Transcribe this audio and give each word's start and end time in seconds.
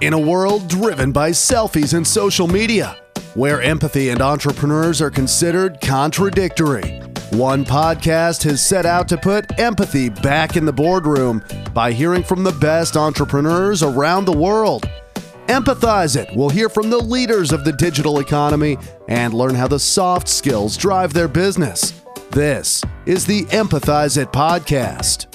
In 0.00 0.14
a 0.14 0.18
world 0.18 0.66
driven 0.66 1.12
by 1.12 1.30
selfies 1.30 1.92
and 1.92 2.06
social 2.06 2.46
media, 2.46 2.96
where 3.34 3.60
empathy 3.60 4.08
and 4.08 4.22
entrepreneurs 4.22 5.02
are 5.02 5.10
considered 5.10 5.78
contradictory, 5.82 7.00
one 7.32 7.66
podcast 7.66 8.42
has 8.44 8.64
set 8.64 8.86
out 8.86 9.08
to 9.08 9.18
put 9.18 9.58
empathy 9.58 10.08
back 10.08 10.56
in 10.56 10.64
the 10.64 10.72
boardroom 10.72 11.44
by 11.74 11.92
hearing 11.92 12.22
from 12.22 12.42
the 12.44 12.52
best 12.52 12.96
entrepreneurs 12.96 13.82
around 13.82 14.24
the 14.24 14.32
world. 14.32 14.88
Empathize 15.48 16.16
It 16.16 16.34
will 16.34 16.48
hear 16.48 16.70
from 16.70 16.88
the 16.88 16.98
leaders 16.98 17.52
of 17.52 17.66
the 17.66 17.72
digital 17.72 18.20
economy 18.20 18.78
and 19.08 19.34
learn 19.34 19.54
how 19.54 19.68
the 19.68 19.78
soft 19.78 20.28
skills 20.28 20.78
drive 20.78 21.12
their 21.12 21.28
business. 21.28 22.02
This 22.30 22.82
is 23.04 23.26
the 23.26 23.42
Empathize 23.46 24.16
It 24.16 24.32
podcast. 24.32 25.29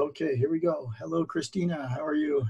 Okay, 0.00 0.34
here 0.34 0.50
we 0.50 0.58
go. 0.58 0.90
Hello, 0.98 1.26
Christina. 1.26 1.86
How 1.86 2.02
are 2.02 2.14
you? 2.14 2.42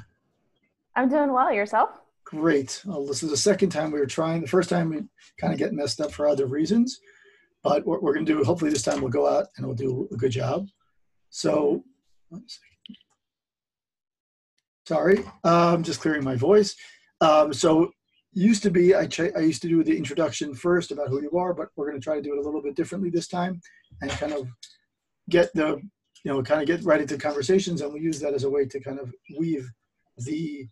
I'm 0.94 1.08
doing 1.08 1.32
well. 1.32 1.52
Yourself? 1.52 1.90
Great. 2.24 2.80
Well, 2.84 3.04
this 3.04 3.24
is 3.24 3.30
the 3.30 3.36
second 3.36 3.70
time 3.70 3.90
we 3.90 3.98
were 3.98 4.06
trying. 4.06 4.40
The 4.40 4.46
first 4.46 4.70
time 4.70 4.90
we 4.90 5.02
kind 5.36 5.52
of 5.52 5.58
get 5.58 5.72
messed 5.72 6.00
up 6.00 6.12
for 6.12 6.28
other 6.28 6.46
reasons, 6.46 7.00
but 7.64 7.84
what 7.84 8.04
we're 8.04 8.14
going 8.14 8.24
to 8.24 8.32
do, 8.32 8.44
hopefully 8.44 8.70
this 8.70 8.84
time 8.84 9.00
we'll 9.00 9.10
go 9.10 9.28
out 9.28 9.48
and 9.56 9.66
we'll 9.66 9.74
do 9.74 10.08
a 10.12 10.16
good 10.16 10.30
job. 10.30 10.68
So, 11.30 11.82
one 12.28 12.44
second. 12.46 12.96
Sorry, 14.86 15.24
I'm 15.42 15.74
um, 15.74 15.82
just 15.82 16.00
clearing 16.00 16.22
my 16.22 16.36
voice. 16.36 16.76
Um, 17.20 17.52
so, 17.52 17.90
used 18.32 18.62
to 18.62 18.70
be 18.70 18.94
I, 18.94 19.08
I 19.34 19.40
used 19.40 19.62
to 19.62 19.68
do 19.68 19.82
the 19.82 19.98
introduction 19.98 20.54
first 20.54 20.92
about 20.92 21.08
who 21.08 21.20
you 21.20 21.32
are, 21.36 21.52
but 21.52 21.70
we're 21.74 21.90
going 21.90 22.00
to 22.00 22.04
try 22.04 22.14
to 22.14 22.22
do 22.22 22.32
it 22.32 22.38
a 22.38 22.42
little 22.42 22.62
bit 22.62 22.76
differently 22.76 23.10
this 23.10 23.26
time 23.26 23.60
and 24.02 24.10
kind 24.12 24.34
of 24.34 24.46
get 25.28 25.52
the 25.54 25.82
you 26.24 26.32
know, 26.32 26.42
kind 26.42 26.60
of 26.60 26.66
get 26.66 26.84
right 26.84 27.00
into 27.00 27.16
conversations, 27.16 27.80
and 27.80 27.92
we 27.92 28.00
use 28.00 28.20
that 28.20 28.34
as 28.34 28.44
a 28.44 28.50
way 28.50 28.66
to 28.66 28.80
kind 28.80 28.98
of 28.98 29.12
weave 29.38 29.70
the 30.18 30.68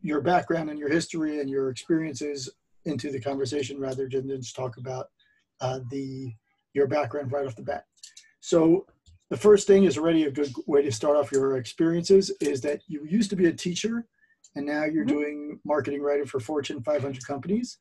your 0.00 0.20
background 0.20 0.70
and 0.70 0.78
your 0.78 0.88
history 0.88 1.40
and 1.40 1.50
your 1.50 1.70
experiences 1.70 2.48
into 2.84 3.10
the 3.10 3.20
conversation 3.20 3.78
rather 3.80 4.08
than 4.08 4.28
just 4.28 4.54
talk 4.54 4.76
about 4.76 5.06
uh, 5.60 5.80
the 5.90 6.32
your 6.74 6.86
background 6.86 7.32
right 7.32 7.46
off 7.46 7.56
the 7.56 7.62
bat. 7.62 7.84
So 8.40 8.86
the 9.30 9.36
first 9.36 9.66
thing 9.66 9.84
is 9.84 9.98
already 9.98 10.24
a 10.24 10.30
good 10.30 10.52
way 10.66 10.82
to 10.82 10.92
start 10.92 11.16
off 11.16 11.32
your 11.32 11.56
experiences 11.56 12.30
is 12.40 12.60
that 12.62 12.80
you 12.86 13.04
used 13.04 13.30
to 13.30 13.36
be 13.36 13.46
a 13.46 13.52
teacher 13.52 14.06
and 14.54 14.66
now 14.66 14.84
you're 14.84 15.04
mm-hmm. 15.04 15.16
doing 15.16 15.60
marketing 15.64 16.02
writing 16.02 16.26
for 16.26 16.40
Fortune 16.40 16.82
500 16.82 17.26
companies. 17.26 17.78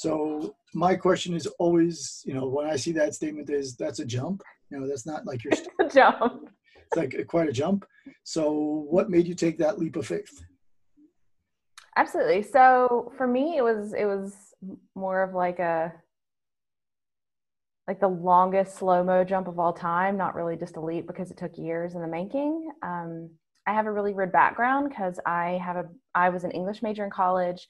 So 0.00 0.56
my 0.72 0.94
question 0.94 1.34
is 1.34 1.46
always, 1.58 2.22
you 2.24 2.32
know, 2.32 2.46
when 2.46 2.66
I 2.66 2.76
see 2.76 2.90
that 2.92 3.14
statement 3.14 3.50
is 3.50 3.76
that's 3.76 3.98
a 3.98 4.06
jump. 4.06 4.42
You 4.70 4.80
know, 4.80 4.88
that's 4.88 5.04
not 5.04 5.26
like 5.26 5.44
you're 5.44 5.52
jump. 5.90 6.48
It's 6.74 6.96
like 6.96 7.26
quite 7.26 7.50
a 7.50 7.52
jump. 7.52 7.84
So 8.22 8.50
what 8.88 9.10
made 9.10 9.28
you 9.28 9.34
take 9.34 9.58
that 9.58 9.78
leap 9.78 9.96
of 9.96 10.06
faith? 10.06 10.42
Absolutely. 11.98 12.42
So 12.42 13.12
for 13.18 13.26
me, 13.26 13.58
it 13.58 13.62
was 13.62 13.92
it 13.92 14.06
was 14.06 14.34
more 14.94 15.22
of 15.22 15.34
like 15.34 15.58
a 15.58 15.92
like 17.86 18.00
the 18.00 18.08
longest 18.08 18.76
slow 18.76 19.04
mo 19.04 19.22
jump 19.22 19.48
of 19.48 19.58
all 19.58 19.74
time. 19.74 20.16
Not 20.16 20.34
really 20.34 20.56
just 20.56 20.76
a 20.76 20.80
leap 20.80 21.06
because 21.06 21.30
it 21.30 21.36
took 21.36 21.58
years 21.58 21.94
in 21.94 22.00
the 22.00 22.08
making. 22.08 22.70
Um, 22.82 23.28
I 23.66 23.74
have 23.74 23.84
a 23.84 23.92
really 23.92 24.14
weird 24.14 24.32
background 24.32 24.88
because 24.88 25.20
I 25.26 25.60
have 25.62 25.76
a 25.76 25.84
I 26.14 26.30
was 26.30 26.44
an 26.44 26.52
English 26.52 26.80
major 26.82 27.04
in 27.04 27.10
college. 27.10 27.68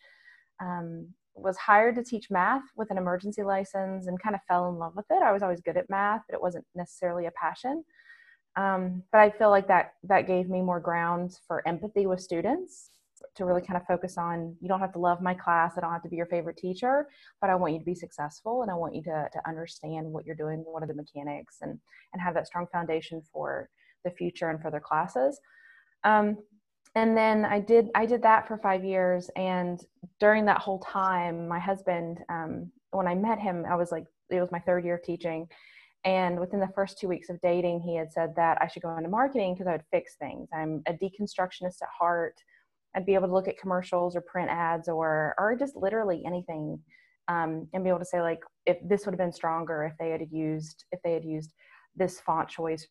Um, 0.63 1.09
was 1.35 1.57
hired 1.57 1.97
to 1.97 2.05
teach 2.05 2.31
math 2.31 2.63
with 2.77 2.91
an 2.91 2.99
emergency 2.99 3.43
license 3.43 4.07
and 4.07 4.21
kind 4.21 4.35
of 4.35 4.41
fell 4.49 4.69
in 4.69 4.77
love 4.77 4.95
with 4.97 5.07
it. 5.11 5.23
I 5.23 5.33
was 5.33 5.43
always 5.43 5.61
good 5.61 5.77
at 5.77 5.91
math, 5.91 6.23
but 6.29 6.35
it 6.35 6.43
wasn't 6.43 6.65
necessarily 6.75 7.27
a 7.27 7.33
passion. 7.33 7.85
Um, 8.57 9.03
but 9.13 9.21
I 9.21 9.31
feel 9.31 9.51
like 9.51 9.69
that 9.69 9.93
that 10.05 10.27
gave 10.27 10.49
me 10.49 10.61
more 10.61 10.81
grounds 10.81 11.41
for 11.47 11.67
empathy 11.67 12.07
with 12.07 12.21
students 12.21 12.91
to 13.35 13.45
really 13.45 13.61
kind 13.61 13.77
of 13.77 13.87
focus 13.87 14.19
on 14.19 14.57
you 14.61 14.69
don't 14.69 14.81
have 14.81 14.93
to 14.93 14.99
love 14.99 15.21
my 15.21 15.35
class 15.35 15.75
i 15.77 15.81
don't 15.81 15.93
have 15.93 16.03
to 16.03 16.09
be 16.09 16.17
your 16.17 16.27
favorite 16.27 16.57
teacher 16.57 17.07
but 17.41 17.51
i 17.51 17.55
want 17.55 17.73
you 17.73 17.79
to 17.79 17.85
be 17.85 17.95
successful 17.95 18.63
and 18.63 18.71
i 18.71 18.75
want 18.75 18.95
you 18.95 19.03
to, 19.03 19.29
to 19.33 19.41
understand 19.47 20.07
what 20.07 20.25
you're 20.25 20.35
doing 20.35 20.65
what 20.67 20.83
are 20.83 20.87
the 20.87 20.95
mechanics 20.95 21.59
and 21.61 21.79
and 22.13 22.23
have 22.23 22.35
that 22.35 22.47
strong 22.47 22.67
foundation 22.73 23.23
for 23.33 23.69
the 24.05 24.11
future 24.11 24.49
and 24.49 24.61
for 24.61 24.71
their 24.71 24.81
classes 24.81 25.39
um, 26.05 26.39
and 26.95 27.17
then 27.17 27.45
I 27.45 27.61
did 27.61 27.89
I 27.95 28.07
did 28.07 28.23
that 28.23 28.49
for 28.49 28.59
five 28.59 28.85
years, 28.85 29.31
and 29.37 29.81
during 30.19 30.45
that 30.47 30.59
whole 30.59 30.81
time, 30.81 31.49
my 31.49 31.59
husband, 31.59 32.19
um, 32.29 32.71
when 32.91 33.07
I 33.07 33.15
met 33.15 33.39
him, 33.39 33.65
I 33.69 33.77
was 33.77 33.93
like, 33.93 34.05
it 34.31 34.41
was 34.41 34.51
my 34.53 34.61
third 34.61 34.85
year 34.85 34.97
of 34.97 35.03
teaching, 35.03 35.47
and 36.05 36.39
within 36.41 36.61
the 36.61 36.73
first 36.75 36.99
two 36.99 37.09
weeks 37.09 37.31
of 37.31 37.41
dating, 37.41 37.81
he 37.81 37.97
had 37.97 38.13
said 38.13 38.35
that 38.37 38.59
I 38.61 38.67
should 38.67 38.83
go 38.83 38.97
into 38.97 39.09
marketing 39.09 39.55
because 39.55 39.69
I 39.69 39.73
would 39.73 39.85
fix 39.91 40.17
things. 40.17 40.49
I'm 40.55 40.83
a 40.87 40.93
deconstructionist 40.93 41.83
at 41.83 41.89
heart. 41.97 42.37
I'd 42.95 43.07
be 43.07 43.15
able 43.15 43.29
to 43.29 43.35
look 43.35 43.49
at 43.49 43.59
commercials 43.59 44.17
or 44.17 44.23
print 44.23 44.51
ads 44.51 44.89
or 44.89 45.35
or 45.39 45.57
just 45.57 45.77
literally 45.77 46.25
anything, 46.27 46.81
um, 47.29 47.69
and 47.73 47.85
be 47.85 47.91
able 47.91 48.01
to 48.01 48.05
say 48.05 48.21
like, 48.21 48.41
if 48.67 48.79
this 48.89 49.05
would 49.05 49.13
have 49.13 49.19
been 49.19 49.33
stronger 49.33 49.85
if 49.85 49.93
they 49.99 50.11
had 50.11 50.27
used 50.31 50.85
if 50.93 51.01
they 51.03 51.13
had 51.13 51.25
used 51.25 51.53
this 51.97 52.21
font 52.21 52.49
choice 52.49 52.87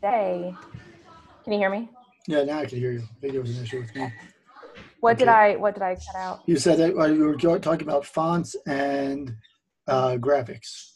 Day. 0.00 0.54
Can 1.44 1.52
you 1.52 1.58
hear 1.58 1.70
me? 1.70 1.88
Yeah, 2.28 2.44
now 2.44 2.58
I 2.60 2.66
can 2.66 2.78
hear 2.78 2.92
you. 2.92 3.00
I 3.00 3.20
think 3.20 3.34
it 3.34 3.40
was 3.40 3.56
an 3.56 3.64
issue 3.64 3.80
with 3.80 3.94
me. 3.94 4.12
What 5.00 5.12
okay. 5.12 5.18
did 5.20 5.28
I 5.28 5.56
What 5.56 5.74
did 5.74 5.82
I 5.82 5.94
cut 5.94 6.16
out? 6.16 6.40
You 6.46 6.56
said 6.56 6.78
that 6.78 6.94
you 7.14 7.24
were 7.24 7.58
talking 7.58 7.88
about 7.88 8.04
fonts 8.04 8.56
and 8.66 9.34
uh, 9.86 10.16
graphics. 10.16 10.92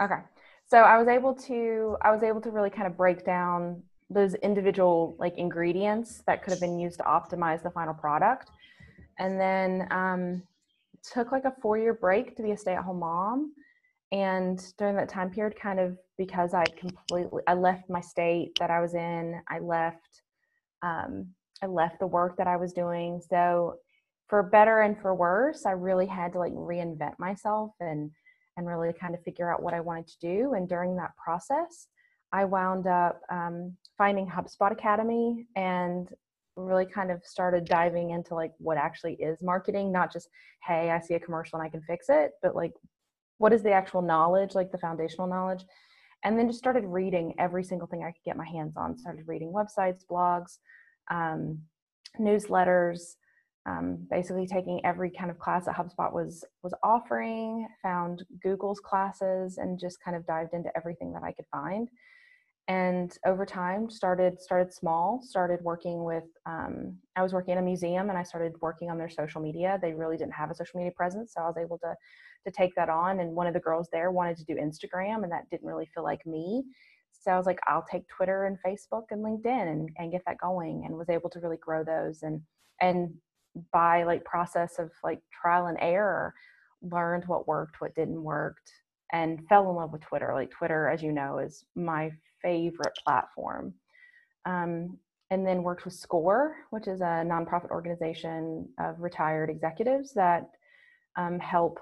Okay, 0.00 0.20
so 0.66 0.78
I 0.78 0.98
was 0.98 1.08
able 1.08 1.34
to 1.34 1.96
I 2.02 2.10
was 2.10 2.22
able 2.22 2.40
to 2.42 2.50
really 2.50 2.70
kind 2.70 2.86
of 2.86 2.96
break 2.96 3.24
down 3.24 3.82
those 4.10 4.34
individual 4.36 5.16
like 5.18 5.36
ingredients 5.36 6.22
that 6.26 6.42
could 6.42 6.52
have 6.52 6.60
been 6.60 6.78
used 6.78 6.98
to 6.98 7.04
optimize 7.04 7.62
the 7.62 7.70
final 7.70 7.94
product. 7.94 8.50
And 9.18 9.38
then 9.38 9.86
um, 9.90 10.42
took 11.02 11.32
like 11.32 11.44
a 11.44 11.54
four 11.60 11.78
year 11.78 11.94
break 11.94 12.36
to 12.36 12.42
be 12.42 12.52
a 12.52 12.56
stay 12.56 12.74
at 12.74 12.84
home 12.84 13.00
mom. 13.00 13.52
And 14.12 14.62
during 14.78 14.96
that 14.96 15.08
time 15.08 15.30
period 15.30 15.58
kind 15.58 15.78
of 15.78 15.98
because 16.16 16.54
i 16.54 16.64
completely 16.64 17.42
i 17.46 17.54
left 17.54 17.90
my 17.90 18.00
state 18.00 18.58
that 18.58 18.70
i 18.70 18.80
was 18.80 18.94
in 18.94 19.40
i 19.48 19.58
left 19.58 20.22
um, 20.82 21.28
i 21.62 21.66
left 21.66 21.98
the 22.00 22.06
work 22.06 22.36
that 22.38 22.46
i 22.46 22.56
was 22.56 22.72
doing. 22.72 23.20
So 23.28 23.76
for 24.28 24.42
better 24.42 24.80
and 24.80 24.98
for 24.98 25.14
worse 25.14 25.66
i 25.66 25.72
really 25.72 26.06
had 26.06 26.32
to 26.32 26.38
like 26.38 26.52
reinvent 26.52 27.18
myself 27.18 27.72
and 27.80 28.10
and 28.56 28.66
really 28.66 28.92
kind 28.92 29.14
of 29.14 29.22
figure 29.22 29.52
out 29.52 29.62
what 29.62 29.74
i 29.74 29.80
wanted 29.80 30.08
to 30.08 30.18
do. 30.20 30.54
And 30.54 30.68
during 30.68 30.96
that 30.96 31.16
process 31.16 31.88
I 32.32 32.44
wound 32.44 32.86
up 32.86 33.20
um, 33.30 33.76
finding 33.96 34.26
HubSpot 34.26 34.70
Academy 34.70 35.46
and 35.56 36.08
really 36.56 36.86
kind 36.86 37.10
of 37.10 37.24
started 37.24 37.64
diving 37.64 38.10
into 38.10 38.34
like 38.34 38.52
what 38.58 38.76
actually 38.76 39.14
is 39.14 39.42
marketing, 39.42 39.92
not 39.92 40.12
just, 40.12 40.28
hey, 40.66 40.90
I 40.90 41.00
see 41.00 41.14
a 41.14 41.20
commercial 41.20 41.58
and 41.58 41.66
I 41.66 41.70
can 41.70 41.82
fix 41.82 42.06
it, 42.08 42.32
but 42.42 42.54
like 42.54 42.72
what 43.38 43.52
is 43.52 43.62
the 43.62 43.72
actual 43.72 44.02
knowledge, 44.02 44.54
like 44.54 44.72
the 44.72 44.78
foundational 44.78 45.28
knowledge. 45.28 45.64
And 46.24 46.36
then 46.36 46.48
just 46.48 46.58
started 46.58 46.84
reading 46.84 47.34
every 47.38 47.62
single 47.62 47.86
thing 47.86 48.02
I 48.02 48.10
could 48.10 48.24
get 48.24 48.36
my 48.36 48.46
hands 48.46 48.76
on. 48.76 48.98
Started 48.98 49.28
reading 49.28 49.52
websites, 49.52 50.02
blogs, 50.10 50.58
um, 51.10 51.60
newsletters, 52.20 53.14
um, 53.66 54.04
basically 54.10 54.46
taking 54.46 54.84
every 54.84 55.10
kind 55.10 55.30
of 55.30 55.38
class 55.38 55.66
that 55.66 55.76
HubSpot 55.76 56.12
was 56.12 56.44
was 56.64 56.74
offering, 56.82 57.68
found 57.82 58.24
Google's 58.42 58.80
classes, 58.80 59.58
and 59.58 59.78
just 59.78 60.02
kind 60.02 60.16
of 60.16 60.26
dived 60.26 60.54
into 60.54 60.70
everything 60.76 61.12
that 61.12 61.22
I 61.22 61.30
could 61.30 61.44
find 61.52 61.88
and 62.68 63.16
over 63.24 63.46
time 63.46 63.88
started 63.88 64.40
started 64.40 64.72
small 64.72 65.20
started 65.22 65.58
working 65.62 66.04
with 66.04 66.24
um, 66.46 66.94
i 67.16 67.22
was 67.22 67.32
working 67.32 67.52
in 67.52 67.58
a 67.58 67.62
museum 67.62 68.10
and 68.10 68.18
i 68.18 68.22
started 68.22 68.52
working 68.60 68.90
on 68.90 68.98
their 68.98 69.08
social 69.08 69.40
media 69.40 69.78
they 69.82 69.94
really 69.94 70.16
didn't 70.16 70.34
have 70.34 70.50
a 70.50 70.54
social 70.54 70.78
media 70.78 70.92
presence 70.94 71.32
so 71.34 71.42
i 71.42 71.46
was 71.46 71.56
able 71.56 71.78
to 71.78 71.94
to 72.44 72.52
take 72.52 72.74
that 72.76 72.88
on 72.88 73.20
and 73.20 73.34
one 73.34 73.46
of 73.46 73.54
the 73.54 73.60
girls 73.60 73.88
there 73.90 74.10
wanted 74.10 74.36
to 74.36 74.44
do 74.44 74.54
instagram 74.54 75.22
and 75.22 75.32
that 75.32 75.48
didn't 75.50 75.66
really 75.66 75.88
feel 75.94 76.04
like 76.04 76.24
me 76.26 76.62
so 77.12 77.30
i 77.30 77.36
was 77.36 77.46
like 77.46 77.58
i'll 77.66 77.84
take 77.90 78.06
twitter 78.08 78.44
and 78.44 78.58
facebook 78.64 79.04
and 79.10 79.24
linkedin 79.24 79.72
and, 79.72 79.88
and 79.96 80.12
get 80.12 80.22
that 80.26 80.38
going 80.38 80.84
and 80.84 80.94
was 80.94 81.08
able 81.08 81.30
to 81.30 81.40
really 81.40 81.56
grow 81.56 81.82
those 81.82 82.22
and 82.22 82.40
and 82.80 83.12
by 83.72 84.04
like 84.04 84.24
process 84.24 84.78
of 84.78 84.90
like 85.02 85.20
trial 85.32 85.66
and 85.66 85.78
error 85.80 86.34
learned 86.82 87.24
what 87.26 87.48
worked 87.48 87.80
what 87.80 87.94
didn't 87.94 88.22
work 88.22 88.56
and 89.12 89.40
fell 89.48 89.68
in 89.70 89.76
love 89.76 89.92
with 89.92 90.02
Twitter. 90.02 90.32
Like 90.34 90.50
Twitter, 90.50 90.88
as 90.88 91.02
you 91.02 91.12
know, 91.12 91.38
is 91.38 91.64
my 91.74 92.10
favorite 92.42 92.96
platform. 93.04 93.74
Um, 94.44 94.98
and 95.30 95.46
then 95.46 95.62
worked 95.62 95.84
with 95.84 95.94
SCORE, 95.94 96.56
which 96.70 96.88
is 96.88 97.00
a 97.00 97.22
nonprofit 97.26 97.70
organization 97.70 98.66
of 98.78 99.00
retired 99.00 99.50
executives 99.50 100.14
that 100.14 100.50
um, 101.16 101.38
help 101.38 101.80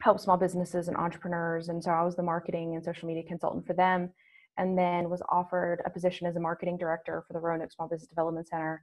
help 0.00 0.18
small 0.18 0.36
businesses 0.36 0.88
and 0.88 0.96
entrepreneurs. 0.96 1.68
And 1.68 1.82
so 1.82 1.92
I 1.92 2.02
was 2.02 2.16
the 2.16 2.22
marketing 2.22 2.74
and 2.74 2.84
social 2.84 3.06
media 3.06 3.22
consultant 3.22 3.66
for 3.66 3.74
them, 3.74 4.10
and 4.58 4.76
then 4.76 5.08
was 5.08 5.22
offered 5.30 5.82
a 5.86 5.90
position 5.90 6.26
as 6.26 6.36
a 6.36 6.40
marketing 6.40 6.76
director 6.76 7.24
for 7.26 7.32
the 7.32 7.38
Roanoke 7.38 7.72
Small 7.72 7.88
Business 7.88 8.08
Development 8.08 8.46
Center. 8.46 8.82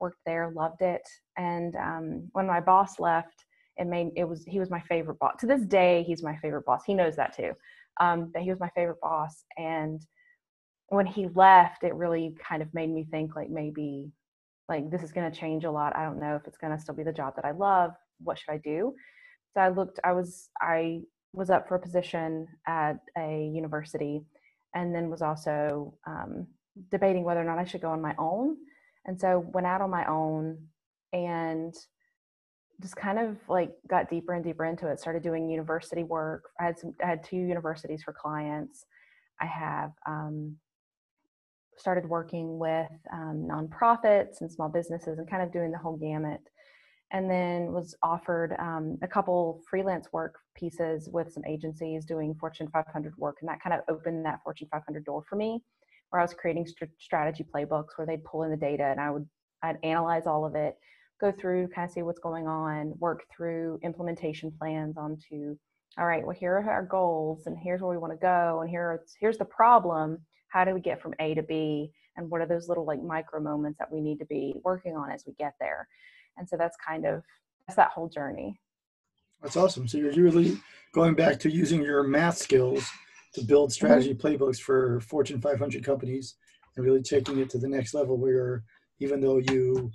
Worked 0.00 0.20
there, 0.24 0.52
loved 0.54 0.82
it, 0.82 1.02
and 1.36 1.76
um, 1.76 2.28
when 2.32 2.46
my 2.46 2.60
boss 2.60 2.98
left, 2.98 3.44
it 3.76 3.86
made 3.86 4.12
it 4.16 4.24
was 4.24 4.44
he 4.46 4.58
was 4.58 4.70
my 4.70 4.80
favorite 4.80 5.18
boss. 5.18 5.34
To 5.40 5.46
this 5.46 5.62
day, 5.62 6.04
he's 6.06 6.22
my 6.22 6.36
favorite 6.36 6.64
boss. 6.64 6.84
He 6.86 6.94
knows 6.94 7.16
that 7.16 7.36
too. 7.36 7.52
Um, 8.00 8.30
but 8.32 8.42
he 8.42 8.50
was 8.50 8.60
my 8.60 8.70
favorite 8.70 9.00
boss, 9.02 9.44
and 9.58 10.00
when 10.90 11.06
he 11.06 11.28
left, 11.34 11.84
it 11.84 11.94
really 11.94 12.36
kind 12.46 12.62
of 12.62 12.74
made 12.74 12.90
me 12.90 13.06
think 13.10 13.36
like 13.36 13.48
maybe 13.48 14.10
like 14.68 14.90
this 14.90 15.02
is 15.02 15.12
going 15.12 15.30
to 15.30 15.38
change 15.38 15.64
a 15.64 15.70
lot. 15.70 15.96
I 15.96 16.04
don't 16.04 16.20
know 16.20 16.34
if 16.34 16.46
it's 16.46 16.58
going 16.58 16.76
to 16.76 16.82
still 16.82 16.94
be 16.94 17.04
the 17.04 17.12
job 17.12 17.34
that 17.36 17.44
I 17.44 17.52
love. 17.52 17.92
What 18.22 18.38
should 18.38 18.52
I 18.52 18.58
do? 18.58 18.94
So 19.54 19.60
I 19.60 19.68
looked. 19.68 20.00
I 20.04 20.12
was 20.12 20.50
I 20.60 21.02
was 21.32 21.48
up 21.48 21.68
for 21.68 21.76
a 21.76 21.80
position 21.80 22.48
at 22.66 22.98
a 23.16 23.50
university, 23.54 24.22
and 24.74 24.92
then 24.94 25.10
was 25.10 25.22
also 25.22 25.94
um, 26.06 26.48
debating 26.90 27.22
whether 27.22 27.40
or 27.40 27.44
not 27.44 27.58
I 27.58 27.64
should 27.64 27.82
go 27.82 27.90
on 27.90 28.02
my 28.02 28.14
own. 28.18 28.56
And 29.06 29.18
so 29.18 29.38
went 29.38 29.68
out 29.68 29.80
on 29.80 29.90
my 29.90 30.04
own 30.06 30.58
and 31.12 31.74
just 32.80 32.96
kind 32.96 33.18
of 33.18 33.36
like 33.48 33.70
got 33.88 34.10
deeper 34.10 34.34
and 34.34 34.44
deeper 34.44 34.64
into 34.64 34.88
it. 34.88 34.98
Started 34.98 35.22
doing 35.22 35.48
university 35.48 36.02
work. 36.02 36.50
I 36.58 36.64
had 36.64 36.78
some. 36.80 36.94
I 37.02 37.06
had 37.06 37.22
two 37.22 37.36
universities 37.36 38.02
for 38.02 38.12
clients. 38.12 38.86
I 39.40 39.46
have 39.46 39.92
um, 40.04 40.56
started 41.80 42.08
working 42.08 42.58
with 42.58 42.90
um, 43.12 43.48
nonprofits 43.50 44.42
and 44.42 44.52
small 44.52 44.68
businesses 44.68 45.18
and 45.18 45.28
kind 45.28 45.42
of 45.42 45.50
doing 45.52 45.72
the 45.72 45.78
whole 45.78 45.96
gamut. 45.96 46.40
And 47.12 47.28
then 47.28 47.72
was 47.72 47.96
offered 48.04 48.54
um, 48.60 48.96
a 49.02 49.08
couple 49.08 49.62
freelance 49.68 50.12
work 50.12 50.36
pieces 50.54 51.08
with 51.12 51.32
some 51.32 51.44
agencies 51.44 52.04
doing 52.04 52.36
Fortune 52.38 52.68
500 52.72 53.16
work. 53.16 53.38
And 53.40 53.48
that 53.48 53.60
kind 53.60 53.74
of 53.74 53.80
opened 53.88 54.24
that 54.26 54.40
Fortune 54.44 54.68
500 54.70 55.04
door 55.04 55.24
for 55.28 55.34
me, 55.34 55.60
where 56.10 56.20
I 56.20 56.24
was 56.24 56.34
creating 56.34 56.66
st- 56.66 56.90
strategy 57.00 57.44
playbooks 57.44 57.96
where 57.96 58.06
they'd 58.06 58.24
pull 58.24 58.44
in 58.44 58.50
the 58.50 58.56
data 58.56 58.84
and 58.84 59.00
I 59.00 59.10
would 59.10 59.26
I'd 59.62 59.78
analyze 59.82 60.26
all 60.26 60.44
of 60.46 60.54
it, 60.54 60.78
go 61.20 61.32
through, 61.32 61.68
kind 61.68 61.86
of 61.86 61.92
see 61.92 62.02
what's 62.02 62.20
going 62.20 62.46
on, 62.46 62.94
work 62.98 63.24
through 63.34 63.78
implementation 63.82 64.52
plans 64.58 64.96
onto, 64.96 65.56
all 65.98 66.06
right, 66.06 66.24
well, 66.24 66.36
here 66.38 66.54
are 66.54 66.70
our 66.70 66.84
goals 66.84 67.46
and 67.46 67.58
here's 67.58 67.80
where 67.82 67.90
we 67.90 67.98
want 67.98 68.12
to 68.12 68.18
go 68.18 68.60
and 68.60 68.70
here 68.70 69.02
here's 69.20 69.36
the 69.36 69.44
problem 69.44 70.18
how 70.50 70.64
do 70.64 70.74
we 70.74 70.80
get 70.80 71.00
from 71.00 71.14
A 71.18 71.34
to 71.34 71.42
B? 71.42 71.92
And 72.16 72.28
what 72.28 72.40
are 72.40 72.46
those 72.46 72.68
little 72.68 72.84
like 72.84 73.02
micro 73.02 73.40
moments 73.40 73.78
that 73.78 73.90
we 73.90 74.00
need 74.00 74.18
to 74.18 74.26
be 74.26 74.54
working 74.64 74.96
on 74.96 75.10
as 75.10 75.24
we 75.26 75.32
get 75.38 75.54
there? 75.58 75.88
And 76.36 76.48
so 76.48 76.56
that's 76.56 76.76
kind 76.76 77.06
of 77.06 77.22
that's 77.66 77.76
that 77.76 77.90
whole 77.90 78.08
journey. 78.08 78.60
That's 79.42 79.56
awesome. 79.56 79.88
So 79.88 79.98
you're 79.98 80.12
really 80.12 80.58
going 80.92 81.14
back 81.14 81.38
to 81.40 81.50
using 81.50 81.82
your 81.82 82.02
math 82.02 82.36
skills 82.36 82.88
to 83.34 83.42
build 83.42 83.70
mm-hmm. 83.70 83.86
strategy 83.86 84.14
playbooks 84.14 84.60
for 84.60 85.00
Fortune 85.00 85.40
500 85.40 85.84
companies 85.84 86.34
and 86.76 86.84
really 86.84 87.02
taking 87.02 87.38
it 87.38 87.48
to 87.50 87.58
the 87.58 87.68
next 87.68 87.94
level 87.94 88.16
where 88.16 88.64
even 88.98 89.20
though 89.20 89.38
you 89.38 89.90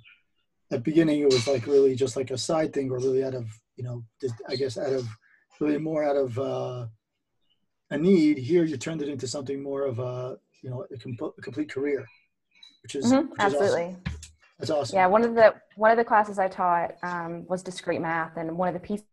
at 0.72 0.82
beginning 0.82 1.20
it 1.20 1.26
was 1.26 1.46
like 1.46 1.66
really 1.66 1.94
just 1.94 2.16
like 2.16 2.30
a 2.30 2.38
side 2.38 2.72
thing 2.72 2.90
or 2.90 2.98
really 2.98 3.22
out 3.22 3.34
of 3.34 3.46
you 3.76 3.84
know 3.84 4.02
I 4.48 4.56
guess 4.56 4.76
out 4.76 4.92
of 4.92 5.06
really 5.60 5.78
more 5.78 6.02
out 6.02 6.16
of 6.16 6.38
uh, 6.38 6.86
a 7.90 7.98
need 7.98 8.38
here 8.38 8.64
you 8.64 8.76
turned 8.76 9.02
it 9.02 9.08
into 9.08 9.28
something 9.28 9.62
more 9.62 9.84
of 9.84 9.98
a 9.98 10.38
you 10.62 10.70
know 10.70 10.84
a, 10.92 10.98
com- 10.98 11.32
a 11.38 11.42
complete 11.42 11.70
career, 11.70 12.06
which 12.82 12.94
is, 12.94 13.06
mm-hmm, 13.06 13.28
which 13.30 13.40
absolutely. 13.40 13.82
Is 13.82 13.88
awesome. 13.88 14.02
That's 14.58 14.70
awesome. 14.70 14.96
Yeah, 14.96 15.06
one 15.06 15.22
of 15.22 15.34
the 15.34 15.54
one 15.76 15.90
of 15.90 15.98
the 15.98 16.04
classes 16.04 16.38
I 16.38 16.48
taught 16.48 16.96
um, 17.02 17.46
was 17.48 17.62
discrete 17.62 18.00
math, 18.00 18.36
and 18.36 18.56
one 18.56 18.68
of 18.68 18.74
the 18.74 18.80
pieces 18.80 19.06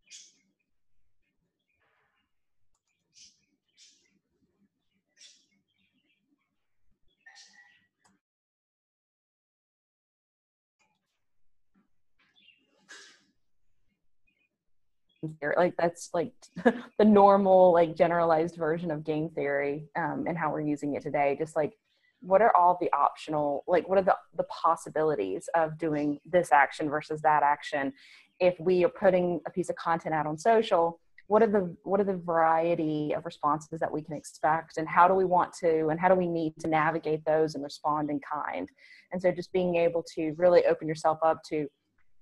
like 15.58 15.76
that's 15.78 16.10
like 16.14 16.34
the 17.00 17.06
normal 17.06 17.74
like 17.74 17.96
generalized 17.96 18.56
version 18.56 18.92
of 18.92 19.04
game 19.04 19.30
theory 19.30 19.90
um, 19.96 20.26
and 20.28 20.38
how 20.38 20.52
we're 20.52 20.62
using 20.62 20.96
it 20.96 21.04
today. 21.04 21.36
Just 21.38 21.56
like 21.56 21.74
what 22.22 22.42
are 22.42 22.56
all 22.56 22.78
the 22.80 22.92
optional 22.94 23.64
like 23.68 23.88
what 23.88 23.98
are 23.98 24.04
the, 24.04 24.16
the 24.38 24.44
possibilities 24.44 25.50
of 25.56 25.78
doing 25.78 26.20
this 26.26 26.52
action 26.52 26.90
versus 26.90 27.22
that 27.22 27.44
action? 27.44 27.94
If 28.40 28.56
we 28.60 28.84
are 28.84 28.90
putting 28.90 29.40
a 29.48 29.52
piece 29.52 29.70
of 29.70 29.76
content 29.76 30.14
out 30.14 30.26
on 30.26 30.38
social 30.38 31.00
what 31.28 31.42
are 31.42 31.48
the 31.48 31.76
what 31.84 32.00
are 32.00 32.04
the 32.04 32.18
variety 32.18 33.14
of 33.16 33.26
responses 33.26 33.80
that 33.80 33.92
we 33.92 34.02
can 34.02 34.16
expect? 34.16 34.78
And 34.78 34.88
how 34.88 35.08
do 35.08 35.14
we 35.14 35.26
want 35.26 35.54
to 35.62 35.88
and 35.88 36.00
how 36.00 36.10
do 36.10 36.16
we 36.16 36.28
need 36.28 36.54
to 36.60 36.68
navigate 36.68 37.24
those 37.26 37.56
and 37.56 37.64
respond 37.64 38.10
in 38.10 38.20
kind? 38.20 38.70
And 39.12 39.22
so 39.22 39.32
just 39.32 39.52
being 39.54 39.76
able 39.76 40.04
to 40.16 40.34
really 40.38 40.66
open 40.66 40.88
yourself 40.88 41.20
up 41.24 41.42
to 41.50 41.68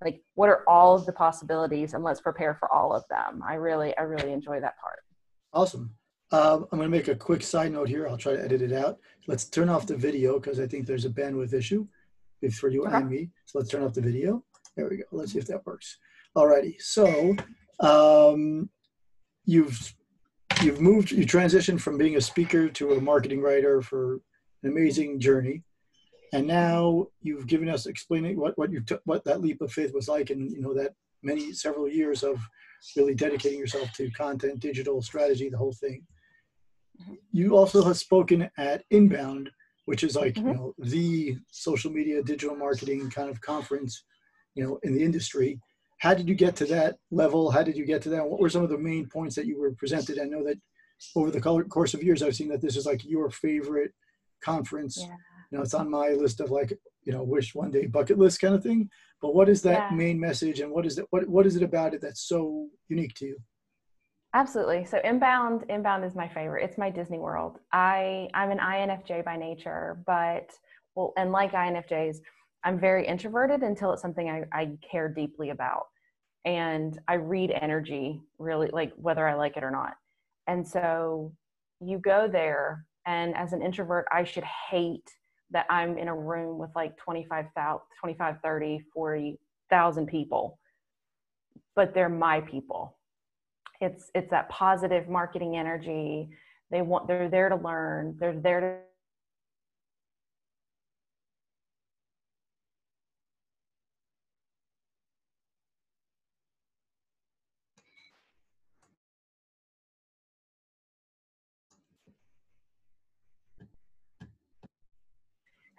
like 0.03 0.21
what 0.35 0.49
are 0.49 0.63
all 0.67 0.95
of 0.95 1.05
the 1.05 1.13
possibilities 1.13 1.93
and 1.93 2.03
let's 2.03 2.21
prepare 2.21 2.55
for 2.55 2.71
all 2.73 2.93
of 2.93 3.03
them. 3.09 3.43
I 3.47 3.55
really 3.55 3.95
i 3.97 4.01
really 4.01 4.33
enjoy 4.33 4.59
that 4.59 4.79
part. 4.79 4.99
Awesome. 5.53 5.93
Um, 6.31 6.67
i'm 6.71 6.79
going 6.79 6.89
to 6.91 6.97
make 6.97 7.07
a 7.07 7.15
quick 7.15 7.43
side 7.43 7.71
note 7.71 7.89
here. 7.89 8.07
I'll 8.07 8.17
try 8.17 8.33
to 8.33 8.43
edit 8.43 8.61
it 8.61 8.73
out. 8.73 8.99
Let's 9.27 9.45
turn 9.45 9.69
off 9.69 9.87
the 9.87 9.97
video 9.97 10.39
because 10.39 10.59
i 10.59 10.67
think 10.67 10.85
there's 10.85 11.05
a 11.05 11.09
bandwidth 11.09 11.53
issue 11.53 11.87
for 12.49 12.69
you 12.69 12.85
okay. 12.85 12.97
and 12.97 13.09
me. 13.09 13.29
So 13.45 13.59
let's 13.59 13.69
turn 13.69 13.83
off 13.83 13.93
the 13.93 14.01
video. 14.01 14.43
There 14.75 14.87
we 14.89 14.97
go. 14.97 15.03
Let's 15.11 15.33
see 15.33 15.39
if 15.39 15.47
that 15.47 15.65
works. 15.65 15.97
Alrighty. 16.35 16.81
So 16.81 17.35
um, 17.79 18.69
you've 19.45 19.93
you've 20.63 20.81
moved 20.81 21.11
you 21.11 21.25
transitioned 21.25 21.81
from 21.81 21.97
being 21.97 22.15
a 22.15 22.21
speaker 22.21 22.69
to 22.69 22.93
a 22.93 23.01
marketing 23.01 23.41
writer 23.41 23.81
for 23.81 24.21
an 24.63 24.71
amazing 24.71 25.19
journey 25.19 25.63
and 26.33 26.47
now 26.47 27.07
you've 27.21 27.47
given 27.47 27.69
us 27.69 27.85
explaining 27.85 28.39
what 28.39 28.57
what 28.57 28.71
you 28.71 28.81
took 28.81 29.01
what 29.05 29.23
that 29.25 29.41
leap 29.41 29.61
of 29.61 29.71
faith 29.71 29.93
was 29.93 30.07
like 30.07 30.29
and 30.29 30.51
you 30.51 30.61
know 30.61 30.73
that 30.73 30.93
many 31.23 31.53
several 31.53 31.87
years 31.87 32.23
of 32.23 32.39
really 32.95 33.13
dedicating 33.13 33.59
yourself 33.59 33.91
to 33.93 34.09
content 34.11 34.59
digital 34.59 35.01
strategy 35.01 35.49
the 35.49 35.57
whole 35.57 35.73
thing. 35.73 36.03
Mm-hmm. 37.01 37.13
you 37.31 37.55
also 37.55 37.83
have 37.83 37.97
spoken 37.97 38.49
at 38.57 38.83
inbound 38.89 39.49
which 39.85 40.03
is 40.03 40.15
like 40.15 40.35
mm-hmm. 40.35 40.47
you 40.47 40.53
know 40.53 40.75
the 40.79 41.37
social 41.51 41.91
media 41.91 42.23
digital 42.23 42.55
marketing 42.55 43.09
kind 43.09 43.29
of 43.29 43.41
conference 43.41 44.03
you 44.55 44.63
know 44.63 44.79
in 44.83 44.93
the 44.93 45.03
industry. 45.03 45.59
How 45.99 46.15
did 46.15 46.27
you 46.27 46.33
get 46.33 46.55
to 46.55 46.65
that 46.65 46.97
level? 47.11 47.51
How 47.51 47.61
did 47.61 47.77
you 47.77 47.85
get 47.85 48.01
to 48.01 48.09
that? 48.09 48.27
What 48.27 48.39
were 48.39 48.49
some 48.49 48.63
of 48.63 48.71
the 48.71 48.77
main 48.77 49.05
points 49.07 49.35
that 49.35 49.45
you 49.45 49.59
were 49.59 49.71
presented? 49.73 50.17
I 50.17 50.23
know 50.23 50.43
that 50.45 50.57
over 51.15 51.31
the 51.31 51.41
course 51.41 51.93
of 51.93 52.03
years 52.03 52.21
i've 52.21 52.35
seen 52.35 52.49
that 52.49 52.61
this 52.61 52.75
is 52.75 52.85
like 52.85 53.03
your 53.03 53.29
favorite 53.29 53.91
conference 54.43 54.97
yeah 54.99 55.15
you 55.51 55.57
know, 55.57 55.63
it's 55.63 55.73
on 55.73 55.89
my 55.89 56.09
list 56.09 56.39
of 56.39 56.49
like, 56.49 56.77
you 57.03 57.11
know, 57.11 57.23
wish 57.23 57.53
one 57.53 57.71
day 57.71 57.85
bucket 57.85 58.17
list 58.17 58.39
kind 58.39 58.55
of 58.55 58.63
thing. 58.63 58.89
But 59.21 59.35
what 59.35 59.49
is 59.49 59.61
that 59.63 59.91
yeah. 59.91 59.95
main 59.95 60.19
message 60.19 60.61
and 60.61 60.71
what 60.71 60.85
is 60.85 60.97
it, 60.97 61.05
what, 61.09 61.27
what 61.27 61.45
is 61.45 61.55
it 61.55 61.63
about 61.63 61.93
it 61.93 62.01
that's 62.01 62.21
so 62.21 62.67
unique 62.87 63.13
to 63.15 63.25
you? 63.25 63.37
Absolutely. 64.33 64.85
So 64.85 64.99
inbound, 65.03 65.65
inbound 65.69 66.05
is 66.05 66.15
my 66.15 66.27
favorite. 66.29 66.63
It's 66.63 66.77
my 66.77 66.89
Disney 66.89 67.19
World. 67.19 67.59
I, 67.73 68.29
I'm 68.33 68.49
an 68.49 68.59
INFJ 68.59 69.25
by 69.25 69.35
nature, 69.35 70.01
but 70.05 70.51
well, 70.95 71.11
and 71.17 71.33
like 71.33 71.51
INFJs, 71.51 72.19
I'm 72.63 72.79
very 72.79 73.05
introverted 73.05 73.61
until 73.61 73.91
it's 73.91 74.01
something 74.01 74.29
I, 74.29 74.43
I 74.53 74.77
care 74.89 75.09
deeply 75.09 75.49
about. 75.49 75.87
And 76.45 76.97
I 77.09 77.15
read 77.15 77.51
energy 77.51 78.21
really 78.39 78.69
like 78.71 78.93
whether 78.95 79.27
I 79.27 79.33
like 79.33 79.57
it 79.57 79.63
or 79.63 79.71
not. 79.71 79.95
And 80.47 80.65
so 80.65 81.33
you 81.81 81.97
go 81.97 82.29
there 82.31 82.85
and 83.05 83.35
as 83.35 83.51
an 83.51 83.61
introvert, 83.61 84.07
I 84.11 84.23
should 84.23 84.45
hate 84.69 85.09
that 85.51 85.65
I'm 85.69 85.97
in 85.97 86.07
a 86.07 86.15
room 86.15 86.57
with 86.57 86.69
like 86.75 86.97
25,000, 86.97 87.81
25, 87.99 88.35
30, 88.43 88.79
40,000 88.93 90.05
people, 90.07 90.57
but 91.75 91.93
they're 91.93 92.09
my 92.09 92.41
people. 92.41 92.97
It's, 93.79 94.11
it's 94.13 94.29
that 94.31 94.49
positive 94.49 95.09
marketing 95.09 95.57
energy. 95.57 96.29
They 96.69 96.81
want, 96.81 97.07
they're 97.07 97.29
there 97.29 97.49
to 97.49 97.55
learn. 97.55 98.15
They're 98.19 98.39
there 98.39 98.83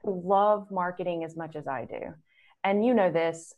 to 0.05 0.11
love 0.11 0.71
marketing 0.71 1.25
as 1.25 1.37
much 1.37 1.57
as 1.57 1.67
I 1.67 1.85
do. 1.85 2.15
And 2.65 2.85
you 2.85 2.95
know 2.95 3.11
this, 3.11 3.55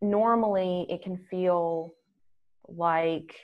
normally 0.00 0.86
it 0.88 1.02
can 1.02 1.16
feel 1.30 1.94
like 2.68 3.34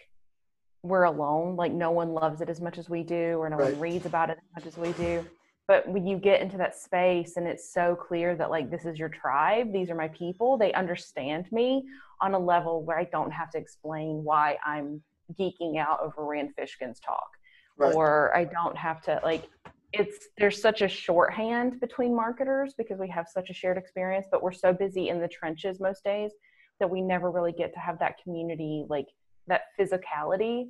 we're 0.83 1.05
alone. 1.05 1.57
Like 1.57 1.73
no 1.73 1.91
one 1.91 2.11
loves 2.11 2.41
it 2.41 2.49
as 2.49 2.61
much 2.61 2.79
as 2.79 2.89
we 2.89 3.03
do, 3.03 3.39
or 3.39 3.51
no 3.51 3.57
right. 3.57 3.73
one 3.73 3.81
reads 3.81 4.07
about 4.07 4.31
it 4.31 4.39
as 4.39 4.65
much 4.65 4.73
as 4.73 4.79
we 4.79 4.93
do. 4.93 5.27
But 5.69 5.89
when 5.89 6.07
you 6.07 6.17
get 6.17 6.41
into 6.41 6.57
that 6.59 6.77
space 6.77 7.37
and 7.37 7.47
it's 7.47 7.73
so 7.73 7.97
clear 7.97 8.37
that 8.37 8.51
like 8.51 8.71
this 8.71 8.85
is 8.85 8.99
your 8.99 9.09
tribe, 9.09 9.73
these 9.73 9.91
are 9.91 9.97
my 9.97 10.09
people, 10.09 10.57
they 10.57 10.73
understand 10.75 11.51
me 11.51 11.85
on 12.21 12.35
a 12.35 12.39
level 12.39 12.85
where 12.85 12.99
I 12.99 13.05
don't 13.05 13.33
have 13.33 13.51
to 13.51 13.59
explain 13.59 14.23
why 14.23 14.59
I'm 14.65 15.03
geeking 15.39 15.77
out 15.77 16.01
over 16.01 16.25
Rand 16.25 16.51
Fishkin's 16.57 17.01
talk. 17.01 17.29
Right. 17.77 17.93
Or 17.93 18.35
I 18.35 18.45
don't 18.45 18.77
have 18.77 19.03
to 19.03 19.21
like 19.25 19.51
it's 19.99 20.29
there's 20.39 20.61
such 20.61 20.83
a 20.83 20.89
shorthand 20.89 21.81
between 21.81 22.15
marketers 22.15 22.75
because 22.77 22.99
we 22.99 23.09
have 23.09 23.27
such 23.29 23.51
a 23.51 23.55
shared 23.55 23.79
experience, 23.79 24.27
but 24.31 24.43
we're 24.43 24.53
so 24.53 24.73
busy 24.73 25.09
in 25.09 25.21
the 25.21 25.29
trenches 25.29 25.81
most 25.81 26.05
days 26.05 26.33
that 26.81 26.89
we 26.89 27.01
never 27.01 27.31
really 27.31 27.53
get 27.53 27.73
to 27.75 27.81
have 27.81 27.99
that 27.99 28.23
community 28.23 28.85
like 28.89 29.09
that 29.47 29.63
physicality 29.79 30.69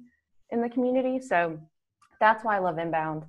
in 0.50 0.62
the 0.62 0.68
community. 0.68 1.20
So 1.20 1.58
that's 2.20 2.44
why 2.44 2.56
I 2.56 2.58
love 2.60 2.78
inbound. 2.78 3.24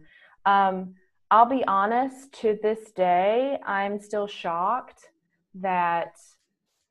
Um, 0.45 0.95
I'll 1.29 1.45
be 1.45 1.63
honest, 1.67 2.31
to 2.41 2.57
this 2.61 2.91
day, 2.91 3.59
I'm 3.65 3.99
still 3.99 4.27
shocked 4.27 5.09
that 5.55 6.15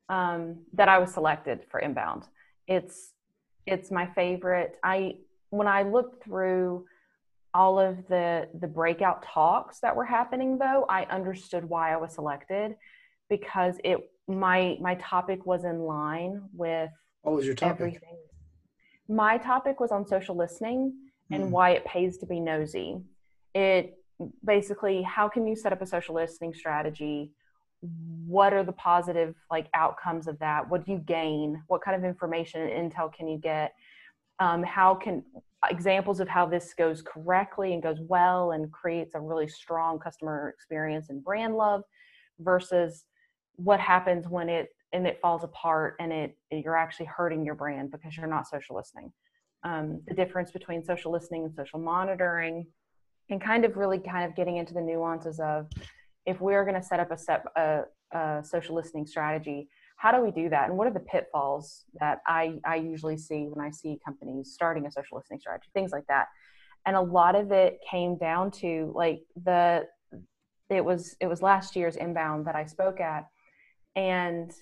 um, 0.09 0.59
that 0.73 0.87
I 0.87 0.99
was 0.99 1.13
selected 1.13 1.61
for 1.69 1.79
inbound. 1.79 2.23
It's 2.67 3.13
it's 3.65 3.91
my 3.91 4.05
favorite. 4.05 4.77
I 4.83 5.15
when 5.49 5.67
I 5.67 5.83
looked 5.83 6.23
through 6.23 6.85
all 7.57 7.79
of 7.79 8.07
the 8.07 8.47
the 8.59 8.67
breakout 8.67 9.23
talks 9.23 9.79
that 9.79 9.95
were 9.95 10.05
happening 10.05 10.59
though, 10.59 10.85
I 10.87 11.05
understood 11.05 11.65
why 11.65 11.91
I 11.91 11.97
was 11.97 12.13
selected 12.13 12.75
because 13.29 13.75
it 13.83 13.97
my 14.27 14.77
my 14.79 14.93
topic 14.95 15.45
was 15.45 15.63
in 15.63 15.79
line 15.79 16.43
with 16.53 16.91
what 17.23 17.35
was 17.35 17.45
your 17.47 17.55
topic? 17.55 17.79
Everything. 17.79 18.17
My 19.09 19.39
topic 19.39 19.79
was 19.79 19.91
on 19.91 20.05
social 20.05 20.37
listening 20.37 20.93
and 21.31 21.45
mm. 21.45 21.49
why 21.49 21.71
it 21.71 21.83
pays 21.83 22.19
to 22.19 22.27
be 22.27 22.39
nosy. 22.39 23.01
It 23.55 23.97
basically 24.45 25.01
how 25.01 25.27
can 25.27 25.47
you 25.47 25.55
set 25.55 25.73
up 25.73 25.81
a 25.81 25.87
social 25.87 26.13
listening 26.13 26.53
strategy? 26.53 27.31
What 28.27 28.53
are 28.53 28.63
the 28.63 28.71
positive 28.73 29.33
like 29.49 29.67
outcomes 29.73 30.27
of 30.27 30.37
that? 30.39 30.69
What 30.69 30.85
do 30.85 30.91
you 30.91 30.99
gain? 30.99 31.63
What 31.65 31.81
kind 31.81 31.97
of 31.97 32.07
information 32.07 32.61
and 32.61 32.91
intel 32.91 33.11
can 33.11 33.27
you 33.27 33.39
get? 33.39 33.73
Um, 34.39 34.61
how 34.61 34.93
can 34.93 35.23
examples 35.69 36.19
of 36.19 36.27
how 36.27 36.45
this 36.45 36.73
goes 36.73 37.01
correctly 37.01 37.73
and 37.73 37.81
goes 37.81 37.97
well 38.07 38.51
and 38.51 38.71
creates 38.71 39.15
a 39.15 39.19
really 39.19 39.47
strong 39.47 39.99
customer 39.99 40.49
experience 40.49 41.09
and 41.09 41.23
brand 41.23 41.55
love 41.55 41.81
versus 42.39 43.05
what 43.55 43.79
happens 43.79 44.27
when 44.27 44.49
it 44.49 44.69
and 44.93 45.05
it 45.05 45.19
falls 45.21 45.43
apart 45.43 45.95
and 45.99 46.13
it 46.13 46.37
you're 46.51 46.77
actually 46.77 47.07
hurting 47.07 47.43
your 47.43 47.55
brand 47.55 47.91
because 47.91 48.15
you're 48.15 48.27
not 48.27 48.47
social 48.47 48.75
listening. 48.75 49.11
Um, 49.63 50.01
the 50.07 50.13
difference 50.13 50.51
between 50.51 50.83
social 50.83 51.11
listening 51.11 51.43
and 51.43 51.53
social 51.53 51.79
monitoring 51.79 52.67
and 53.29 53.41
kind 53.41 53.65
of 53.65 53.75
really 53.75 53.97
kind 53.99 54.29
of 54.29 54.35
getting 54.35 54.57
into 54.57 54.73
the 54.73 54.81
nuances 54.81 55.39
of 55.39 55.67
if 56.25 56.39
we're 56.39 56.63
going 56.63 56.79
to 56.79 56.83
set 56.83 56.99
up 56.99 57.11
a 57.11 57.17
set 57.17 57.43
a, 57.55 57.81
a 58.11 58.43
social 58.43 58.75
listening 58.75 59.07
strategy 59.07 59.67
how 59.97 60.11
do 60.11 60.21
we 60.21 60.31
do 60.31 60.49
that? 60.49 60.69
And 60.69 60.77
what 60.77 60.87
are 60.87 60.93
the 60.93 60.99
pitfalls 60.99 61.85
that 61.99 62.21
i 62.25 62.59
i 62.65 62.75
usually 62.75 63.17
see 63.17 63.47
when 63.51 63.65
i 63.65 63.69
see 63.69 63.99
companies 64.05 64.51
starting 64.53 64.85
a 64.85 64.91
social 64.91 65.17
listening 65.17 65.39
strategy 65.39 65.69
things 65.73 65.91
like 65.91 66.07
that? 66.07 66.27
And 66.85 66.95
a 66.95 67.01
lot 67.01 67.35
of 67.35 67.51
it 67.51 67.79
came 67.89 68.17
down 68.17 68.51
to 68.51 68.91
like 68.95 69.21
the 69.43 69.85
it 70.69 70.83
was 70.83 71.15
it 71.19 71.27
was 71.27 71.41
last 71.41 71.75
year's 71.75 71.95
inbound 71.95 72.45
that 72.45 72.55
i 72.55 72.65
spoke 72.65 72.99
at 72.99 73.27
and 73.95 74.53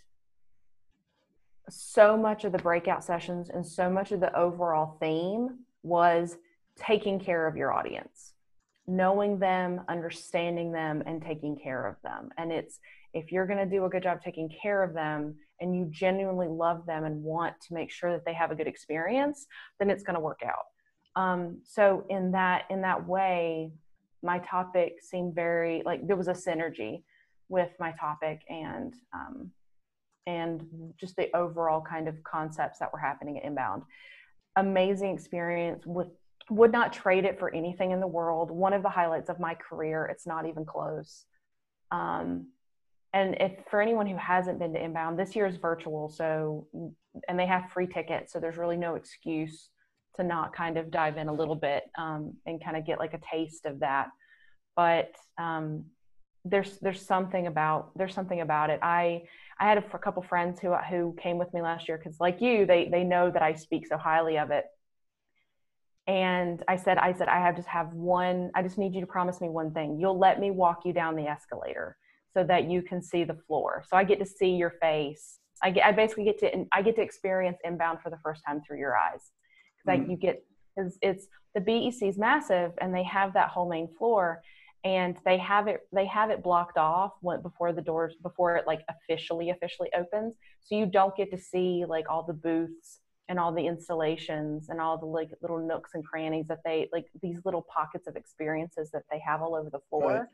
so 1.68 2.16
much 2.16 2.46
of 2.46 2.52
the 2.52 2.60
breakout 2.60 3.04
sessions 3.04 3.50
and 3.50 3.66
so 3.66 3.90
much 3.90 4.12
of 4.12 4.20
the 4.20 4.36
overall 4.38 4.98
theme 5.00 5.50
was 5.82 6.38
taking 6.78 7.20
care 7.20 7.48
of 7.48 7.58
your 7.58 7.74
audience 7.74 8.36
knowing 8.88 9.40
them 9.40 9.82
understanding 9.90 10.72
them 10.72 11.02
and 11.06 11.22
taking 11.22 11.56
care 11.58 11.88
of 11.88 11.96
them. 12.04 12.30
And 12.38 12.52
it's 12.52 12.80
if 13.16 13.32
you're 13.32 13.48
going 13.48 13.58
to 13.58 13.66
do 13.66 13.86
a 13.86 13.90
good 13.90 14.04
job 14.04 14.22
taking 14.22 14.50
care 14.62 14.84
of 14.84 14.94
them 14.94 15.36
and 15.60 15.76
you 15.76 15.88
genuinely 15.90 16.48
love 16.48 16.86
them 16.86 17.06
and 17.06 17.24
want 17.24 17.56
to 17.62 17.74
make 17.74 17.90
sure 17.90 18.12
that 18.12 18.26
they 18.26 18.34
have 18.34 18.52
a 18.52 18.56
good 18.56 18.68
experience 18.68 19.48
then 19.80 19.90
it's 19.90 20.04
going 20.04 20.16
to 20.16 20.20
work 20.20 20.42
out. 20.46 20.66
Um, 21.22 21.62
so 21.64 22.06
in 22.10 22.32
that 22.32 22.66
in 22.70 22.82
that 22.82 23.08
way 23.08 23.72
my 24.22 24.40
topic 24.40 24.96
seemed 25.02 25.34
very 25.34 25.82
like 25.86 26.06
there 26.06 26.18
was 26.18 26.28
a 26.28 26.34
synergy 26.34 27.04
with 27.48 27.70
my 27.80 27.94
topic 27.94 28.42
and 28.50 28.94
um, 29.14 29.52
and 30.28 30.66
just 31.00 31.16
the 31.16 31.34
overall 31.36 31.82
kind 31.82 32.08
of 32.08 32.22
concepts 32.24 32.80
that 32.80 32.92
were 32.92 33.00
happening 33.00 33.38
at 33.38 33.46
inbound. 33.46 33.84
Amazing 34.56 35.14
experience 35.14 35.86
with 35.86 36.08
would 36.50 36.72
not 36.72 36.94
trade 36.94 37.26
it 37.26 37.40
for 37.40 37.54
anything 37.54 37.92
in 37.92 38.00
the 38.00 38.08
world. 38.08 38.52
One 38.52 38.74
of 38.74 38.84
the 38.84 38.90
highlights 38.90 39.30
of 39.30 39.40
my 39.40 39.56
career 39.56 40.06
it's 40.06 40.28
not 40.28 40.48
even 40.48 40.66
close. 40.66 41.26
Um, 41.92 42.48
and 43.16 43.36
if 43.40 43.54
for 43.72 43.82
anyone 43.82 44.06
who 44.06 44.18
hasn't 44.18 44.60
been 44.60 44.74
to 44.74 44.84
inbound 44.84 45.18
this 45.18 45.36
year 45.36 45.48
is 45.48 45.56
virtual 45.58 46.10
so 46.10 46.68
and 47.28 47.40
they 47.40 47.48
have 47.48 47.72
free 47.72 47.88
tickets 47.88 48.32
so 48.32 48.40
there's 48.40 48.58
really 48.58 48.78
no 48.78 48.94
excuse 48.96 49.70
to 50.16 50.24
not 50.24 50.56
kind 50.56 50.78
of 50.78 50.92
dive 50.92 51.18
in 51.18 51.28
a 51.28 51.34
little 51.34 51.56
bit 51.56 51.84
um, 51.98 52.34
and 52.46 52.64
kind 52.64 52.78
of 52.78 52.86
get 52.86 53.00
like 53.00 53.14
a 53.14 53.20
taste 53.32 53.66
of 53.66 53.80
that 53.80 54.10
but 54.76 55.16
um, 55.38 55.86
there's 56.46 56.78
there's 56.80 57.02
something 57.02 57.48
about 57.48 57.92
there's 57.98 58.14
something 58.14 58.42
about 58.42 58.70
it. 58.70 58.80
I 58.84 59.24
I 59.60 59.68
had 59.68 59.80
a, 59.80 59.96
a 59.96 60.00
couple 60.00 60.22
friends 60.22 60.60
who 60.60 60.76
who 60.76 61.16
came 61.20 61.38
with 61.38 61.52
me 61.54 61.62
last 61.62 61.88
year 61.88 61.98
because 61.98 62.20
like 62.20 62.40
you, 62.40 62.66
they 62.66 62.88
they 62.88 63.04
know 63.04 63.32
that 63.32 63.42
I 63.42 63.54
speak 63.54 63.88
so 63.88 63.98
highly 63.98 64.38
of 64.38 64.52
it. 64.52 64.66
And 66.08 66.62
I 66.68 66.76
said 66.76 67.00
I 67.00 67.14
said 67.14 67.28
I 67.28 67.40
have 67.40 67.56
just 67.56 67.68
have 67.68 67.94
one. 67.94 68.52
I 68.54 68.62
just 68.62 68.78
need 68.78 68.94
you 68.94 69.02
to 69.02 69.08
promise 69.08 69.42
me 69.42 69.50
one 69.50 69.74
thing. 69.74 69.98
You'll 70.00 70.20
let 70.20 70.40
me 70.40 70.52
walk 70.52 70.82
you 70.86 70.94
down 70.94 71.16
the 71.16 71.28
escalator 71.28 71.98
so 72.36 72.44
that 72.44 72.70
you 72.70 72.82
can 72.82 73.02
see 73.02 73.24
the 73.24 73.38
floor. 73.48 73.84
So 73.90 73.96
I 73.98 74.04
get 74.04 74.20
to 74.20 74.26
see 74.26 74.52
your 74.52 74.72
face. 74.82 75.40
I 75.64 75.72
get 75.72 75.86
I 75.86 75.92
basically 75.92 76.26
get 76.26 76.40
to 76.40 76.66
I 76.74 76.82
get 76.82 76.96
to 76.98 77.02
experience 77.02 77.58
inbound 77.64 78.00
for 78.02 78.10
the 78.10 78.20
first 78.24 78.42
time 78.46 78.62
through 78.66 78.80
your 78.80 78.98
eyes. 78.98 79.32
Like 79.86 80.02
mm-hmm. 80.02 80.12
you 80.12 80.18
get 80.18 80.44
because 80.76 80.98
it's 81.02 81.28
the 81.54 81.62
BEC 81.62 82.08
is 82.10 82.18
massive 82.18 82.74
and 82.82 82.94
they 82.94 83.04
have 83.04 83.34
that 83.34 83.50
whole 83.50 83.70
main 83.70 83.88
floor 83.98 84.42
and 84.84 85.18
they 85.26 85.38
have 85.38 85.68
it 85.68 85.82
they 85.94 86.06
have 86.06 86.30
it 86.30 86.44
blocked 86.44 86.78
off 86.78 87.14
before 87.42 87.74
the 87.74 87.82
doors 87.82 88.16
before 88.22 88.56
it 88.56 88.68
like 88.68 88.82
officially 88.90 89.50
officially 89.50 89.90
opens 89.98 90.36
so 90.62 90.76
you 90.76 90.86
don't 90.86 91.16
get 91.16 91.32
to 91.32 91.38
see 91.38 91.84
like 91.88 92.06
all 92.10 92.24
the 92.24 92.34
booths 92.34 93.00
and 93.28 93.40
all 93.40 93.52
the 93.52 93.66
installations 93.66 94.70
and 94.70 94.80
all 94.80 94.98
the 94.98 95.06
like 95.06 95.30
little 95.42 95.58
nooks 95.58 95.92
and 95.96 96.06
crannies 96.06 96.46
that 96.48 96.60
they 96.64 96.88
like 96.94 97.06
these 97.24 97.40
little 97.46 97.66
pockets 97.74 98.08
of 98.08 98.16
experiences 98.16 98.92
that 98.92 99.04
they 99.12 99.20
have 99.20 99.42
all 99.42 99.56
over 99.56 99.70
the 99.72 99.80
floor 99.90 100.14
right. 100.14 100.28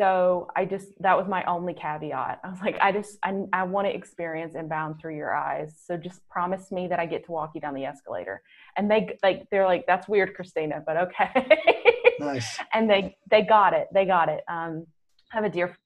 So 0.00 0.48
i 0.56 0.64
just 0.64 0.88
that 1.00 1.16
was 1.16 1.28
my 1.28 1.44
only 1.44 1.74
caveat 1.74 2.40
i 2.42 2.48
was 2.48 2.60
like 2.60 2.76
i 2.80 2.90
just 2.90 3.18
i, 3.22 3.32
I 3.52 3.62
want 3.64 3.86
to 3.86 3.94
experience 3.94 4.54
inbound 4.54 5.00
through 5.00 5.16
your 5.16 5.34
eyes 5.34 5.74
so 5.86 5.96
just 5.96 6.26
promise 6.28 6.72
me 6.72 6.88
that 6.88 6.98
i 6.98 7.06
get 7.06 7.24
to 7.26 7.32
walk 7.32 7.52
you 7.54 7.60
down 7.60 7.74
the 7.74 7.84
escalator 7.84 8.42
and 8.76 8.90
they 8.90 9.16
like 9.22 9.46
they're 9.50 9.66
like 9.66 9.84
that's 9.86 10.08
weird 10.08 10.34
christina 10.34 10.82
but 10.86 10.96
okay 10.96 11.46
Nice. 12.20 12.58
and 12.72 12.88
they 12.88 13.16
they 13.30 13.42
got 13.42 13.72
it. 13.72 13.88
They 13.92 14.04
got 14.04 14.28
it. 14.28 14.44
Um, 14.48 14.86
I 15.32 15.36
have 15.36 15.44
a 15.44 15.48
dear 15.48 15.76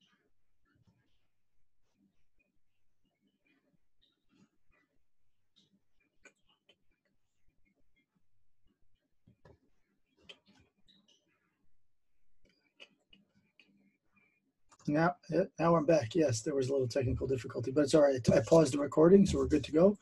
Now, 14.86 15.16
now 15.58 15.76
I'm 15.76 15.86
back. 15.86 16.14
Yes, 16.14 16.42
there 16.42 16.54
was 16.54 16.68
a 16.68 16.72
little 16.72 16.88
technical 16.88 17.26
difficulty, 17.26 17.70
but 17.70 17.84
it's 17.84 17.94
all 17.94 18.02
right. 18.02 18.20
I 18.30 18.40
paused 18.40 18.74
the 18.74 18.78
recording, 18.78 19.26
so 19.26 19.38
we're 19.38 19.46
good 19.46 19.64
to 19.64 19.72
go. 19.72 19.98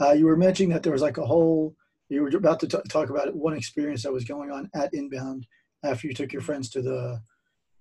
Uh, 0.00 0.12
you 0.12 0.26
were 0.26 0.36
mentioning 0.36 0.70
that 0.70 0.82
there 0.82 0.92
was 0.92 1.02
like 1.02 1.18
a 1.18 1.26
whole. 1.26 1.74
You 2.08 2.22
were 2.22 2.36
about 2.36 2.60
to 2.60 2.66
talk 2.66 3.10
about 3.10 3.28
it, 3.28 3.34
one 3.34 3.54
experience 3.54 4.02
that 4.02 4.12
was 4.12 4.24
going 4.24 4.50
on 4.50 4.70
at 4.74 4.92
Inbound 4.92 5.46
after 5.84 6.06
you 6.06 6.14
took 6.14 6.32
your 6.32 6.42
friends 6.42 6.68
to 6.70 6.82
the 6.82 7.20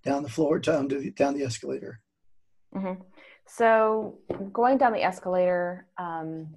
down 0.03 0.23
the 0.23 0.29
floor 0.29 0.59
down 0.59 0.87
the, 0.87 1.11
down 1.11 1.37
the 1.37 1.43
escalator 1.43 1.99
mm-hmm. 2.75 3.01
so 3.47 4.17
going 4.51 4.77
down 4.77 4.93
the 4.93 5.03
escalator 5.03 5.87
um, 5.97 6.47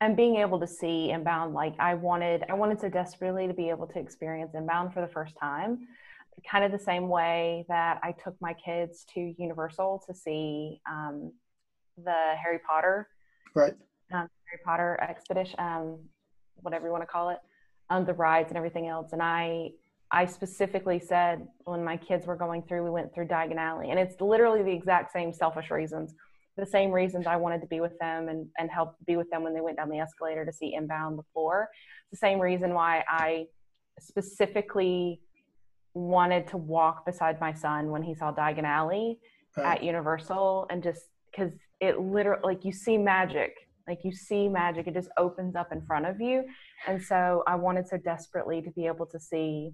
and 0.00 0.16
being 0.16 0.36
able 0.36 0.58
to 0.58 0.66
see 0.66 1.10
inbound 1.10 1.54
like 1.54 1.74
i 1.78 1.94
wanted 1.94 2.44
i 2.48 2.54
wanted 2.54 2.80
so 2.80 2.88
desperately 2.88 3.46
to 3.46 3.54
be 3.54 3.68
able 3.68 3.86
to 3.86 3.98
experience 3.98 4.52
inbound 4.54 4.92
for 4.92 5.00
the 5.00 5.08
first 5.08 5.36
time 5.36 5.86
kind 6.50 6.64
of 6.64 6.72
the 6.72 6.78
same 6.78 7.08
way 7.08 7.64
that 7.68 7.98
i 8.02 8.12
took 8.12 8.34
my 8.40 8.54
kids 8.54 9.04
to 9.12 9.34
universal 9.38 10.02
to 10.06 10.14
see 10.14 10.80
um, 10.90 11.32
the 12.04 12.34
harry 12.42 12.58
potter 12.66 13.08
right 13.54 13.74
um, 14.12 14.28
harry 14.48 14.60
potter 14.64 14.98
expedition 15.08 15.54
um, 15.58 15.98
whatever 16.56 16.86
you 16.86 16.92
want 16.92 17.02
to 17.02 17.06
call 17.06 17.30
it 17.30 17.38
um, 17.90 18.04
the 18.04 18.14
rides 18.14 18.48
and 18.48 18.56
everything 18.56 18.88
else 18.88 19.12
and 19.12 19.22
i 19.22 19.68
I 20.12 20.26
specifically 20.26 21.00
said 21.00 21.48
when 21.64 21.82
my 21.82 21.96
kids 21.96 22.26
were 22.26 22.36
going 22.36 22.62
through, 22.62 22.84
we 22.84 22.90
went 22.90 23.14
through 23.14 23.28
Diagon 23.28 23.56
Alley, 23.56 23.90
and 23.90 23.98
it's 23.98 24.20
literally 24.20 24.62
the 24.62 24.70
exact 24.70 25.10
same 25.10 25.32
selfish 25.32 25.70
reasons. 25.70 26.14
the 26.58 26.66
same 26.66 26.90
reasons 26.90 27.26
I 27.26 27.36
wanted 27.36 27.62
to 27.62 27.66
be 27.66 27.80
with 27.80 27.98
them 27.98 28.28
and, 28.28 28.46
and 28.58 28.70
help 28.70 28.96
be 29.06 29.16
with 29.16 29.30
them 29.30 29.42
when 29.42 29.54
they 29.54 29.62
went 29.62 29.78
down 29.78 29.88
the 29.88 30.00
escalator 30.00 30.44
to 30.44 30.52
see 30.52 30.74
inbound 30.74 31.16
before. 31.16 31.70
It's 32.02 32.20
The 32.20 32.26
same 32.26 32.38
reason 32.38 32.74
why 32.74 33.02
I 33.08 33.46
specifically 33.98 35.22
wanted 35.94 36.46
to 36.48 36.56
walk 36.56 37.04
beside 37.04 37.40
my 37.40 37.52
son 37.52 37.90
when 37.90 38.02
he 38.02 38.14
saw 38.14 38.32
Diagon 38.32 38.64
Alley 38.64 39.18
at 39.62 39.82
Universal 39.82 40.66
and 40.70 40.82
just 40.82 41.02
because 41.30 41.52
it 41.80 42.00
literally 42.00 42.40
like 42.42 42.64
you 42.64 42.72
see 42.72 42.96
magic 42.96 43.54
like 43.88 44.00
you 44.04 44.12
see 44.12 44.48
magic. 44.48 44.86
It 44.86 44.94
just 44.94 45.08
opens 45.16 45.56
up 45.56 45.72
in 45.72 45.82
front 45.82 46.06
of 46.06 46.20
you. 46.20 46.44
And 46.86 47.02
so 47.02 47.42
i 47.46 47.54
wanted 47.54 47.88
so 47.88 47.96
desperately 47.96 48.62
to 48.62 48.70
be 48.70 48.86
able 48.86 49.06
to 49.06 49.18
see 49.18 49.72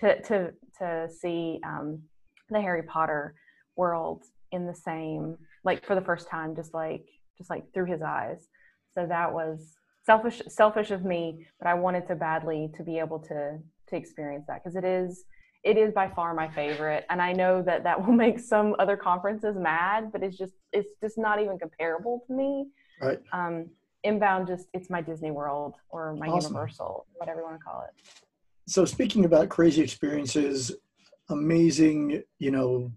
to 0.00 0.20
to 0.22 0.52
to 0.78 1.08
see 1.10 1.58
um, 1.64 2.02
the 2.50 2.60
harry 2.60 2.82
potter 2.82 3.34
world 3.76 4.22
in 4.52 4.66
the 4.66 4.74
same 4.74 5.36
like 5.64 5.84
for 5.84 5.94
the 5.94 6.00
first 6.00 6.28
time 6.28 6.54
just 6.54 6.72
like 6.74 7.06
just 7.38 7.50
like 7.50 7.64
through 7.72 7.86
his 7.86 8.02
eyes. 8.02 8.46
So 8.94 9.06
that 9.06 9.32
was 9.32 9.74
selfish 10.04 10.40
selfish 10.48 10.90
of 10.92 11.04
me 11.04 11.46
but 11.58 11.68
i 11.68 11.74
wanted 11.74 12.06
to 12.06 12.14
badly 12.14 12.70
to 12.76 12.84
be 12.84 12.98
able 12.98 13.18
to 13.18 13.58
to 13.88 13.96
experience 13.96 14.44
that 14.46 14.62
because 14.62 14.76
it 14.76 14.84
is 14.84 15.24
it 15.66 15.76
is 15.76 15.92
by 15.92 16.08
far 16.08 16.32
my 16.32 16.48
favorite 16.48 17.04
and 17.10 17.20
i 17.20 17.32
know 17.32 17.60
that 17.60 17.82
that 17.82 18.06
will 18.06 18.14
make 18.24 18.38
some 18.38 18.74
other 18.78 18.96
conferences 18.96 19.56
mad 19.56 20.10
but 20.12 20.22
it's 20.22 20.38
just 20.38 20.54
it's 20.72 20.92
just 21.02 21.18
not 21.18 21.42
even 21.42 21.58
comparable 21.58 22.22
to 22.26 22.32
me 22.32 22.66
right 23.02 23.20
um 23.32 23.68
inbound 24.04 24.46
just 24.46 24.68
it's 24.72 24.88
my 24.88 25.02
disney 25.02 25.32
world 25.32 25.74
or 25.90 26.14
my 26.14 26.28
awesome. 26.28 26.52
universal 26.52 27.06
whatever 27.16 27.40
you 27.40 27.44
want 27.44 27.58
to 27.58 27.64
call 27.64 27.84
it 27.86 28.08
so 28.68 28.84
speaking 28.84 29.24
about 29.24 29.48
crazy 29.48 29.82
experiences 29.82 30.72
amazing 31.30 32.22
you 32.38 32.52
know 32.52 32.90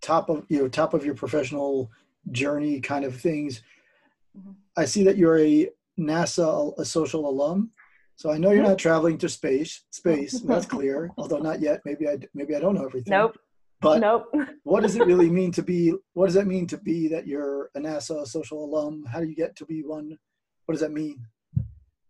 top 0.00 0.28
of 0.28 0.44
you 0.48 0.58
know 0.58 0.68
top 0.68 0.92
of 0.94 1.04
your 1.04 1.14
professional 1.14 1.90
journey 2.32 2.80
kind 2.80 3.04
of 3.04 3.14
things 3.14 3.62
mm-hmm. 4.36 4.50
i 4.76 4.84
see 4.84 5.04
that 5.04 5.16
you're 5.16 5.38
a 5.38 5.68
nasa 5.98 6.76
a 6.78 6.84
social 6.84 7.28
alum 7.28 7.70
so 8.18 8.32
I 8.32 8.36
know 8.36 8.50
you're 8.50 8.64
not 8.64 8.78
traveling 8.78 9.16
to 9.18 9.28
space. 9.28 9.84
Space, 9.90 10.40
that's 10.46 10.66
clear. 10.66 11.12
Although 11.16 11.38
not 11.38 11.60
yet. 11.60 11.82
Maybe 11.84 12.08
I 12.08 12.18
maybe 12.34 12.56
I 12.56 12.60
don't 12.60 12.74
know 12.74 12.84
everything. 12.84 13.12
Nope. 13.12 13.38
But 13.80 14.00
nope. 14.00 14.24
what 14.64 14.82
does 14.82 14.96
it 14.96 15.06
really 15.06 15.30
mean 15.30 15.52
to 15.52 15.62
be? 15.62 15.94
What 16.14 16.26
does 16.26 16.34
that 16.34 16.48
mean 16.48 16.66
to 16.66 16.78
be 16.78 17.06
that 17.08 17.28
you're 17.28 17.70
a 17.76 17.80
NASA 17.80 18.26
social 18.26 18.64
alum? 18.64 19.04
How 19.04 19.20
do 19.20 19.26
you 19.26 19.36
get 19.36 19.54
to 19.56 19.64
be 19.66 19.84
one? 19.84 20.18
What 20.66 20.72
does 20.72 20.80
that 20.80 20.90
mean? 20.90 21.24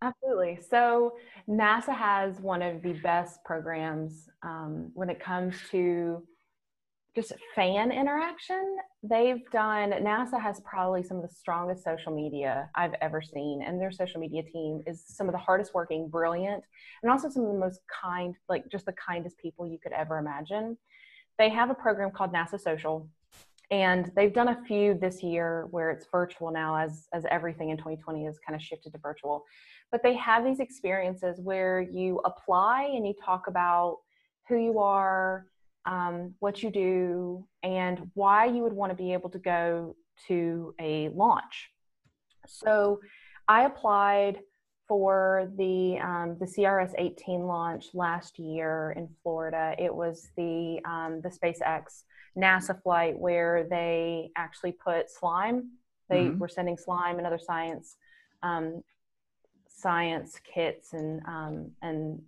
Absolutely. 0.00 0.60
So 0.70 1.12
NASA 1.46 1.94
has 1.94 2.40
one 2.40 2.62
of 2.62 2.80
the 2.82 2.94
best 2.94 3.44
programs 3.44 4.30
um, 4.42 4.90
when 4.94 5.10
it 5.10 5.20
comes 5.20 5.56
to 5.72 6.22
just 7.18 7.32
fan 7.56 7.90
interaction. 7.90 8.76
They've 9.02 9.42
done, 9.50 9.90
NASA 9.90 10.40
has 10.40 10.60
probably 10.60 11.02
some 11.02 11.16
of 11.16 11.24
the 11.24 11.34
strongest 11.34 11.82
social 11.82 12.14
media 12.14 12.70
I've 12.76 12.94
ever 13.00 13.20
seen. 13.20 13.62
And 13.66 13.80
their 13.80 13.90
social 13.90 14.20
media 14.20 14.44
team 14.44 14.82
is 14.86 15.02
some 15.04 15.26
of 15.26 15.32
the 15.32 15.38
hardest 15.38 15.74
working, 15.74 16.08
brilliant, 16.08 16.62
and 17.02 17.10
also 17.10 17.28
some 17.28 17.44
of 17.44 17.52
the 17.52 17.58
most 17.58 17.80
kind, 17.88 18.36
like 18.48 18.68
just 18.70 18.86
the 18.86 18.92
kindest 18.92 19.36
people 19.38 19.66
you 19.66 19.78
could 19.82 19.92
ever 19.92 20.18
imagine. 20.18 20.78
They 21.38 21.48
have 21.48 21.70
a 21.70 21.74
program 21.74 22.12
called 22.12 22.32
NASA 22.32 22.60
Social. 22.60 23.08
And 23.72 24.12
they've 24.14 24.32
done 24.32 24.48
a 24.48 24.64
few 24.66 24.94
this 24.94 25.20
year 25.22 25.66
where 25.72 25.90
it's 25.90 26.06
virtual 26.10 26.52
now, 26.52 26.76
as, 26.76 27.08
as 27.12 27.24
everything 27.30 27.70
in 27.70 27.76
2020 27.76 28.24
has 28.26 28.38
kind 28.46 28.54
of 28.54 28.62
shifted 28.62 28.92
to 28.92 28.98
virtual. 28.98 29.44
But 29.90 30.04
they 30.04 30.14
have 30.14 30.44
these 30.44 30.60
experiences 30.60 31.40
where 31.40 31.80
you 31.80 32.20
apply 32.24 32.84
and 32.84 33.04
you 33.06 33.14
talk 33.22 33.48
about 33.48 33.98
who 34.48 34.56
you 34.56 34.78
are, 34.78 35.46
um, 35.88 36.34
what 36.38 36.62
you 36.62 36.70
do, 36.70 37.46
and 37.62 38.10
why 38.14 38.44
you 38.44 38.62
would 38.62 38.72
want 38.72 38.90
to 38.90 38.96
be 38.96 39.12
able 39.12 39.30
to 39.30 39.38
go 39.38 39.96
to 40.26 40.74
a 40.78 41.08
launch. 41.08 41.70
So 42.46 43.00
I 43.48 43.64
applied 43.64 44.40
for 44.86 45.50
the 45.56 45.98
um, 45.98 46.36
the 46.38 46.46
CRS 46.46 46.92
18 46.96 47.42
launch 47.42 47.86
last 47.94 48.38
year 48.38 48.94
in 48.96 49.08
Florida. 49.22 49.74
It 49.78 49.94
was 49.94 50.28
the 50.36 50.80
um, 50.84 51.20
the 51.22 51.30
SpaceX 51.30 52.04
NASA 52.36 52.80
flight 52.82 53.18
where 53.18 53.66
they 53.68 54.30
actually 54.36 54.72
put 54.72 55.10
slime. 55.10 55.70
They 56.08 56.24
mm-hmm. 56.24 56.38
were 56.38 56.48
sending 56.48 56.76
slime 56.76 57.18
and 57.18 57.26
other 57.26 57.38
science 57.38 57.96
um, 58.42 58.82
science 59.68 60.38
kits 60.54 60.92
and 60.92 61.22
um, 61.26 61.70
and 61.82 62.20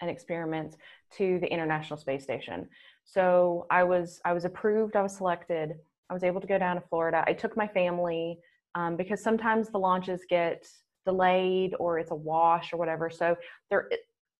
and 0.00 0.10
experiments 0.10 0.76
to 1.16 1.38
the 1.40 1.52
International 1.52 1.98
Space 1.98 2.22
Station. 2.22 2.68
So 3.10 3.66
I 3.70 3.84
was 3.84 4.20
I 4.26 4.34
was 4.34 4.44
approved. 4.44 4.94
I 4.94 5.02
was 5.02 5.16
selected. 5.16 5.76
I 6.10 6.12
was 6.12 6.24
able 6.24 6.42
to 6.42 6.46
go 6.46 6.58
down 6.58 6.76
to 6.76 6.82
Florida. 6.88 7.24
I 7.26 7.32
took 7.32 7.56
my 7.56 7.66
family 7.66 8.38
um, 8.74 8.96
because 8.96 9.22
sometimes 9.22 9.70
the 9.70 9.78
launches 9.78 10.20
get 10.28 10.66
delayed 11.06 11.74
or 11.80 11.98
it's 11.98 12.10
a 12.10 12.14
wash 12.14 12.72
or 12.72 12.76
whatever. 12.76 13.08
So 13.08 13.34
there, 13.70 13.88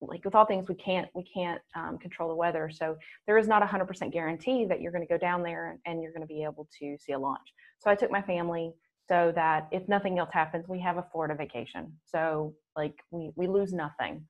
like 0.01 0.23
with 0.23 0.35
all 0.35 0.45
things, 0.45 0.69
we 0.69 0.75
can't 0.75 1.09
we 1.15 1.23
can't 1.23 1.59
um, 1.75 1.97
control 1.97 2.29
the 2.29 2.35
weather. 2.35 2.69
So 2.71 2.95
there 3.25 3.39
is 3.39 3.47
not 3.47 3.63
a 3.63 3.65
hundred 3.65 3.85
percent 3.85 4.13
guarantee 4.13 4.65
that 4.65 4.81
you're 4.81 4.91
going 4.91 5.05
to 5.05 5.11
go 5.11 5.17
down 5.17 5.41
there 5.41 5.79
and 5.87 6.03
you're 6.03 6.11
going 6.11 6.27
to 6.27 6.27
be 6.27 6.43
able 6.43 6.67
to 6.79 6.95
see 6.99 7.13
a 7.13 7.19
launch. 7.19 7.53
So 7.79 7.89
I 7.89 7.95
took 7.95 8.11
my 8.11 8.21
family 8.21 8.71
so 9.07 9.31
that 9.33 9.67
if 9.71 9.87
nothing 9.89 10.19
else 10.19 10.29
happens, 10.31 10.67
we 10.67 10.79
have 10.81 10.97
a 10.97 11.05
Florida 11.11 11.33
vacation. 11.33 11.91
So 12.05 12.53
like 12.75 12.93
we 13.09 13.31
we 13.35 13.47
lose 13.47 13.73
nothing. 13.73 14.27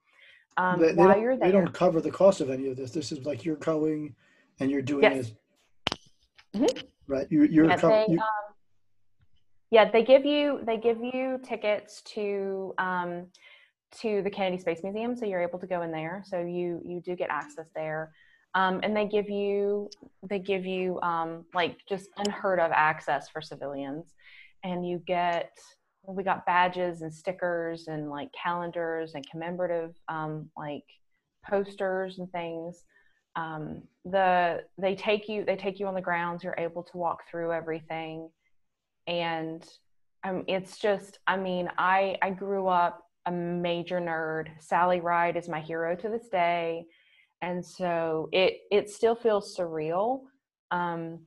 Um, 0.56 0.80
they, 0.80 0.88
they 0.88 0.93
while 0.93 1.19
you're 1.19 1.36
there, 1.36 1.52
they 1.52 1.58
don't 1.58 1.73
cover 1.73 1.99
the 1.99 2.12
cost 2.12 2.39
of 2.39 2.49
any 2.49 2.69
of 2.69 2.78
this. 2.78 2.91
This 2.91 3.12
is 3.12 3.25
like 3.25 3.43
you're 3.43 3.58
going 3.58 4.15
and 4.60 4.72
you're 4.72 4.82
doing 4.82 5.04
yes. 5.04 5.28
it 5.28 5.98
mm-hmm. 6.56 6.88
right? 7.08 7.28
You, 7.30 7.43
you're 7.43 7.65
yeah, 7.65 7.76
they, 7.76 8.06
you, 8.10 8.19
um, 8.19 8.54
yeah 9.72 9.91
they 9.91 10.04
give 10.04 10.26
you 10.26 10.62
they 10.65 10.78
give 10.78 10.98
you 11.02 11.39
tickets 11.43 12.02
to 12.13 12.74
um, 12.78 13.28
to 14.02 14.22
the 14.22 14.30
kennedy 14.30 14.60
space 14.60 14.82
museum 14.84 15.15
so 15.15 15.26
you're 15.26 15.41
able 15.41 15.60
to 15.60 15.67
go 15.67 15.82
in 15.82 15.91
there. 15.91 16.24
So 16.26 16.39
you 16.39 16.82
you 16.86 17.02
do 17.02 17.15
get 17.15 17.30
access 17.30 17.67
there. 17.76 18.12
Um, 18.56 18.80
and 18.82 18.98
they 18.98 19.06
give 19.06 19.30
you 19.30 19.89
they 20.28 20.39
give 20.39 20.65
you 20.65 21.00
um, 21.02 21.45
like 21.54 21.78
just 21.88 22.10
unheard 22.17 22.60
of 22.60 22.72
access 22.72 23.30
for 23.30 23.41
civilians. 23.41 24.13
And 24.63 24.88
you 24.88 25.02
get 25.06 25.52
we 26.08 26.24
got 26.24 26.45
badges 26.45 27.02
and 27.02 27.13
stickers 27.13 27.88
and 27.88 28.10
like 28.10 28.30
calendars 28.32 29.13
and 29.13 29.24
commemorative 29.30 29.93
um, 30.08 30.50
like 30.58 30.84
posters 31.48 32.17
and 32.19 32.32
things 32.32 32.84
um, 33.39 33.84
the 34.06 34.63
they 34.78 34.95
take 34.95 35.30
you 35.30 35.45
they 35.45 35.56
take 35.56 35.80
you 35.80 35.88
on 35.88 35.93
the 35.93 36.02
grounds 36.02 36.43
you're 36.43 36.56
able 36.58 36.84
to 36.84 36.97
walk 36.97 37.19
through 37.30 37.54
everything. 37.54 38.30
And 39.08 39.67
um, 40.23 40.43
it's 40.47 40.78
just 40.78 41.19
i 41.28 41.38
mean 41.38 41.69
i 41.78 42.17
i 42.21 42.30
grew 42.30 42.67
up 42.67 43.06
a 43.25 43.32
major 43.32 43.99
nerd. 44.02 44.49
Sally 44.60 44.99
ride 44.99 45.38
is 45.38 45.47
my 45.47 45.62
hero 45.62 45.95
to 45.95 46.10
this 46.10 46.28
day. 46.30 46.86
And 47.41 47.65
so 47.65 48.28
it 48.32 48.54
it 48.71 48.89
still 48.89 49.15
feels 49.15 49.56
surreal. 49.58 50.21
Um, 50.71 51.19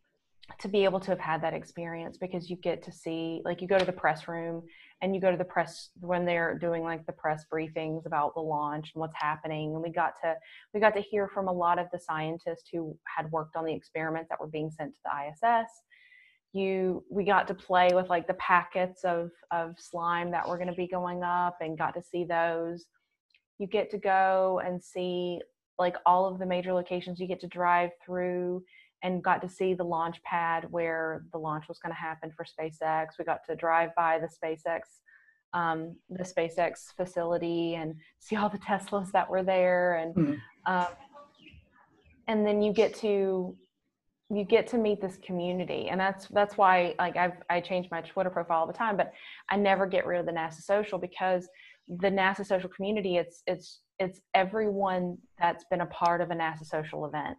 to 0.61 0.69
be 0.69 0.85
able 0.85 1.01
to 1.01 1.11
have 1.11 1.21
had 1.21 1.43
that 1.43 1.55
experience 1.55 2.19
because 2.19 2.51
you 2.51 2.57
get 2.57 2.83
to 2.83 2.93
see 2.93 3.41
like 3.45 3.63
you 3.63 3.69
go 3.69 3.79
to 3.79 3.85
the 3.85 3.93
press 3.93 4.29
room 4.29 4.63
and 5.01 5.15
you 5.15 5.21
go 5.21 5.31
to 5.31 5.37
the 5.37 5.45
press 5.45 5.91
when 6.01 6.25
they're 6.25 6.59
doing 6.59 6.83
like 6.83 7.05
the 7.07 7.13
press 7.13 7.45
briefings 7.53 8.07
about 8.07 8.35
the 8.35 8.41
launch 8.41 8.91
and 8.95 9.01
what's 9.01 9.15
happening. 9.17 9.73
And 9.75 9.83
we 9.83 9.91
got 9.91 10.15
to 10.23 10.35
we 10.75 10.81
got 10.81 10.95
to 10.95 11.01
hear 11.01 11.29
from 11.33 11.49
a 11.49 11.53
lot 11.53 11.79
of 11.79 11.87
the 11.93 11.99
scientists 11.99 12.69
who 12.73 12.97
had 13.17 13.31
worked 13.31 13.57
on 13.57 13.65
the 13.65 13.75
experiments 13.75 14.29
that 14.29 14.41
were 14.41 14.49
being 14.49 14.71
sent 14.71 14.93
to 14.95 15.01
the 15.05 15.49
ISS 15.49 15.69
you 16.53 17.03
we 17.11 17.25
got 17.25 17.49
to 17.49 17.55
play 17.55 17.91
with 17.95 18.11
like 18.11 18.27
the 18.27 18.35
packets 18.35 19.05
of 19.05 19.31
of 19.51 19.75
slime 19.79 20.31
that 20.31 20.47
were 20.47 20.57
going 20.57 20.69
to 20.69 20.75
be 20.75 20.87
going 20.87 21.23
up 21.23 21.57
and 21.61 21.79
got 21.79 21.95
to 21.95 22.03
see 22.03 22.25
those. 22.25 22.87
You 23.59 23.67
get 23.67 23.91
to 23.93 23.99
go 23.99 24.61
and 24.65 24.83
see 24.83 25.41
like 25.79 25.97
all 26.05 26.27
of 26.27 26.39
the 26.39 26.47
major 26.47 26.73
locations. 26.73 27.19
You 27.19 27.27
get 27.27 27.41
to 27.41 27.47
drive 27.47 27.91
through 28.05 28.63
and 29.03 29.23
got 29.23 29.43
to 29.43 29.49
see 29.49 29.75
the 29.75 29.85
launch 29.85 30.23
pad 30.23 30.67
where 30.71 31.25
the 31.33 31.39
launch 31.39 31.67
was 31.69 31.79
going 31.79 31.93
to 31.93 31.99
happen 31.99 32.31
for 32.37 32.45
SpaceX. 32.45 33.19
We 33.19 33.25
got 33.25 33.41
to 33.49 33.57
drive 33.57 33.91
by 33.97 34.19
the 34.19 34.29
SpaceX 34.29 34.81
um, 35.55 35.97
the 36.09 36.25
SpaceX 36.25 36.95
facility 36.97 37.75
and 37.75 37.95
see 38.19 38.37
all 38.37 38.49
the 38.49 38.59
Teslas 38.59 39.11
that 39.13 39.29
were 39.29 39.43
there, 39.43 39.97
and 39.97 40.15
mm-hmm. 40.15 40.73
um, 40.73 40.87
and 42.29 42.47
then 42.47 42.63
you 42.63 42.73
get 42.73 42.95
to 42.97 43.57
you 44.31 44.45
get 44.45 44.67
to 44.69 44.79
meet 44.79 45.01
this 45.01 45.19
community, 45.19 45.89
and 45.91 46.01
that's 46.01 46.27
that's 46.29 46.57
why 46.57 46.95
like 46.99 47.17
I've 47.17 47.43
I 47.51 47.61
change 47.61 47.89
my 47.91 48.01
Twitter 48.01 48.31
profile 48.31 48.61
all 48.61 48.67
the 48.67 48.73
time, 48.73 48.97
but 48.97 49.13
I 49.51 49.57
never 49.57 49.87
get 49.87 50.07
rid 50.07 50.21
of 50.21 50.27
the 50.27 50.33
NASA 50.33 50.63
social 50.63 50.99
because 50.99 51.49
the 51.89 52.09
NASA 52.09 52.47
social 52.47 52.71
community 52.71 53.17
it's 53.17 53.43
it's 53.47 53.81
it's 53.99 54.21
everyone 54.35 55.19
that's 55.39 55.65
been 55.65 55.81
a 55.81 55.87
part 55.87 56.21
of 56.21 56.31
a 56.31 56.35
NASA 56.35 56.65
social 56.65 57.05
event 57.07 57.37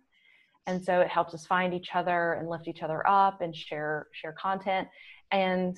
and 0.67 0.83
so 0.83 1.01
it 1.01 1.09
helps 1.09 1.33
us 1.33 1.45
find 1.45 1.73
each 1.73 1.89
other 1.93 2.33
and 2.33 2.49
lift 2.49 2.67
each 2.67 2.83
other 2.83 3.07
up 3.07 3.41
and 3.41 3.55
share 3.55 4.07
share 4.13 4.33
content. 4.33 4.87
And 5.31 5.77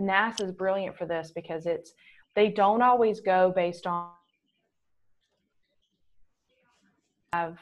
nasa 0.00 0.44
is 0.44 0.52
brilliant 0.52 0.96
for 0.96 1.06
this 1.06 1.32
because 1.34 1.66
it's 1.66 1.92
they 2.34 2.50
don't 2.50 2.82
always 2.82 3.20
go 3.20 3.52
based 3.54 3.86
on 3.86 4.10
have 7.32 7.58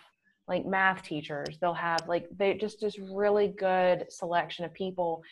like 0.46 0.66
math 0.66 1.02
teachers. 1.02 1.58
They'll 1.60 1.74
have 1.74 2.08
like 2.08 2.26
they 2.36 2.54
just 2.54 2.80
just 2.80 2.98
really 2.98 3.48
good 3.48 4.06
selection 4.10 4.64
of 4.64 4.74
people 4.74 5.22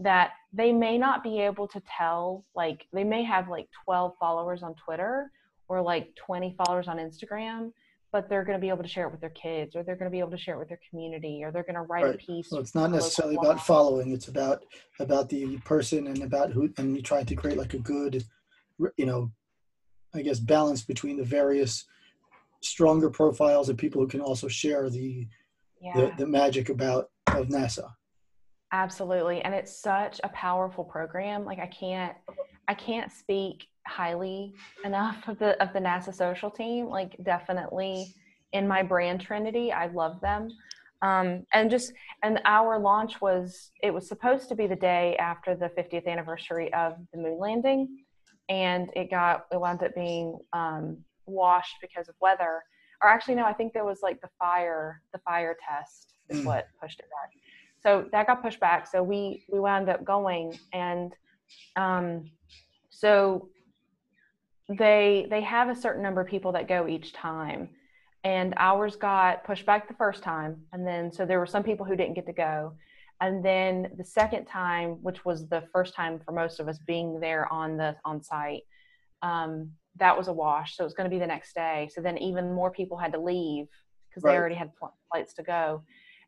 that 0.00 0.30
they 0.52 0.72
may 0.72 0.96
not 0.96 1.22
be 1.22 1.40
able 1.40 1.68
to 1.68 1.80
tell 1.98 2.44
like 2.54 2.86
they 2.92 3.04
may 3.04 3.22
have 3.22 3.48
like 3.48 3.68
12 3.84 4.14
followers 4.18 4.62
on 4.62 4.74
twitter 4.74 5.30
or 5.68 5.82
like 5.82 6.14
20 6.16 6.56
followers 6.56 6.88
on 6.88 6.96
instagram 6.96 7.70
but 8.12 8.28
they're 8.28 8.44
going 8.44 8.58
to 8.58 8.60
be 8.60 8.68
able 8.68 8.82
to 8.82 8.88
share 8.88 9.06
it 9.06 9.10
with 9.10 9.20
their 9.20 9.30
kids 9.30 9.76
or 9.76 9.82
they're 9.82 9.96
going 9.96 10.10
to 10.10 10.14
be 10.14 10.18
able 10.18 10.30
to 10.30 10.38
share 10.38 10.56
it 10.56 10.58
with 10.58 10.68
their 10.68 10.80
community 10.88 11.42
or 11.44 11.50
they're 11.52 11.62
going 11.62 11.74
to 11.74 11.82
write 11.82 12.04
right. 12.04 12.14
a 12.14 12.18
piece 12.18 12.50
well, 12.50 12.60
it's 12.60 12.74
not 12.74 12.90
necessarily 12.90 13.36
about 13.36 13.64
following 13.64 14.12
it's 14.12 14.28
about 14.28 14.64
about 14.98 15.28
the 15.28 15.58
person 15.58 16.06
and 16.06 16.22
about 16.22 16.50
who 16.50 16.72
and 16.78 16.96
you 16.96 17.02
try 17.02 17.22
to 17.22 17.34
create 17.34 17.58
like 17.58 17.74
a 17.74 17.78
good 17.78 18.24
you 18.96 19.06
know 19.06 19.30
i 20.14 20.22
guess 20.22 20.38
balance 20.38 20.82
between 20.82 21.16
the 21.16 21.24
various 21.24 21.84
stronger 22.62 23.10
profiles 23.10 23.68
of 23.68 23.76
people 23.76 24.00
who 24.00 24.08
can 24.08 24.20
also 24.20 24.48
share 24.48 24.90
the 24.90 25.26
yeah. 25.80 25.92
the, 25.94 26.12
the 26.18 26.26
magic 26.26 26.68
about 26.68 27.10
of 27.28 27.48
nasa 27.48 27.90
absolutely 28.72 29.40
and 29.42 29.54
it's 29.54 29.80
such 29.80 30.20
a 30.24 30.28
powerful 30.30 30.84
program 30.84 31.44
like 31.44 31.58
i 31.58 31.66
can't 31.66 32.16
i 32.70 32.74
can't 32.74 33.10
speak 33.12 33.66
highly 33.86 34.54
enough 34.84 35.28
of 35.28 35.38
the 35.38 35.60
of 35.62 35.72
the 35.72 35.78
NASA 35.78 36.14
social 36.14 36.50
team. 36.50 36.86
Like 36.86 37.16
definitely 37.22 38.14
in 38.52 38.66
my 38.66 38.82
brand 38.82 39.20
trinity, 39.20 39.72
I 39.72 39.86
love 39.86 40.20
them. 40.20 40.50
Um, 41.02 41.46
and 41.52 41.70
just 41.70 41.92
and 42.22 42.40
our 42.44 42.78
launch 42.78 43.20
was 43.20 43.70
it 43.82 43.92
was 43.92 44.08
supposed 44.08 44.48
to 44.50 44.54
be 44.54 44.66
the 44.66 44.76
day 44.76 45.16
after 45.16 45.54
the 45.54 45.70
50th 45.70 46.06
anniversary 46.06 46.72
of 46.74 46.94
the 47.12 47.18
moon 47.18 47.38
landing, 47.38 48.04
and 48.48 48.90
it 48.94 49.10
got 49.10 49.46
it 49.52 49.60
wound 49.60 49.82
up 49.82 49.94
being 49.94 50.38
um, 50.52 50.98
washed 51.26 51.76
because 51.80 52.08
of 52.08 52.14
weather. 52.20 52.62
Or 53.02 53.08
actually, 53.08 53.36
no, 53.36 53.44
I 53.44 53.54
think 53.54 53.72
there 53.72 53.86
was 53.86 54.00
like 54.02 54.20
the 54.20 54.28
fire 54.38 55.00
the 55.12 55.20
fire 55.20 55.56
test 55.68 56.14
is 56.28 56.40
mm. 56.40 56.44
what 56.44 56.68
pushed 56.80 57.00
it 57.00 57.06
back. 57.06 57.30
So 57.82 58.06
that 58.12 58.26
got 58.26 58.42
pushed 58.42 58.60
back. 58.60 58.86
So 58.86 59.02
we 59.02 59.42
we 59.50 59.58
wound 59.58 59.88
up 59.88 60.04
going 60.04 60.58
and 60.74 61.14
um, 61.76 62.30
so 62.90 63.48
they 64.68 65.26
they 65.30 65.40
have 65.40 65.68
a 65.68 65.74
certain 65.74 66.02
number 66.02 66.20
of 66.20 66.28
people 66.28 66.52
that 66.52 66.68
go 66.68 66.86
each 66.86 67.12
time. 67.12 67.70
And 68.22 68.52
ours 68.58 68.96
got 68.96 69.44
pushed 69.44 69.64
back 69.64 69.88
the 69.88 69.94
first 69.94 70.22
time. 70.22 70.62
And 70.72 70.86
then 70.86 71.10
so 71.10 71.24
there 71.24 71.38
were 71.38 71.46
some 71.46 71.62
people 71.62 71.86
who 71.86 71.96
didn't 71.96 72.14
get 72.14 72.26
to 72.26 72.34
go. 72.34 72.74
And 73.22 73.44
then 73.44 73.92
the 73.96 74.04
second 74.04 74.44
time 74.46 74.98
which 75.02 75.24
was 75.24 75.48
the 75.48 75.64
first 75.72 75.94
time 75.94 76.20
for 76.24 76.32
most 76.32 76.60
of 76.60 76.68
us 76.68 76.78
being 76.86 77.18
there 77.18 77.50
on 77.52 77.76
the 77.76 77.96
on 78.04 78.22
site 78.22 78.62
um, 79.22 79.70
that 79.96 80.16
was 80.16 80.28
a 80.28 80.32
wash. 80.32 80.76
So 80.76 80.84
it 80.84 80.86
was 80.86 80.94
going 80.94 81.08
to 81.08 81.14
be 81.14 81.18
the 81.18 81.26
next 81.26 81.54
day. 81.54 81.88
So 81.92 82.00
then 82.00 82.18
even 82.18 82.52
more 82.52 82.70
people 82.70 82.96
had 82.96 83.12
to 83.12 83.20
leave 83.20 83.66
because 84.08 84.22
right. 84.22 84.32
they 84.32 84.38
already 84.38 84.54
had 84.54 84.70
flights 85.10 85.34
to 85.34 85.42
go. 85.42 85.82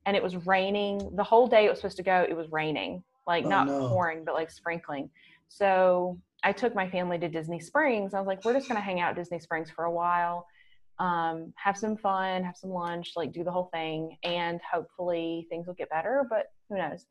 And 0.04 0.16
it 0.16 0.22
was 0.22 0.34
raining. 0.46 1.14
The 1.14 1.22
whole 1.22 1.46
day 1.46 1.66
it 1.66 1.68
was 1.68 1.78
supposed 1.78 1.98
to 1.98 2.02
go 2.02 2.26
it 2.28 2.36
was 2.36 2.50
raining 2.50 3.04
like 3.26 3.44
oh, 3.44 3.48
not 3.48 3.66
no. 3.66 3.88
pouring 3.88 4.24
but 4.24 4.34
like 4.34 4.50
sprinkling 4.50 5.08
so 5.48 6.18
I 6.42 6.52
took 6.52 6.74
my 6.74 6.88
family 6.88 7.18
to 7.18 7.28
Disney 7.28 7.60
Springs. 7.60 8.14
I 8.14 8.18
was 8.18 8.26
like, 8.26 8.44
we're 8.44 8.54
just 8.54 8.68
going 8.68 8.80
to 8.80 8.84
hang 8.84 9.00
out 9.00 9.10
at 9.10 9.16
Disney 9.16 9.38
Springs 9.38 9.70
for 9.70 9.84
a 9.84 9.92
while, 9.92 10.46
um, 10.98 11.52
have 11.56 11.76
some 11.76 11.96
fun, 11.96 12.42
have 12.42 12.56
some 12.56 12.70
lunch, 12.70 13.12
like 13.16 13.32
do 13.32 13.44
the 13.44 13.50
whole 13.50 13.68
thing, 13.72 14.16
and 14.24 14.60
hopefully 14.70 15.46
things 15.50 15.66
will 15.66 15.74
get 15.74 15.90
better. 15.90 16.26
But 16.28 16.46
who 16.68 16.78
knows? 16.78 17.06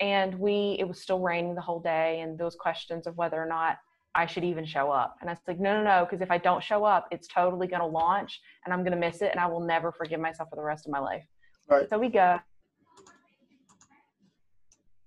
And 0.00 0.38
we, 0.38 0.76
it 0.78 0.86
was 0.86 1.00
still 1.00 1.20
raining 1.20 1.54
the 1.54 1.60
whole 1.60 1.80
day, 1.80 2.20
and 2.20 2.38
those 2.38 2.54
questions 2.54 3.06
of 3.06 3.16
whether 3.16 3.42
or 3.42 3.46
not 3.46 3.78
I 4.14 4.26
should 4.26 4.44
even 4.44 4.66
show 4.66 4.90
up. 4.90 5.16
And 5.20 5.30
I 5.30 5.34
was 5.34 5.40
like, 5.46 5.60
no, 5.60 5.76
no, 5.76 5.82
no, 5.82 6.04
because 6.04 6.20
if 6.20 6.30
I 6.30 6.38
don't 6.38 6.62
show 6.62 6.84
up, 6.84 7.06
it's 7.10 7.28
totally 7.28 7.66
going 7.66 7.80
to 7.80 7.86
launch, 7.86 8.40
and 8.64 8.74
I'm 8.74 8.80
going 8.80 8.92
to 8.92 8.98
miss 8.98 9.22
it, 9.22 9.30
and 9.30 9.40
I 9.40 9.46
will 9.46 9.60
never 9.60 9.90
forgive 9.90 10.20
myself 10.20 10.50
for 10.50 10.56
the 10.56 10.62
rest 10.62 10.86
of 10.86 10.92
my 10.92 10.98
life. 10.98 11.24
Right. 11.68 11.88
So 11.88 11.98
we 11.98 12.08
go 12.08 12.38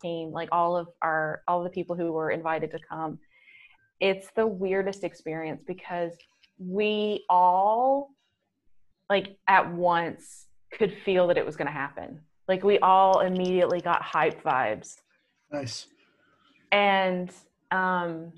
team 0.01 0.31
like 0.31 0.49
all 0.51 0.75
of 0.75 0.87
our 1.01 1.41
all 1.47 1.63
the 1.63 1.69
people 1.69 1.95
who 1.95 2.11
were 2.11 2.31
invited 2.31 2.71
to 2.71 2.79
come. 2.89 3.19
It's 3.99 4.29
the 4.35 4.47
weirdest 4.47 5.03
experience 5.03 5.63
because 5.65 6.13
we 6.57 7.25
all 7.29 8.11
like 9.09 9.37
at 9.47 9.71
once 9.73 10.47
could 10.71 10.93
feel 11.03 11.27
that 11.27 11.37
it 11.37 11.45
was 11.45 11.55
going 11.55 11.67
to 11.67 11.73
happen. 11.73 12.21
Like 12.47 12.63
we 12.63 12.79
all 12.79 13.21
immediately 13.21 13.81
got 13.81 14.01
hype 14.01 14.43
vibes. 14.43 14.95
Nice. 15.51 15.87
And 16.71 17.31
um 17.71 18.31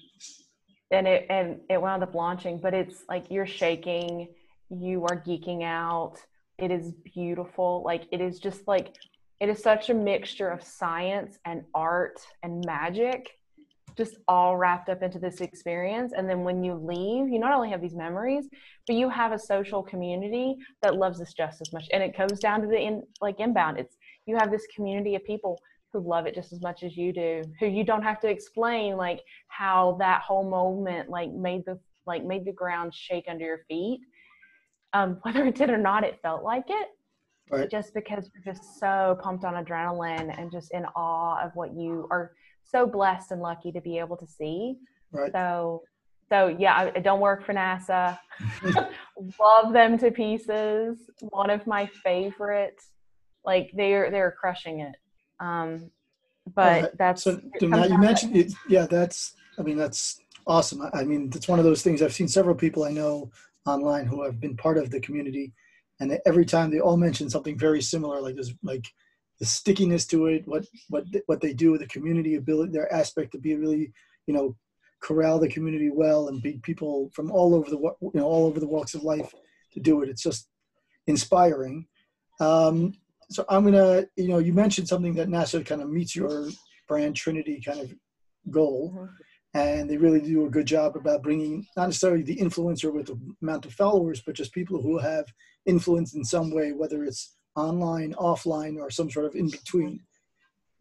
and 0.91 1.07
it 1.07 1.25
and 1.29 1.59
it 1.69 1.81
wound 1.81 2.03
up 2.03 2.15
launching 2.15 2.59
but 2.59 2.73
it's 2.73 3.03
like 3.07 3.25
you're 3.29 3.47
shaking 3.47 4.27
you 4.71 5.03
are 5.03 5.21
geeking 5.21 5.63
out. 5.63 6.15
It 6.57 6.71
is 6.71 6.93
beautiful. 7.13 7.83
Like 7.85 8.07
it 8.11 8.21
is 8.21 8.39
just 8.39 8.67
like 8.67 8.95
it 9.41 9.49
is 9.49 9.61
such 9.61 9.89
a 9.89 9.93
mixture 9.93 10.49
of 10.49 10.63
science 10.63 11.39
and 11.45 11.63
art 11.73 12.21
and 12.43 12.63
magic 12.65 13.39
just 13.97 14.17
all 14.27 14.55
wrapped 14.55 14.87
up 14.87 15.01
into 15.01 15.19
this 15.19 15.41
experience. 15.41 16.13
And 16.15 16.29
then 16.29 16.43
when 16.43 16.63
you 16.63 16.75
leave 16.75 17.27
you 17.27 17.39
not 17.39 17.51
only 17.51 17.69
have 17.71 17.81
these 17.81 17.95
memories 17.95 18.47
but 18.87 18.95
you 18.95 19.09
have 19.09 19.33
a 19.33 19.39
social 19.39 19.83
community 19.83 20.55
that 20.81 20.95
loves 20.95 21.19
this 21.19 21.33
just 21.33 21.59
as 21.59 21.73
much. 21.73 21.87
And 21.91 22.03
it 22.03 22.15
comes 22.15 22.39
down 22.39 22.61
to 22.61 22.67
the 22.67 22.79
in 22.79 23.03
like 23.19 23.39
inbound. 23.39 23.79
It's 23.79 23.97
you 24.27 24.37
have 24.37 24.51
this 24.51 24.65
community 24.73 25.15
of 25.15 25.25
people 25.25 25.59
who 25.91 25.99
love 25.99 26.27
it 26.27 26.35
just 26.35 26.53
as 26.53 26.61
much 26.61 26.83
as 26.83 26.95
you 26.95 27.11
do 27.11 27.41
who 27.59 27.65
you 27.65 27.83
don't 27.83 28.03
have 28.03 28.19
to 28.21 28.29
explain 28.29 28.95
like 28.95 29.19
how 29.47 29.97
that 29.99 30.21
whole 30.21 30.49
moment 30.49 31.09
like 31.09 31.31
made 31.33 31.65
the 31.65 31.77
like 32.05 32.23
made 32.23 32.45
the 32.45 32.53
ground 32.53 32.93
shake 32.93 33.25
under 33.27 33.43
your 33.43 33.61
feet. 33.67 34.01
Um, 34.93 35.17
whether 35.23 35.43
it 35.45 35.55
did 35.55 35.71
or 35.71 35.79
not 35.79 36.03
it 36.03 36.19
felt 36.21 36.43
like 36.43 36.65
it 36.69 36.89
right. 37.51 37.69
just 37.69 37.93
because 37.93 38.29
you're 38.33 38.53
just 38.53 38.79
so 38.79 39.17
pumped 39.21 39.43
on 39.43 39.63
adrenaline 39.63 40.37
and 40.37 40.51
just 40.51 40.71
in 40.73 40.85
awe 40.95 41.43
of 41.43 41.51
what 41.55 41.73
you 41.73 42.07
are 42.11 42.31
so 42.63 42.85
blessed 42.85 43.31
and 43.31 43.41
lucky 43.41 43.71
to 43.71 43.81
be 43.81 43.97
able 43.99 44.17
to 44.17 44.27
see. 44.27 44.77
Right. 45.11 45.31
So, 45.31 45.83
so 46.29 46.47
yeah, 46.47 46.73
I, 46.75 46.91
I 46.95 46.99
don't 46.99 47.19
work 47.19 47.45
for 47.45 47.53
NASA. 47.53 48.17
Love 49.39 49.73
them 49.73 49.97
to 49.99 50.11
pieces. 50.11 50.97
One 51.19 51.49
of 51.49 51.67
my 51.67 51.89
favorites. 52.03 52.87
Like 53.43 53.71
they're 53.75 54.11
they're 54.11 54.35
crushing 54.39 54.81
it. 54.81 54.95
Um, 55.39 55.89
but 56.55 56.83
uh, 56.83 56.87
that's 56.97 57.23
so. 57.23 57.41
Now 57.61 57.85
you 57.85 57.97
mentioned 57.97 58.35
it. 58.37 58.53
Yeah, 58.69 58.85
that's. 58.85 59.33
I 59.59 59.63
mean, 59.63 59.77
that's 59.77 60.21
awesome. 60.47 60.81
I, 60.81 61.01
I 61.01 61.03
mean, 61.03 61.31
it's 61.35 61.47
one 61.47 61.59
of 61.59 61.65
those 61.65 61.81
things. 61.81 62.01
I've 62.01 62.13
seen 62.13 62.27
several 62.27 62.55
people 62.55 62.83
I 62.83 62.91
know 62.91 63.31
online 63.65 64.05
who 64.05 64.23
have 64.23 64.39
been 64.39 64.55
part 64.55 64.77
of 64.77 64.89
the 64.89 64.99
community, 65.01 65.53
and 66.01 66.19
every 66.25 66.45
time 66.45 66.71
they 66.71 66.79
all 66.79 66.97
mention 66.97 67.29
something 67.29 67.57
very 67.57 67.81
similar. 67.81 68.19
Like 68.19 68.35
there's 68.35 68.53
like 68.63 68.85
the 69.39 69.45
stickiness 69.45 70.05
to 70.07 70.25
it, 70.25 70.47
what 70.47 70.65
what 70.89 71.05
what 71.27 71.39
they 71.39 71.53
do, 71.53 71.77
the 71.77 71.87
community 71.87 72.35
ability, 72.35 72.71
their 72.71 72.91
aspect 72.91 73.31
to 73.31 73.37
be 73.37 73.55
really, 73.55 73.93
you 74.25 74.33
know, 74.33 74.57
corral 74.99 75.39
the 75.39 75.47
community 75.47 75.91
well 75.93 76.27
and 76.27 76.41
be 76.41 76.59
people 76.63 77.11
from 77.13 77.31
all 77.31 77.53
over 77.53 77.69
the 77.69 77.77
you 77.77 78.11
know 78.15 78.25
all 78.25 78.47
over 78.47 78.59
the 78.59 78.67
walks 78.67 78.95
of 78.95 79.03
life 79.03 79.33
to 79.73 79.79
do 79.79 80.01
it. 80.01 80.09
It's 80.09 80.23
just 80.23 80.47
inspiring. 81.05 81.87
Um, 82.39 82.95
so 83.29 83.45
I'm 83.47 83.63
gonna, 83.63 84.05
you 84.15 84.27
know, 84.27 84.39
you 84.39 84.53
mentioned 84.53 84.87
something 84.87 85.13
that 85.15 85.29
NASA 85.29 85.63
kind 85.63 85.81
of 85.81 85.89
meets 85.89 86.15
your 86.15 86.49
brand 86.87 87.15
Trinity 87.15 87.61
kind 87.63 87.79
of 87.79 87.93
goal, 88.49 88.91
mm-hmm. 88.95 89.05
And 89.53 89.89
they 89.89 89.97
really 89.97 90.21
do 90.21 90.45
a 90.45 90.49
good 90.49 90.65
job 90.65 90.95
about 90.95 91.23
bringing 91.23 91.65
not 91.75 91.87
necessarily 91.87 92.23
the 92.23 92.37
influencer 92.37 92.93
with 92.93 93.07
the 93.07 93.19
amount 93.41 93.65
of 93.65 93.73
followers, 93.73 94.21
but 94.25 94.35
just 94.35 94.53
people 94.53 94.81
who 94.81 94.97
have 94.97 95.25
influence 95.65 96.13
in 96.13 96.23
some 96.23 96.51
way, 96.51 96.71
whether 96.71 97.03
it's 97.03 97.35
online, 97.55 98.13
offline, 98.13 98.77
or 98.77 98.89
some 98.89 99.09
sort 99.09 99.25
of 99.25 99.35
in 99.35 99.49
between. 99.49 99.99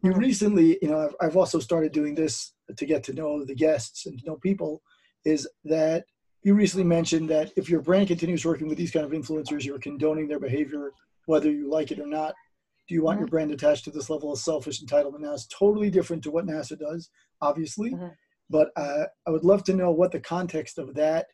You 0.03 0.13
recently, 0.13 0.79
you 0.81 0.89
know, 0.89 0.99
I've, 0.99 1.15
I've 1.21 1.37
also 1.37 1.59
started 1.59 1.91
doing 1.91 2.15
this 2.15 2.53
to 2.75 2.85
get 2.85 3.03
to 3.03 3.13
know 3.13 3.43
the 3.45 3.53
guests 3.53 4.05
and 4.05 4.17
to 4.19 4.25
know 4.25 4.37
people. 4.37 4.81
Is 5.23 5.47
that 5.65 6.05
you 6.43 6.55
recently 6.55 6.85
mentioned 6.85 7.29
that 7.29 7.51
if 7.55 7.69
your 7.69 7.81
brand 7.81 8.07
continues 8.07 8.45
working 8.45 8.67
with 8.67 8.77
these 8.77 8.91
kind 8.91 9.05
of 9.05 9.11
influencers, 9.11 9.63
you're 9.63 9.77
condoning 9.77 10.27
their 10.27 10.39
behavior, 10.39 10.91
whether 11.25 11.51
you 11.51 11.69
like 11.69 11.91
it 11.91 11.99
or 11.99 12.07
not. 12.07 12.33
Do 12.87 12.95
you 12.95 13.03
want 13.03 13.19
your 13.19 13.27
mm-hmm. 13.27 13.35
brand 13.35 13.51
attached 13.51 13.83
to 13.85 13.91
this 13.91 14.09
level 14.09 14.33
of 14.33 14.39
selfish 14.39 14.81
entitlement? 14.81 15.19
Now, 15.19 15.33
it's 15.33 15.47
totally 15.47 15.91
different 15.91 16.23
to 16.23 16.31
what 16.31 16.47
NASA 16.47 16.79
does, 16.79 17.09
obviously, 17.41 17.91
mm-hmm. 17.91 18.07
But 18.51 18.71
uh, 18.75 19.05
I 19.25 19.31
would 19.31 19.45
love 19.45 19.63
to 19.65 19.73
know 19.73 19.91
what 19.91 20.11
the 20.11 20.19
context 20.19 20.77
of 20.77 20.93
that 20.95 21.27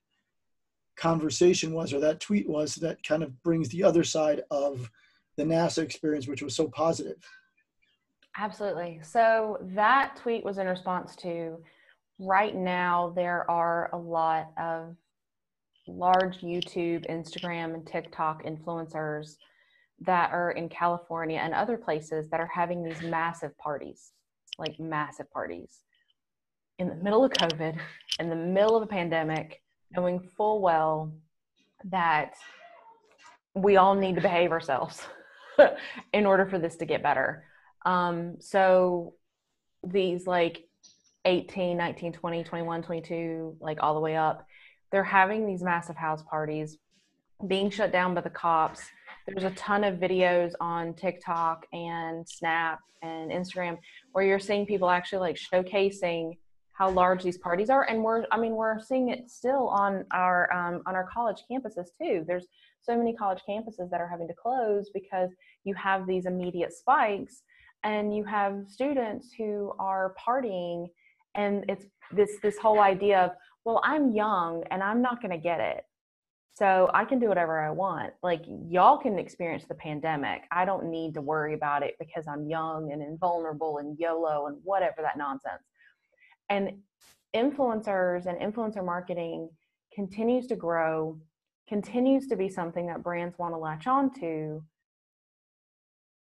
conversation 0.96 1.74
was 1.74 1.94
or 1.94 2.00
that 2.00 2.20
tweet 2.20 2.48
was 2.48 2.76
that 2.76 3.04
kind 3.04 3.24
of 3.24 3.42
brings 3.44 3.70
the 3.70 3.84
other 3.84 4.04
side 4.04 4.44
of 4.52 4.90
the 5.36 5.44
NASA 5.44 5.80
experience, 5.80 6.28
which 6.28 6.42
was 6.42 6.56
so 6.56 6.68
positive. 6.68 7.18
Absolutely. 8.38 9.00
So 9.04 9.58
that 9.74 10.16
tweet 10.16 10.46
was 10.46 10.60
in 10.60 10.68
response 10.68 11.16
to 11.18 11.58
right 12.20 12.56
now 12.56 13.14
there 13.16 13.50
are 13.50 13.90
a 13.94 13.98
lot 13.98 14.52
of 14.58 14.96
large 15.88 16.40
YouTube, 16.42 17.10
Instagram, 17.10 17.74
and 17.74 17.86
TikTok 17.86 18.44
influencers 18.44 19.38
that 20.02 20.32
are 20.32 20.52
in 20.52 20.70
California 20.70 21.40
and 21.40 21.54
other 21.54 21.78
places 21.78 22.30
that 22.30 22.40
are 22.40 22.50
having 22.54 22.84
these 22.84 23.02
massive 23.02 23.58
parties, 23.58 24.12
like 24.60 24.80
massive 24.80 25.32
parties 25.32 25.84
in 26.80 26.90
the 26.90 26.96
middle 26.96 27.24
of 27.24 27.32
COVID, 27.32 27.78
in 28.20 28.30
the 28.30 28.36
middle 28.36 28.76
of 28.76 28.84
a 28.84 28.88
pandemic, 28.88 29.62
knowing 29.92 30.20
full 30.38 30.62
well 30.62 31.12
that 31.86 32.36
we 33.54 33.78
all 33.78 33.96
need 33.96 34.16
to 34.16 34.22
behave 34.22 34.52
ourselves. 34.52 35.02
in 36.14 36.26
order 36.26 36.46
for 36.46 36.60
this 36.60 36.76
to 36.78 36.86
get 36.86 37.04
better. 37.04 37.44
Um, 37.86 38.36
so 38.40 39.14
these 39.84 40.28
like 40.28 40.64
18 41.26 41.78
19 41.78 42.14
20 42.14 42.44
21 42.44 42.82
22 42.82 43.58
like 43.60 43.78
all 43.82 43.94
the 43.94 44.00
way 44.00 44.16
up 44.16 44.46
they're 44.92 45.04
having 45.04 45.46
these 45.46 45.62
massive 45.62 45.96
house 45.96 46.24
parties 46.24 46.78
being 47.48 47.70
shut 47.70 47.92
down 47.92 48.16
by 48.16 48.22
the 48.22 48.30
cops 48.30 48.82
there's 49.28 49.44
a 49.44 49.56
ton 49.56 49.84
of 49.84 50.00
videos 50.00 50.54
on 50.60 50.94
tiktok 50.96 51.66
and 51.74 52.28
snap 52.28 52.80
and 53.02 53.30
instagram 53.32 53.78
where 54.14 54.26
you're 54.26 54.40
seeing 54.40 54.66
people 54.66 54.90
actually 54.90 55.20
like 55.20 55.36
showcasing 55.36 56.32
how 56.78 56.90
large 56.90 57.24
these 57.24 57.40
parties 57.40 57.70
are 57.70 57.84
and 57.90 58.04
we're 58.04 58.26
i 58.32 58.38
mean 58.38 58.56
we're 58.56 58.80
seeing 58.80 59.10
it 59.10 59.30
still 59.30 59.68
on 59.70 60.06
our 60.12 60.52
um, 60.54 60.82
on 60.86 60.96
our 60.96 61.08
college 61.12 61.44
campuses 61.50 61.88
too. 62.00 62.24
There's 62.28 62.46
so 62.82 62.96
many 62.96 63.14
college 63.14 63.42
campuses 63.48 63.90
that 63.90 64.00
are 64.00 64.08
having 64.08 64.28
to 64.28 64.34
close 64.34 64.90
because 64.94 65.32
you 65.64 65.74
have 65.76 66.08
these 66.08 66.26
immediate 66.26 66.74
spikes 66.74 67.42
and 67.84 68.16
you 68.16 68.24
have 68.24 68.64
students 68.68 69.32
who 69.38 69.74
are 69.80 70.16
partying 70.26 70.88
and 71.36 71.66
it's 71.68 71.86
this 72.12 72.38
this 72.42 72.58
whole 72.58 72.80
idea 72.80 73.26
of 73.26 73.32
well 73.66 73.82
i'm 73.84 74.14
young 74.14 74.64
and 74.72 74.82
i'm 74.84 75.02
not 75.02 75.22
going 75.22 75.32
to 75.32 75.38
get 75.38 75.60
it. 75.60 75.84
So 76.54 76.90
i 76.94 77.06
can 77.06 77.20
do 77.20 77.28
whatever 77.28 77.60
i 77.60 77.72
want. 77.72 78.14
Like 78.22 78.44
y'all 78.48 78.98
can 78.98 79.18
experience 79.20 79.66
the 79.68 79.76
pandemic. 79.76 80.44
I 80.52 80.64
don't 80.66 80.90
need 80.90 81.14
to 81.16 81.22
worry 81.22 81.56
about 81.56 81.82
it 81.84 81.96
because 82.00 82.26
i'm 82.28 82.48
young 82.48 82.92
and 82.92 83.02
invulnerable 83.02 83.80
and 83.80 83.98
yolo 83.98 84.48
and 84.48 84.58
whatever 84.64 85.02
that 85.02 85.18
nonsense 85.18 85.64
and 86.50 86.72
influencers 87.36 88.26
and 88.26 88.40
influencer 88.40 88.84
marketing 88.84 89.50
continues 89.94 90.48
to 90.48 90.56
grow 90.56 91.20
continues 91.68 92.28
to 92.28 92.38
be 92.38 92.48
something 92.48 92.88
that 92.88 93.04
brands 93.04 93.38
want 93.38 93.54
to 93.54 93.58
latch 93.58 93.88
on 93.88 94.14
to 94.14 94.64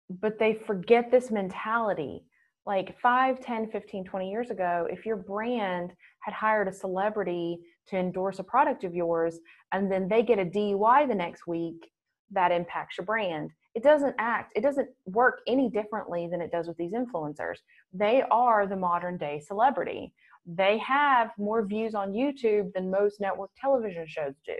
but 0.10 0.40
they 0.40 0.54
forget 0.54 1.12
this 1.12 1.32
mentality. 1.32 2.24
Like 2.66 3.00
5 3.00 3.40
10 3.40 3.72
15 3.72 4.04
20 4.04 4.30
years 4.30 4.50
ago 4.50 4.88
if 4.92 5.06
your 5.06 5.16
brand 5.16 5.94
had 6.20 6.34
hired 6.34 6.68
a 6.68 6.74
celebrity 6.74 7.60
to 7.88 7.98
endorse 7.98 8.40
a 8.40 8.44
product 8.44 8.84
of 8.84 8.94
yours 8.94 9.40
and 9.72 9.90
then 9.90 10.10
they 10.10 10.22
get 10.22 10.38
a 10.38 10.44
dui 10.44 11.08
the 11.08 11.16
next 11.16 11.48
week 11.48 11.90
that 12.32 12.52
impacts 12.52 12.98
your 12.98 13.06
brand. 13.06 13.52
It 13.76 13.84
doesn't 13.84 14.16
act 14.18 14.54
it 14.56 14.62
doesn't 14.62 14.90
work 15.06 15.40
any 15.48 15.70
differently 15.70 16.28
than 16.30 16.42
it 16.42 16.52
does 16.52 16.68
with 16.68 16.78
these 16.78 16.94
influencers. 16.94 17.58
They 17.94 18.24
are 18.32 18.68
the 18.68 18.76
modern 18.76 19.18
day 19.18 19.40
celebrity. 19.40 20.14
They 20.46 20.78
have 20.80 21.32
more 21.38 21.66
views 21.66 21.94
on 21.94 22.14
youtube 22.14 22.74
than 22.74 22.90
most 22.90 23.22
network 23.22 23.52
television 23.60 24.06
shows 24.08 24.36
do. 24.46 24.58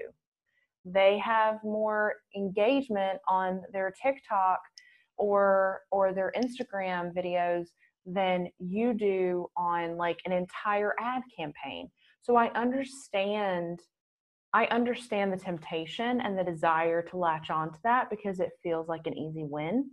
They 0.86 1.18
have 1.20 1.64
more 1.64 2.16
engagement 2.36 3.20
on 3.28 3.62
their 3.74 3.94
tiktok 4.02 4.60
or 5.18 5.82
or 5.92 6.14
their 6.14 6.32
instagram 6.38 7.14
videos 7.14 7.68
than 8.06 8.48
you 8.60 8.94
do 8.94 9.48
on 9.58 9.98
like 9.98 10.20
an 10.26 10.32
entire 10.32 10.94
ad 11.00 11.24
campaign. 11.36 11.90
So 12.22 12.36
i 12.36 12.52
understand 12.54 13.80
I 14.54 14.66
understand 14.66 15.32
the 15.32 15.38
temptation 15.38 16.22
and 16.22 16.38
the 16.38 16.44
desire 16.44 17.02
to 17.02 17.18
latch 17.18 17.50
on 17.50 17.72
to 17.72 17.80
that 17.84 18.10
because 18.10 18.40
it 18.40 18.52
feels 18.64 18.88
like 18.88 19.06
an 19.06 19.18
easy 19.18 19.44
win. 19.44 19.90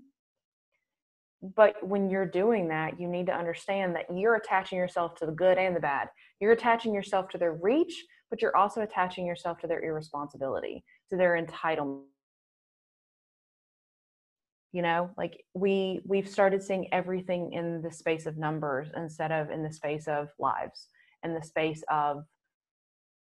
But 1.57 1.87
when 1.87 2.09
you're 2.09 2.27
doing 2.27 2.69
that, 2.69 2.99
you 2.99 3.07
need 3.07 3.27
to 3.27 3.35
understand 3.35 3.95
that 3.97 4.07
you're 4.14 4.37
attaching 4.37 4.79
yourself 4.79 5.17
to 5.17 5.27
the 5.27 5.33
good 5.33 5.59
and 5.59 5.77
the 5.77 5.81
bad. 5.81 6.09
You're 6.40 6.53
attaching 6.53 6.95
yourself 6.95 7.29
to 7.31 7.38
their 7.38 7.53
reach, 7.53 8.05
but 8.31 8.40
you're 8.40 8.57
also 8.57 8.81
attaching 8.81 9.27
yourself 9.27 9.59
to 9.59 9.67
their 9.67 9.83
irresponsibility, 9.83 10.85
to 11.11 11.17
their 11.17 11.40
entitlement. 11.40 12.05
You 14.73 14.83
know, 14.83 15.11
like 15.17 15.45
we 15.53 16.01
we've 16.07 16.29
started 16.29 16.62
seeing 16.62 16.93
everything 16.93 17.53
in 17.53 17.83
the 17.83 17.93
space 17.93 18.27
of 18.27 18.38
numbers 18.38 18.88
instead 18.97 19.31
of 19.31 19.51
in 19.51 19.62
the 19.62 19.73
space 19.73 20.09
of 20.09 20.29
lives, 20.38 20.88
in 21.23 21.35
the 21.35 21.43
space 21.43 21.85
of 21.90 22.25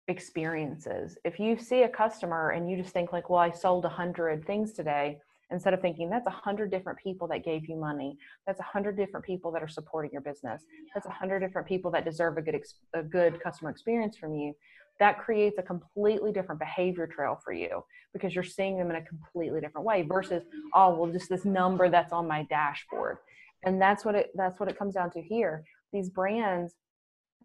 experiences. 0.09 1.17
If 1.25 1.39
you 1.39 1.59
see 1.59 1.83
a 1.83 1.89
customer 1.89 2.51
and 2.51 2.71
you 2.71 2.77
just 2.77 2.93
think 2.93 3.13
like, 3.13 3.31
well, 3.31 3.41
I 3.41 3.51
sold 3.51 3.85
a 3.85 3.89
hundred 3.89 4.47
things 4.47 4.73
today, 4.73 5.19
instead 5.51 5.75
of 5.75 5.81
thinking 5.81 6.11
that's 6.11 6.27
a 6.27 6.31
hundred 6.31 6.71
different 6.71 6.99
people 6.99 7.29
that 7.29 7.45
gave 7.45 7.69
you 7.69 7.77
money, 7.77 8.19
that's 8.47 8.61
a 8.61 8.65
hundred 8.65 8.97
different 8.97 9.25
people 9.25 9.51
that 9.53 9.63
are 9.63 9.69
supporting 9.69 10.11
your 10.13 10.21
business, 10.21 10.63
that's 10.93 11.07
a 11.07 11.11
hundred 11.11 11.41
different 11.41 11.67
people 11.67 11.91
that 11.91 12.05
deserve 12.05 12.37
a 12.37 12.43
good 12.43 12.61
a 12.95 13.03
good 13.03 13.43
customer 13.43 13.71
experience 13.71 14.17
from 14.17 14.35
you. 14.35 14.55
That 15.01 15.19
creates 15.19 15.59
a 15.59 15.63
completely 15.63 16.33
different 16.33 16.61
behavior 16.61 17.07
trail 17.07 17.41
for 17.43 17.53
you 17.53 17.83
because 18.13 18.35
you're 18.35 18.45
seeing 18.45 18.79
them 18.79 18.91
in 18.91 18.97
a 18.97 19.03
completely 19.03 19.61
different 19.61 19.87
way 19.87 20.03
versus 20.03 20.45
oh 20.75 20.95
well 20.95 21.11
just 21.11 21.29
this 21.29 21.45
number 21.45 21.89
that's 21.89 22.13
on 22.13 22.29
my 22.29 22.45
dashboard. 22.45 23.19
And 23.65 23.81
that's 23.81 24.05
what 24.05 24.15
it 24.15 24.31
that's 24.35 24.61
what 24.61 24.69
it 24.69 24.79
comes 24.79 24.95
down 24.95 25.11
to 25.13 25.23
here. 25.23 25.65
These 25.93 26.11
brands 26.11 26.75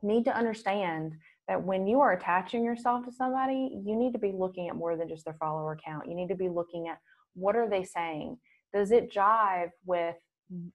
need 0.02 0.26
to 0.26 0.36
understand 0.36 1.14
that 1.50 1.62
when 1.62 1.88
you 1.88 2.00
are 2.00 2.14
attaching 2.14 2.64
yourself 2.64 3.04
to 3.04 3.12
somebody, 3.12 3.72
you 3.84 3.96
need 3.96 4.14
to 4.14 4.20
be 4.20 4.32
looking 4.32 4.70
at 4.70 4.76
more 4.76 4.96
than 4.96 5.10
just 5.10 5.26
their 5.26 5.36
follower 5.40 5.78
count. 5.84 6.08
You 6.08 6.16
need 6.16 6.30
to 6.30 6.36
be 6.36 6.48
looking 6.48 6.88
at 6.88 7.00
what 7.34 7.56
are 7.56 7.68
they 7.68 7.84
saying? 7.84 8.38
Does 8.72 8.92
it 8.92 9.12
jive 9.12 9.72
with 9.84 10.16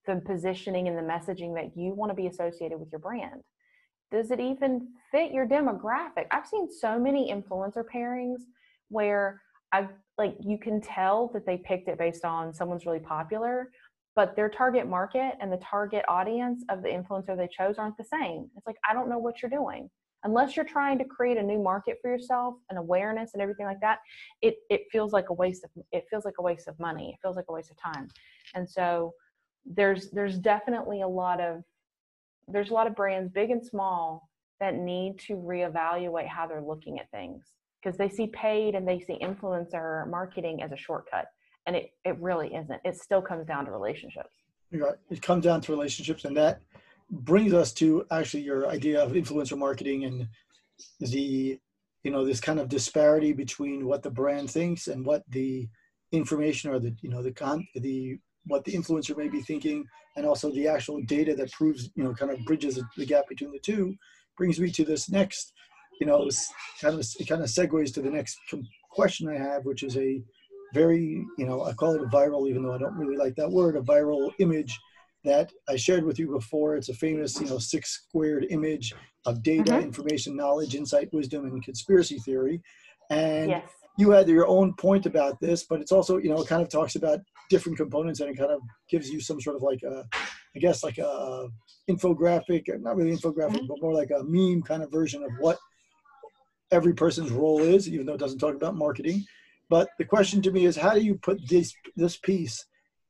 the 0.05 0.21
positioning 0.27 0.89
and 0.89 0.99
the 0.99 1.03
messaging 1.03 1.55
that 1.55 1.77
you 1.77 1.95
want 1.95 2.11
to 2.11 2.15
be 2.15 2.27
associated 2.27 2.79
with 2.79 2.89
your 2.91 2.99
brand? 2.99 3.41
Does 4.11 4.33
it 4.33 4.41
even 4.41 4.89
fit 5.13 5.31
your 5.31 5.47
demographic? 5.47 6.27
I've 6.33 6.47
seen 6.47 6.69
so 6.69 6.99
many 6.99 7.33
influencer 7.33 7.85
pairings 7.95 8.41
where 8.89 9.41
I 9.73 9.89
like 10.19 10.37
you 10.41 10.59
can 10.59 10.81
tell 10.81 11.31
that 11.35 11.47
they 11.47 11.59
picked 11.59 11.89
it 11.89 11.99
based 11.99 12.25
on 12.25 12.53
someone's 12.53 12.85
really 12.85 12.99
popular, 12.99 13.71
but 14.17 14.35
their 14.35 14.49
target 14.49 14.89
market 14.89 15.35
and 15.41 15.53
the 15.53 15.59
target 15.59 16.05
audience 16.09 16.65
of 16.69 16.83
the 16.83 16.89
influencer 16.89 17.37
they 17.37 17.49
chose 17.49 17.77
aren't 17.79 17.97
the 17.97 18.05
same. 18.05 18.51
It's 18.57 18.67
like 18.67 18.77
I 18.89 18.93
don't 18.93 19.09
know 19.09 19.19
what 19.19 19.41
you're 19.41 19.51
doing 19.51 19.89
unless 20.25 20.57
you're 20.57 20.65
trying 20.65 20.99
to 20.99 21.05
create 21.05 21.37
a 21.37 21.43
new 21.43 21.63
market 21.63 21.99
for 22.03 22.11
yourself 22.11 22.55
and 22.71 22.79
awareness 22.79 23.35
and 23.35 23.43
everything 23.43 23.67
like 23.67 23.81
that 23.81 23.99
it 24.43 24.57
it 24.71 24.83
feels 24.91 25.13
like 25.13 25.31
a 25.31 25.33
waste 25.33 25.65
of 25.65 25.71
it 25.93 26.05
feels 26.11 26.25
like 26.25 26.35
a 26.39 26.43
waste 26.43 26.69
of 26.69 26.79
money. 26.79 27.11
It 27.11 27.19
feels 27.23 27.37
like 27.37 27.47
a 27.49 27.53
waste 27.53 27.71
of 27.71 27.77
time. 27.81 28.09
And 28.55 28.69
so 28.69 29.15
there's 29.65 30.11
there's 30.11 30.39
definitely 30.39 31.03
a 31.03 31.09
lot 31.09 31.41
of 31.41 31.63
there's 32.49 32.71
a 32.71 32.75
lot 32.75 32.87
of 32.87 32.95
brands 32.95 33.31
big 33.31 33.51
and 33.51 33.65
small 33.65 34.29
that 34.61 34.75
need 34.75 35.19
to 35.19 35.35
reevaluate 35.35 36.29
how 36.29 36.47
they're 36.47 36.63
looking 36.63 36.99
at 36.99 37.11
things. 37.11 37.53
Because 37.83 37.99
they 37.99 38.09
see 38.09 38.29
paid 38.29 38.75
and 38.75 38.89
they 38.89 39.01
see 39.01 39.19
influencer 39.23 40.09
marketing 40.09 40.63
as 40.63 40.73
a 40.73 40.77
shortcut 40.77 41.27
and 41.67 41.77
it, 41.77 41.91
it 42.05 42.19
really 42.21 42.55
isn't. 42.55 42.81
It 42.85 42.97
still 42.97 43.23
comes 43.23 43.47
down 43.47 43.65
to 43.67 43.71
relationships. 43.71 44.35
It 45.11 45.23
comes 45.23 45.45
down 45.45 45.61
to 45.63 45.73
relationships 45.73 46.25
and 46.25 46.37
that 46.37 46.61
brings 47.11 47.53
us 47.53 47.73
to 47.73 48.05
actually 48.11 48.43
your 48.43 48.69
idea 48.69 49.03
of 49.03 49.13
influencer 49.13 49.59
marketing 49.59 50.05
and 50.05 50.29
the 51.01 51.59
you 52.03 52.11
know 52.11 52.25
this 52.25 52.41
kind 52.41 52.61
of 52.61 52.69
disparity 52.69 53.33
between 53.33 53.87
what 53.87 54.03
the 54.03 54.11
brand 54.11 54.51
thinks 54.51 54.89
and 54.89 55.05
what 55.05 55.23
the 55.29 55.69
information 56.13 56.71
or 56.71 56.79
the 56.79 56.95
you 57.01 57.11
know 57.11 57.23
the 57.23 57.33
con 57.33 57.67
the 57.77 58.19
what 58.47 58.65
the 58.65 58.73
influencer 58.73 59.17
may 59.17 59.29
be 59.29 59.41
thinking. 59.41 59.85
And 60.17 60.27
also 60.27 60.53
the 60.53 60.69
actual 60.69 61.01
data 61.03 61.35
that 61.35 61.51
proves 61.51 61.91
you 61.97 62.05
know 62.05 62.15
kind 62.15 62.31
of 62.31 62.45
bridges 62.45 62.81
the 62.97 63.07
gap 63.07 63.29
between 63.29 63.51
the 63.51 63.59
two 63.59 63.97
brings 64.37 64.61
me 64.61 64.71
to 64.71 64.85
this 64.85 65.11
next 65.11 65.53
you 66.01 66.07
know 66.07 66.29
kind 66.81 66.95
of 66.95 67.01
it 67.19 67.29
kind 67.29 67.43
of 67.43 67.49
segues 67.49 67.93
to 67.95 68.03
the 68.03 68.11
next 68.11 68.39
question 68.91 69.29
i 69.29 69.37
have 69.37 69.65
which 69.65 69.83
is 69.83 69.97
a 69.97 70.23
very 70.73 71.25
you 71.39 71.47
know 71.47 71.65
i 71.65 71.73
call 71.73 71.95
it 71.95 72.03
a 72.03 72.07
viral 72.07 72.49
even 72.49 72.63
though 72.63 72.73
i 72.73 72.79
don't 72.79 72.97
really 72.97 73.17
like 73.17 73.35
that 73.37 73.51
word 73.51 73.77
a 73.77 73.81
viral 73.81 74.33
image 74.39 74.79
that 75.25 75.53
I 75.69 75.77
shared 75.77 76.05
with 76.05 76.19
you 76.19 76.29
before. 76.31 76.77
It's 76.77 76.89
a 76.89 76.95
famous, 76.95 77.41
you 77.41 77.47
know, 77.47 77.59
six 77.59 77.91
squared 77.91 78.47
image 78.51 78.95
of 79.27 79.43
data, 79.43 79.73
mm-hmm. 79.73 79.83
information, 79.85 80.37
knowledge, 80.37 80.75
insight, 80.75 81.09
wisdom, 81.13 81.47
and 81.47 81.63
conspiracy 81.63 82.19
theory. 82.19 82.61
And 83.11 83.51
yes. 83.51 83.69
you 83.99 84.11
had 84.11 84.29
your 84.29 84.47
own 84.47 84.75
point 84.75 85.07
about 85.07 85.41
this, 85.41 85.65
but 85.65 85.81
it's 85.81 85.93
also, 85.93 86.19
you 86.19 86.29
know, 86.29 86.41
it 86.43 86.49
kind 86.49 86.63
of 86.63 86.69
talks 86.69 86.95
about 86.97 87.21
different 87.51 87.79
components 87.79 88.21
and 88.21 88.31
it 88.31 88.39
kind 88.39 88.51
of 88.51 88.61
gives 88.91 89.11
you 89.11 89.21
some 89.21 89.41
sort 89.41 89.57
of 89.57 89.63
like 89.63 89.83
a, 89.83 90.05
I 90.55 90.59
guess 90.59 90.85
like 90.85 90.99
a 90.99 91.49
infographic, 91.91 92.65
not 92.81 92.97
really 92.97 93.17
infographic, 93.17 93.57
mm-hmm. 93.57 93.67
but 93.67 93.83
more 93.83 93.95
like 93.95 94.11
a 94.11 94.23
meme 94.25 94.63
kind 94.63 94.83
of 94.83 94.91
version 94.91 95.23
of 95.23 95.31
what 95.39 95.59
every 96.71 96.95
person's 96.95 97.31
role 97.31 97.61
is, 97.61 97.89
even 97.89 98.07
though 98.07 98.15
it 98.15 98.21
doesn't 98.21 98.39
talk 98.39 98.55
about 98.55 98.77
marketing. 98.77 99.25
But 99.71 99.89
the 99.99 100.05
question 100.05 100.43
to 100.43 100.53
me 100.53 100.67
is, 100.67 100.77
how 100.77 100.95
do 100.95 101.01
you 101.01 101.15
put 101.17 101.41
this 101.49 101.73
this 101.97 102.17
piece 102.17 102.65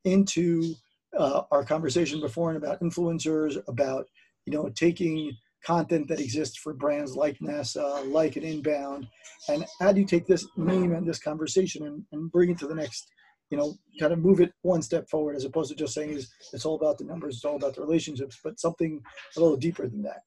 into 0.04 0.74
uh, 1.16 1.42
our 1.50 1.64
conversation 1.64 2.20
before 2.20 2.50
and 2.50 2.62
about 2.62 2.80
influencers, 2.80 3.56
about 3.68 4.06
you 4.46 4.52
know 4.52 4.68
taking 4.70 5.36
content 5.64 6.06
that 6.08 6.20
exists 6.20 6.58
for 6.58 6.74
brands 6.74 7.16
like 7.16 7.38
NASA, 7.38 8.10
like 8.12 8.36
an 8.36 8.42
inbound, 8.42 9.08
and 9.48 9.64
how 9.80 9.92
do 9.92 10.00
you 10.00 10.06
take 10.06 10.26
this 10.26 10.46
meme 10.56 10.92
and 10.92 11.06
this 11.06 11.18
conversation 11.18 11.86
and, 11.86 12.04
and 12.12 12.30
bring 12.30 12.50
it 12.50 12.58
to 12.58 12.66
the 12.66 12.74
next, 12.74 13.08
you 13.50 13.56
know, 13.56 13.74
kind 13.98 14.12
of 14.12 14.18
move 14.18 14.40
it 14.40 14.52
one 14.62 14.82
step 14.82 15.08
forward 15.08 15.36
as 15.36 15.44
opposed 15.44 15.70
to 15.70 15.76
just 15.76 15.94
saying 15.94 16.10
is 16.10 16.32
it's 16.52 16.66
all 16.66 16.76
about 16.76 16.98
the 16.98 17.04
numbers, 17.04 17.36
it's 17.36 17.44
all 17.44 17.56
about 17.56 17.74
the 17.74 17.80
relationships, 17.80 18.38
but 18.44 18.60
something 18.60 19.00
a 19.36 19.40
little 19.40 19.56
deeper 19.56 19.88
than 19.88 20.02
that. 20.02 20.22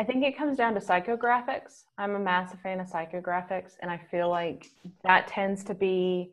I 0.00 0.02
think 0.02 0.24
it 0.24 0.36
comes 0.36 0.56
down 0.56 0.74
to 0.74 0.80
psychographics. 0.80 1.84
I'm 1.98 2.16
a 2.16 2.18
massive 2.18 2.60
fan 2.60 2.80
of 2.80 2.88
psychographics, 2.88 3.74
and 3.80 3.90
I 3.90 3.98
feel 4.10 4.28
like 4.28 4.70
that 5.04 5.28
tends 5.28 5.62
to 5.64 5.74
be 5.74 6.32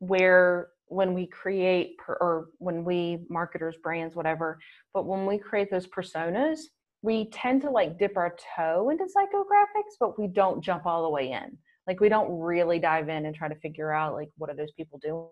where 0.00 0.68
when 0.88 1.14
we 1.14 1.26
create 1.26 1.98
per, 1.98 2.14
or 2.20 2.48
when 2.58 2.84
we 2.84 3.18
marketers 3.28 3.76
brands 3.82 4.14
whatever 4.14 4.58
but 4.94 5.06
when 5.06 5.26
we 5.26 5.38
create 5.38 5.70
those 5.70 5.86
personas 5.86 6.60
we 7.06 7.30
tend 7.30 7.62
to 7.62 7.70
like 7.70 7.98
dip 7.98 8.16
our 8.16 8.36
toe 8.56 8.90
into 8.90 9.04
psychographics 9.04 9.94
but 10.00 10.18
we 10.18 10.26
don't 10.26 10.62
jump 10.62 10.86
all 10.86 11.04
the 11.04 11.08
way 11.08 11.30
in. 11.30 11.56
Like 11.86 12.00
we 12.00 12.08
don't 12.08 12.40
really 12.40 12.80
dive 12.80 13.08
in 13.08 13.26
and 13.26 13.34
try 13.34 13.48
to 13.48 13.54
figure 13.56 13.92
out 13.92 14.14
like 14.14 14.28
what 14.36 14.50
are 14.50 14.56
those 14.56 14.72
people 14.72 14.98
doing? 15.00 15.28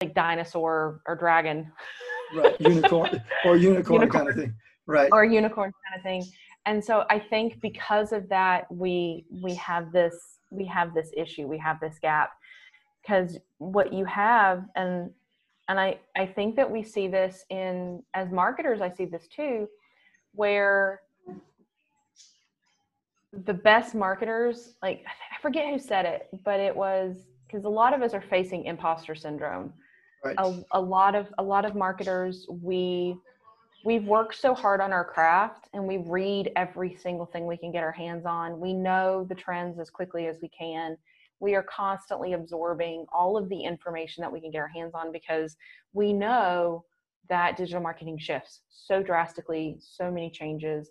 Like 0.00 0.14
dinosaur 0.14 1.00
or 1.06 1.16
dragon. 1.16 1.72
Right. 2.32 2.58
Unicorn 2.60 3.20
or 3.44 3.56
unicorn, 3.56 4.02
unicorn, 4.02 4.08
kind 4.08 4.28
of 4.28 4.36
thing. 4.36 4.54
Right. 4.86 5.08
Or 5.10 5.24
unicorn 5.24 5.72
kind 5.72 5.98
of 5.98 6.04
thing. 6.04 6.24
And 6.64 6.84
so 6.84 7.04
i 7.10 7.18
think 7.18 7.60
because 7.60 8.12
of 8.12 8.28
that 8.28 8.70
we 8.70 9.24
we 9.30 9.54
have 9.56 9.90
this 9.92 10.14
we 10.50 10.66
have 10.66 10.94
this 10.94 11.10
issue 11.16 11.46
we 11.46 11.58
have 11.58 11.80
this 11.80 11.98
gap 12.00 12.30
because 13.02 13.38
what 13.58 13.92
you 13.92 14.04
have 14.04 14.64
and 14.76 15.10
and 15.68 15.78
I, 15.78 16.00
I 16.16 16.26
think 16.26 16.56
that 16.56 16.68
we 16.68 16.82
see 16.82 17.06
this 17.06 17.44
in 17.50 18.02
as 18.14 18.30
marketers 18.30 18.80
i 18.80 18.90
see 18.90 19.04
this 19.04 19.26
too 19.28 19.68
where 20.34 21.02
the 23.44 23.54
best 23.54 23.94
marketers 23.94 24.74
like 24.82 25.04
i 25.06 25.40
forget 25.40 25.68
who 25.68 25.78
said 25.78 26.04
it 26.06 26.28
but 26.44 26.60
it 26.60 26.74
was 26.74 27.26
because 27.50 27.64
a 27.64 27.68
lot 27.68 27.92
of 27.94 28.02
us 28.02 28.14
are 28.14 28.20
facing 28.20 28.64
imposter 28.64 29.14
syndrome. 29.14 29.72
Right. 30.22 30.36
a, 30.38 30.62
a 30.72 30.80
lot 30.80 31.14
of 31.14 31.28
a 31.38 31.42
lot 31.42 31.64
of 31.64 31.74
marketers 31.74 32.46
we 32.48 33.16
we've 33.86 34.04
worked 34.04 34.34
so 34.34 34.54
hard 34.54 34.82
on 34.82 34.92
our 34.92 35.04
craft 35.04 35.68
and 35.72 35.86
we 35.86 35.96
read 35.96 36.52
every 36.56 36.94
single 36.94 37.24
thing 37.24 37.46
we 37.46 37.56
can 37.56 37.72
get 37.72 37.82
our 37.82 37.92
hands 37.92 38.26
on. 38.26 38.60
We 38.60 38.74
know 38.74 39.24
the 39.26 39.34
trends 39.34 39.78
as 39.78 39.88
quickly 39.88 40.26
as 40.26 40.36
we 40.42 40.48
can 40.48 40.98
we 41.40 41.54
are 41.54 41.62
constantly 41.62 42.34
absorbing 42.34 43.06
all 43.12 43.36
of 43.36 43.48
the 43.48 43.60
information 43.60 44.20
that 44.22 44.32
we 44.32 44.40
can 44.40 44.50
get 44.50 44.58
our 44.58 44.68
hands 44.68 44.92
on 44.94 45.10
because 45.10 45.56
we 45.92 46.12
know 46.12 46.84
that 47.28 47.56
digital 47.56 47.82
marketing 47.82 48.18
shifts 48.18 48.60
so 48.68 49.02
drastically, 49.02 49.78
so 49.80 50.10
many 50.10 50.30
changes 50.30 50.90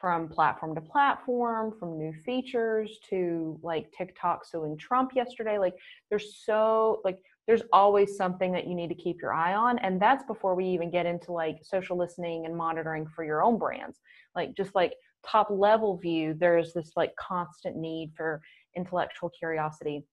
from 0.00 0.28
platform 0.28 0.74
to 0.74 0.80
platform, 0.80 1.72
from 1.78 1.96
new 1.96 2.12
features 2.12 2.98
to 3.08 3.58
like 3.62 3.90
TikTok 3.96 4.44
suing 4.44 4.76
Trump 4.76 5.12
yesterday. 5.14 5.58
Like 5.58 5.74
there's 6.10 6.42
so 6.44 7.00
like 7.04 7.18
there's 7.46 7.62
always 7.72 8.16
something 8.16 8.52
that 8.52 8.66
you 8.66 8.74
need 8.74 8.88
to 8.88 8.94
keep 8.94 9.20
your 9.20 9.32
eye 9.32 9.54
on. 9.54 9.78
And 9.78 10.00
that's 10.00 10.24
before 10.24 10.54
we 10.54 10.66
even 10.66 10.90
get 10.90 11.06
into 11.06 11.32
like 11.32 11.58
social 11.62 11.96
listening 11.96 12.46
and 12.46 12.56
monitoring 12.56 13.06
for 13.06 13.24
your 13.24 13.42
own 13.42 13.58
brands. 13.58 14.00
Like 14.34 14.56
just 14.56 14.74
like 14.74 14.94
top 15.26 15.48
level 15.50 15.96
view, 15.96 16.34
there's 16.34 16.72
this 16.72 16.92
like 16.96 17.14
constant 17.16 17.76
need 17.76 18.12
for 18.16 18.40
intellectual 18.76 19.30
curiosity. 19.30 20.04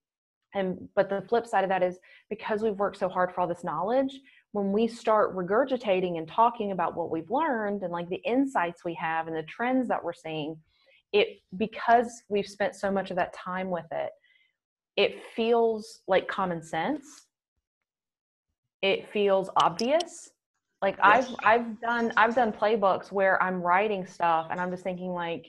And 0.54 0.88
but 0.94 1.08
the 1.08 1.22
flip 1.28 1.46
side 1.46 1.64
of 1.64 1.70
that 1.70 1.82
is 1.82 1.98
because 2.28 2.62
we've 2.62 2.76
worked 2.76 2.98
so 2.98 3.08
hard 3.08 3.32
for 3.32 3.40
all 3.40 3.48
this 3.48 3.64
knowledge 3.64 4.20
when 4.52 4.70
we 4.70 4.86
start 4.86 5.34
regurgitating 5.34 6.18
and 6.18 6.28
talking 6.28 6.72
about 6.72 6.94
what 6.94 7.10
we've 7.10 7.30
learned 7.30 7.82
and 7.82 7.90
like 7.90 8.08
the 8.10 8.22
insights 8.24 8.84
we 8.84 8.92
have 8.94 9.26
and 9.26 9.36
the 9.36 9.42
trends 9.44 9.88
that 9.88 10.04
we're 10.04 10.12
seeing 10.12 10.54
it 11.14 11.40
because 11.56 12.22
we've 12.28 12.46
spent 12.46 12.74
so 12.74 12.90
much 12.90 13.10
of 13.10 13.16
that 13.16 13.32
time 13.32 13.70
with 13.70 13.86
it 13.92 14.10
it 14.96 15.22
feels 15.34 16.00
like 16.06 16.28
common 16.28 16.62
sense. 16.62 17.26
It 18.82 19.10
feels 19.12 19.48
obvious. 19.56 20.30
Like 20.80 20.96
yes. 21.02 21.28
i've 21.28 21.60
i've 21.60 21.80
done 21.80 22.12
i've 22.16 22.34
done 22.34 22.50
playbooks 22.50 23.12
where 23.12 23.40
i'm 23.40 23.62
writing 23.62 24.04
stuff 24.04 24.48
and 24.50 24.60
i'm 24.60 24.68
just 24.68 24.82
thinking 24.82 25.12
like 25.12 25.46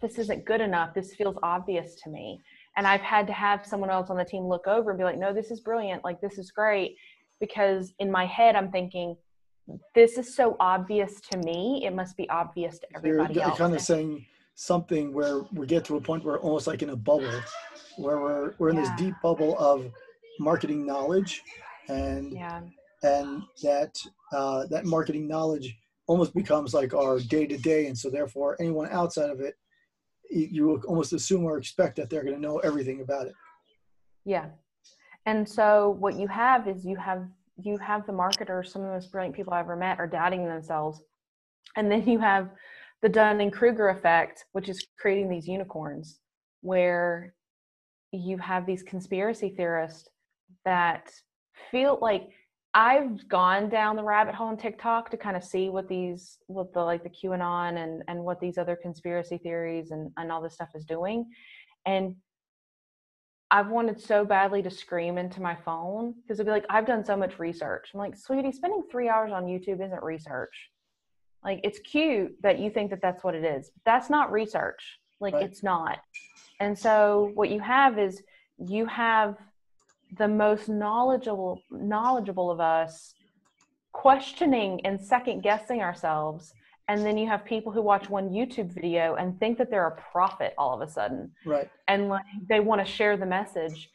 this 0.00 0.18
isn't 0.18 0.44
good 0.44 0.60
enough. 0.60 0.94
This 0.94 1.14
feels 1.14 1.36
obvious 1.42 1.94
to 2.02 2.10
me. 2.10 2.40
And 2.76 2.86
I've 2.86 3.00
had 3.00 3.26
to 3.26 3.32
have 3.32 3.66
someone 3.66 3.90
else 3.90 4.10
on 4.10 4.16
the 4.16 4.24
team 4.24 4.44
look 4.44 4.66
over 4.66 4.90
and 4.90 4.98
be 4.98 5.04
like, 5.04 5.18
no, 5.18 5.32
this 5.32 5.50
is 5.50 5.60
brilliant. 5.60 6.04
Like, 6.04 6.20
this 6.20 6.38
is 6.38 6.50
great. 6.50 6.96
Because 7.40 7.92
in 7.98 8.10
my 8.10 8.26
head, 8.26 8.56
I'm 8.56 8.70
thinking, 8.70 9.16
this 9.94 10.16
is 10.16 10.34
so 10.34 10.56
obvious 10.60 11.20
to 11.32 11.38
me. 11.38 11.82
It 11.84 11.94
must 11.94 12.16
be 12.16 12.28
obvious 12.30 12.78
to 12.78 12.86
everybody 12.96 13.34
You're 13.34 13.44
else. 13.44 13.58
kind 13.58 13.74
of 13.74 13.80
saying 13.80 14.24
something 14.54 15.12
where 15.12 15.42
we 15.52 15.66
get 15.66 15.84
to 15.86 15.96
a 15.96 16.00
point 16.00 16.24
where 16.24 16.38
almost 16.38 16.66
like 16.66 16.82
in 16.82 16.90
a 16.90 16.96
bubble, 16.96 17.30
where 17.96 18.18
we're, 18.20 18.54
we're 18.58 18.70
in 18.70 18.76
yeah. 18.76 18.82
this 18.82 18.90
deep 18.96 19.14
bubble 19.22 19.58
of 19.58 19.90
marketing 20.38 20.86
knowledge 20.86 21.42
and 21.88 22.32
yeah. 22.32 22.60
and 23.02 23.42
that 23.62 23.96
uh, 24.32 24.66
that 24.66 24.84
marketing 24.84 25.26
knowledge 25.26 25.76
almost 26.06 26.34
becomes 26.34 26.72
like 26.72 26.94
our 26.94 27.18
day 27.20 27.46
to 27.46 27.58
day 27.58 27.86
and 27.86 27.98
so 27.98 28.08
therefore 28.08 28.56
anyone 28.60 28.88
outside 28.90 29.30
of 29.30 29.40
it 29.40 29.56
you 30.30 30.80
almost 30.86 31.12
assume 31.12 31.44
or 31.44 31.58
expect 31.58 31.96
that 31.96 32.10
they're 32.10 32.24
going 32.24 32.34
to 32.34 32.40
know 32.40 32.58
everything 32.58 33.00
about 33.00 33.26
it. 33.26 33.34
Yeah. 34.24 34.46
And 35.26 35.48
so 35.48 35.96
what 35.98 36.14
you 36.14 36.28
have 36.28 36.68
is 36.68 36.84
you 36.84 36.96
have 36.96 37.26
you 37.60 37.76
have 37.78 38.06
the 38.06 38.12
marketers, 38.12 38.72
some 38.72 38.82
of 38.82 38.88
the 38.88 38.94
most 38.94 39.10
brilliant 39.10 39.34
people 39.34 39.52
I've 39.52 39.64
ever 39.64 39.76
met 39.76 39.98
are 39.98 40.06
doubting 40.06 40.46
themselves. 40.46 41.02
And 41.76 41.90
then 41.90 42.06
you 42.06 42.18
have 42.20 42.50
the 43.02 43.08
Dunning 43.08 43.50
Kruger 43.50 43.88
effect, 43.88 44.44
which 44.52 44.68
is 44.68 44.86
creating 44.98 45.28
these 45.28 45.48
unicorns 45.48 46.20
where 46.60 47.34
you 48.12 48.38
have 48.38 48.64
these 48.64 48.82
conspiracy 48.82 49.50
theorists 49.56 50.08
that 50.64 51.10
feel 51.70 51.98
like 52.00 52.30
I've 52.74 53.26
gone 53.28 53.68
down 53.68 53.96
the 53.96 54.04
rabbit 54.04 54.34
hole 54.34 54.48
on 54.48 54.56
TikTok 54.56 55.10
to 55.10 55.16
kind 55.16 55.36
of 55.36 55.42
see 55.42 55.68
what 55.70 55.88
these, 55.88 56.38
what 56.46 56.72
the 56.72 56.80
like 56.80 57.02
the 57.02 57.10
QAnon 57.10 57.82
and 57.82 58.02
and 58.08 58.22
what 58.22 58.40
these 58.40 58.58
other 58.58 58.76
conspiracy 58.76 59.38
theories 59.38 59.90
and 59.90 60.10
and 60.16 60.30
all 60.30 60.42
this 60.42 60.54
stuff 60.54 60.70
is 60.74 60.84
doing, 60.84 61.26
and 61.86 62.14
I've 63.50 63.68
wanted 63.68 64.00
so 64.00 64.24
badly 64.24 64.62
to 64.62 64.70
scream 64.70 65.16
into 65.16 65.40
my 65.40 65.56
phone 65.64 66.14
because 66.20 66.38
it'd 66.38 66.46
be 66.46 66.52
like 66.52 66.66
I've 66.68 66.86
done 66.86 67.04
so 67.04 67.16
much 67.16 67.38
research. 67.38 67.90
I'm 67.94 68.00
like, 68.00 68.16
sweetie, 68.16 68.52
spending 68.52 68.82
three 68.90 69.08
hours 69.08 69.32
on 69.32 69.46
YouTube 69.46 69.84
isn't 69.84 70.02
research. 70.02 70.70
Like 71.42 71.60
it's 71.64 71.78
cute 71.78 72.36
that 72.42 72.58
you 72.58 72.70
think 72.70 72.90
that 72.90 73.00
that's 73.00 73.24
what 73.24 73.34
it 73.34 73.44
is. 73.44 73.70
But 73.70 73.82
that's 73.90 74.10
not 74.10 74.30
research. 74.30 74.98
Like 75.20 75.34
right. 75.34 75.44
it's 75.44 75.62
not. 75.62 75.98
And 76.60 76.78
so 76.78 77.30
what 77.34 77.48
you 77.48 77.60
have 77.60 77.98
is 77.98 78.22
you 78.58 78.84
have 78.86 79.36
the 80.16 80.28
most 80.28 80.68
knowledgeable 80.68 81.60
knowledgeable 81.70 82.50
of 82.50 82.60
us 82.60 83.14
questioning 83.92 84.80
and 84.84 85.00
second 85.00 85.42
guessing 85.42 85.80
ourselves 85.80 86.54
and 86.88 87.04
then 87.04 87.18
you 87.18 87.28
have 87.28 87.44
people 87.44 87.70
who 87.70 87.82
watch 87.82 88.08
one 88.08 88.30
youtube 88.30 88.72
video 88.72 89.14
and 89.16 89.38
think 89.38 89.58
that 89.58 89.70
they're 89.70 89.86
a 89.86 90.02
prophet 90.10 90.54
all 90.56 90.74
of 90.74 90.86
a 90.86 90.90
sudden. 90.90 91.30
Right. 91.44 91.70
And 91.86 92.08
like 92.08 92.24
they 92.48 92.60
want 92.60 92.84
to 92.84 92.90
share 92.90 93.16
the 93.16 93.26
message 93.26 93.90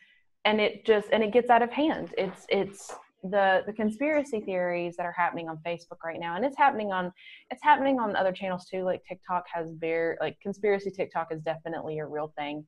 and 0.45 0.61
it 0.61 0.85
just 0.85 1.09
and 1.11 1.23
it 1.23 1.33
gets 1.33 1.49
out 1.49 1.61
of 1.61 1.71
hand. 1.71 2.13
It's 2.17 2.45
it's 2.49 2.93
the 3.23 3.63
the 3.65 3.73
conspiracy 3.73 4.41
theories 4.41 4.95
that 4.97 5.05
are 5.05 5.15
happening 5.17 5.47
on 5.47 5.57
facebook 5.65 6.03
right 6.03 6.19
now 6.19 6.35
and 6.35 6.43
it's 6.43 6.57
happening 6.57 6.91
on 6.91 7.09
it's 7.51 7.63
happening 7.63 7.97
on 7.97 8.17
other 8.17 8.33
channels 8.33 8.65
too 8.65 8.83
like 8.83 9.01
tiktok 9.07 9.45
has 9.47 9.71
very 9.77 10.17
like 10.19 10.37
conspiracy 10.41 10.91
tiktok 10.91 11.31
is 11.31 11.41
definitely 11.41 11.99
a 11.99 12.05
real 12.05 12.33
thing. 12.37 12.65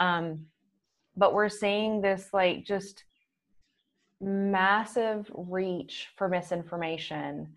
Um 0.00 0.46
but 1.16 1.34
we're 1.34 1.48
seeing 1.48 2.00
this 2.00 2.28
like 2.32 2.64
just 2.64 3.04
massive 4.20 5.30
reach 5.34 6.08
for 6.16 6.28
misinformation 6.28 7.48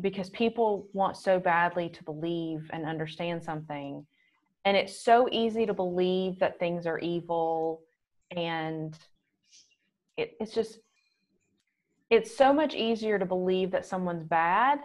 because 0.00 0.28
people 0.30 0.88
want 0.92 1.16
so 1.16 1.38
badly 1.38 1.88
to 1.88 2.02
believe 2.04 2.68
and 2.72 2.84
understand 2.84 3.42
something 3.42 4.04
and 4.64 4.76
it's 4.76 4.98
so 4.98 5.28
easy 5.30 5.66
to 5.66 5.74
believe 5.74 6.38
that 6.38 6.58
things 6.58 6.86
are 6.86 6.98
evil 6.98 7.82
and 8.36 8.98
it, 10.16 10.34
it's 10.40 10.52
just 10.52 10.78
it's 12.10 12.36
so 12.36 12.52
much 12.52 12.74
easier 12.74 13.18
to 13.18 13.26
believe 13.26 13.70
that 13.70 13.86
someone's 13.86 14.24
bad 14.24 14.80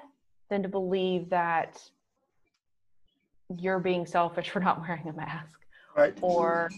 than 0.49 0.63
to 0.63 0.69
believe 0.69 1.29
that 1.29 1.81
you're 3.57 3.79
being 3.79 4.05
selfish 4.05 4.49
for 4.51 4.59
not 4.59 4.81
wearing 4.81 5.07
a 5.07 5.13
mask 5.13 5.59
right. 5.95 6.17
or 6.21 6.69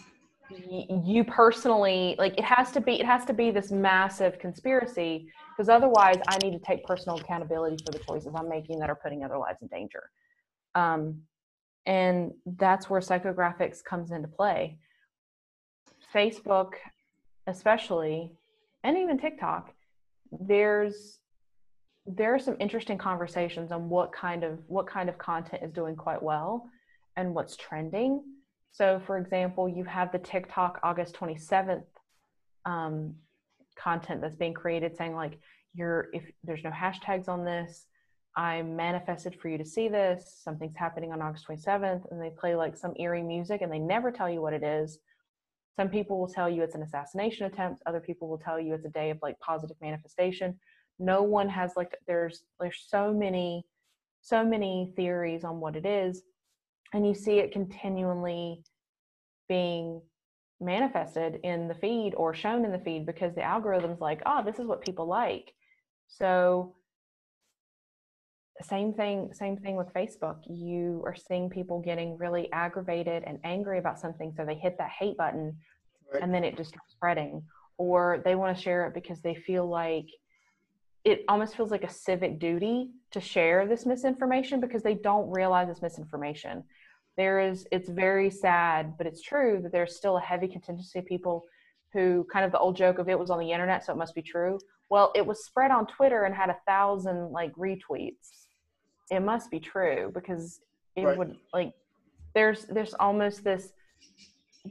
you 1.06 1.24
personally 1.24 2.16
like 2.18 2.38
it 2.38 2.44
has 2.44 2.72
to 2.72 2.82
be 2.82 3.00
it 3.00 3.06
has 3.06 3.26
to 3.26 3.34
be 3.34 3.52
this 3.52 3.72
massive 3.72 4.40
conspiracy 4.40 5.28
because 5.56 5.70
otherwise 5.70 6.18
i 6.28 6.38
need 6.44 6.52
to 6.52 6.60
take 6.60 6.84
personal 6.86 7.18
accountability 7.18 7.78
for 7.86 7.92
the 7.92 8.00
choices 8.00 8.34
i'm 8.36 8.50
making 8.50 8.80
that 8.80 8.90
are 8.90 8.96
putting 8.96 9.24
other 9.24 9.38
lives 9.38 9.60
in 9.62 9.68
danger. 9.68 10.10
Um, 10.76 11.22
and 11.86 12.32
that's 12.46 12.90
where 12.90 13.02
psychographics 13.02 13.84
comes 13.84 14.12
into 14.12 14.28
play. 14.28 14.78
Facebook 16.14 16.74
especially 17.48 18.32
and 18.84 18.98
even 18.98 19.18
tiktok 19.18 19.74
there's 20.32 21.20
there 22.06 22.34
are 22.34 22.40
some 22.40 22.56
interesting 22.60 22.98
conversations 22.98 23.72
on 23.72 23.90
what 23.90 24.12
kind 24.12 24.44
of 24.44 24.60
what 24.68 24.88
kind 24.88 25.10
of 25.10 25.18
content 25.18 25.62
is 25.64 25.72
doing 25.72 25.96
quite 25.96 26.22
well 26.22 26.68
and 27.16 27.34
what's 27.34 27.56
trending 27.56 28.24
so, 28.72 29.02
for 29.06 29.18
example, 29.18 29.68
you 29.68 29.84
have 29.84 30.12
the 30.12 30.20
TikTok 30.20 30.80
August 30.84 31.16
27th 31.16 31.84
um, 32.66 33.16
content 33.78 34.22
that's 34.22 34.36
being 34.36 34.54
created 34.54 34.96
saying, 34.96 35.16
like, 35.16 35.40
you're, 35.74 36.08
if 36.14 36.24
there's 36.44 36.64
no 36.64 36.72
hashtags 36.72 37.28
on 37.28 37.46
this, 37.46 37.88
I 38.36 38.62
manifested 38.62 39.36
for 39.40 39.50
you 39.50 39.58
to 39.58 39.66
see 39.66 39.90
this. 39.90 40.40
Something's 40.44 40.78
happening 40.78 41.12
on 41.12 41.22
August 41.22 41.48
27th. 41.48 42.10
And 42.12 42.22
they 42.22 42.30
play 42.30 42.56
like 42.56 42.78
some 42.78 42.94
eerie 42.98 43.24
music 43.24 43.62
and 43.62 43.72
they 43.72 43.80
never 43.80 44.12
tell 44.12 44.30
you 44.30 44.42
what 44.42 44.54
it 44.54 44.64
is. 44.64 45.00
some 45.76 45.90
people 45.90 46.20
will 46.20 46.28
tell 46.28 46.50
you 46.50 46.64
it's 46.64 46.76
an 46.76 46.84
assassination 46.84 47.46
attempt 47.46 47.82
other 47.86 48.00
people 48.00 48.28
will 48.28 48.38
tell 48.38 48.60
you 48.60 48.74
it's 48.74 48.86
a 48.86 48.90
day 48.90 49.10
of 49.10 49.18
like 49.22 49.40
positive 49.40 49.78
manifestation 49.82 50.58
no 51.00 51.24
one 51.24 51.50
has 51.50 51.72
like 51.76 51.96
there's 52.08 52.44
there's 52.60 52.86
so 52.88 53.14
many 53.14 53.66
so 54.22 54.44
many 54.44 54.94
theories 54.96 55.44
on 55.44 55.60
what 55.60 55.76
it 55.76 55.86
is 55.86 56.24
and 56.94 57.08
you 57.08 57.14
see 57.14 57.40
it 57.40 57.52
continually 57.52 58.64
being 59.48 60.02
manifested 60.60 61.40
in 61.44 61.68
the 61.68 61.74
feed 61.74 62.14
or 62.16 62.34
shown 62.34 62.64
in 62.64 62.72
the 62.72 62.80
feed 62.80 63.06
because 63.06 63.34
the 63.34 63.42
algorithm's 63.42 64.00
like 64.00 64.22
oh 64.26 64.44
this 64.44 64.60
is 64.60 64.68
what 64.68 64.82
people 64.82 65.08
like. 65.08 65.54
So 66.08 66.76
same 68.62 68.94
thing 68.94 69.34
same 69.34 69.58
thing 69.58 69.76
with 69.76 69.94
facebook. 69.94 70.38
You 70.48 71.02
are 71.06 71.16
seeing 71.16 71.50
people 71.50 71.82
getting 71.82 72.18
really 72.18 72.52
aggravated 72.52 73.24
and 73.26 73.40
angry 73.44 73.80
about 73.80 74.00
something 74.00 74.34
so 74.36 74.46
they 74.46 74.56
hit 74.56 74.78
that 74.78 74.92
hate 74.92 75.18
button 75.18 75.58
right. 76.14 76.22
and 76.22 76.34
then 76.34 76.44
it 76.44 76.58
just 76.58 76.70
starts 76.70 76.94
spreading. 76.94 77.44
Or 77.78 78.22
they 78.24 78.36
want 78.36 78.56
to 78.56 78.62
share 78.62 78.86
it 78.86 78.94
because 78.94 79.22
they 79.22 79.34
feel 79.34 79.68
like 79.68 80.06
it 81.04 81.26
almost 81.28 81.58
feels 81.58 81.72
like 81.72 81.84
a 81.84 81.90
civic 81.90 82.40
duty 82.40 82.92
to 83.10 83.20
share 83.20 83.68
this 83.68 83.88
misinformation 83.88 84.60
because 84.60 84.84
they 84.84 84.94
don't 84.94 85.32
realize 85.32 85.68
it's 85.68 85.82
misinformation 85.82 86.64
there 87.18 87.40
is 87.40 87.68
it's 87.72 87.90
very 87.90 88.30
sad 88.30 88.98
but 88.98 89.06
it's 89.08 89.22
true 89.22 89.60
that 89.62 89.72
there's 89.72 89.96
still 89.96 90.18
a 90.18 90.22
heavy 90.22 90.48
contingency 90.48 91.00
of 91.00 91.06
people 91.06 91.46
who 91.94 92.26
kind 92.32 92.46
of 92.46 92.52
the 92.52 92.60
old 92.60 92.76
joke 92.76 93.00
of 93.00 93.10
it 93.10 93.20
was 93.20 93.30
on 93.30 93.40
the 93.40 93.52
internet 93.52 93.86
so 93.86 93.92
it 93.92 93.98
must 93.98 94.16
be 94.16 94.22
true. 94.22 94.60
Well 94.90 95.12
it 95.16 95.26
was 95.26 95.46
spread 95.46 95.72
on 95.72 95.88
twitter 95.88 96.24
and 96.24 96.34
had 96.34 96.50
a 96.50 96.58
thousand 96.66 97.32
like 97.32 97.54
retweets. 97.56 98.48
It 99.10 99.22
must 99.22 99.52
be 99.52 99.60
true 99.60 100.12
because 100.14 100.62
it 100.96 101.04
right. 101.04 101.18
would 101.18 101.36
like 101.54 101.74
there's 102.34 102.66
there's 102.66 102.94
almost 102.94 103.44
this 103.44 103.74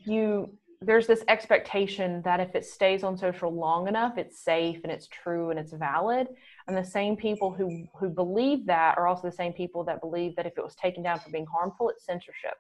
you 0.06 0.50
there's 0.82 1.06
this 1.06 1.22
expectation 1.28 2.22
that 2.22 2.40
if 2.40 2.54
it 2.54 2.64
stays 2.64 3.02
on 3.04 3.16
social 3.16 3.52
long 3.52 3.86
enough 3.86 4.16
it's 4.16 4.42
safe 4.42 4.80
and 4.82 4.90
it's 4.90 5.08
true 5.08 5.50
and 5.50 5.58
it's 5.58 5.72
valid 5.72 6.26
and 6.70 6.78
the 6.78 6.88
same 6.88 7.16
people 7.16 7.50
who 7.50 7.86
who 7.94 8.08
believe 8.08 8.64
that 8.66 8.96
are 8.96 9.08
also 9.08 9.28
the 9.28 9.36
same 9.36 9.52
people 9.52 9.82
that 9.84 10.00
believe 10.00 10.36
that 10.36 10.46
if 10.46 10.56
it 10.56 10.62
was 10.62 10.76
taken 10.76 11.02
down 11.02 11.18
for 11.18 11.30
being 11.30 11.46
harmful 11.46 11.88
it's 11.88 12.04
censorship. 12.06 12.54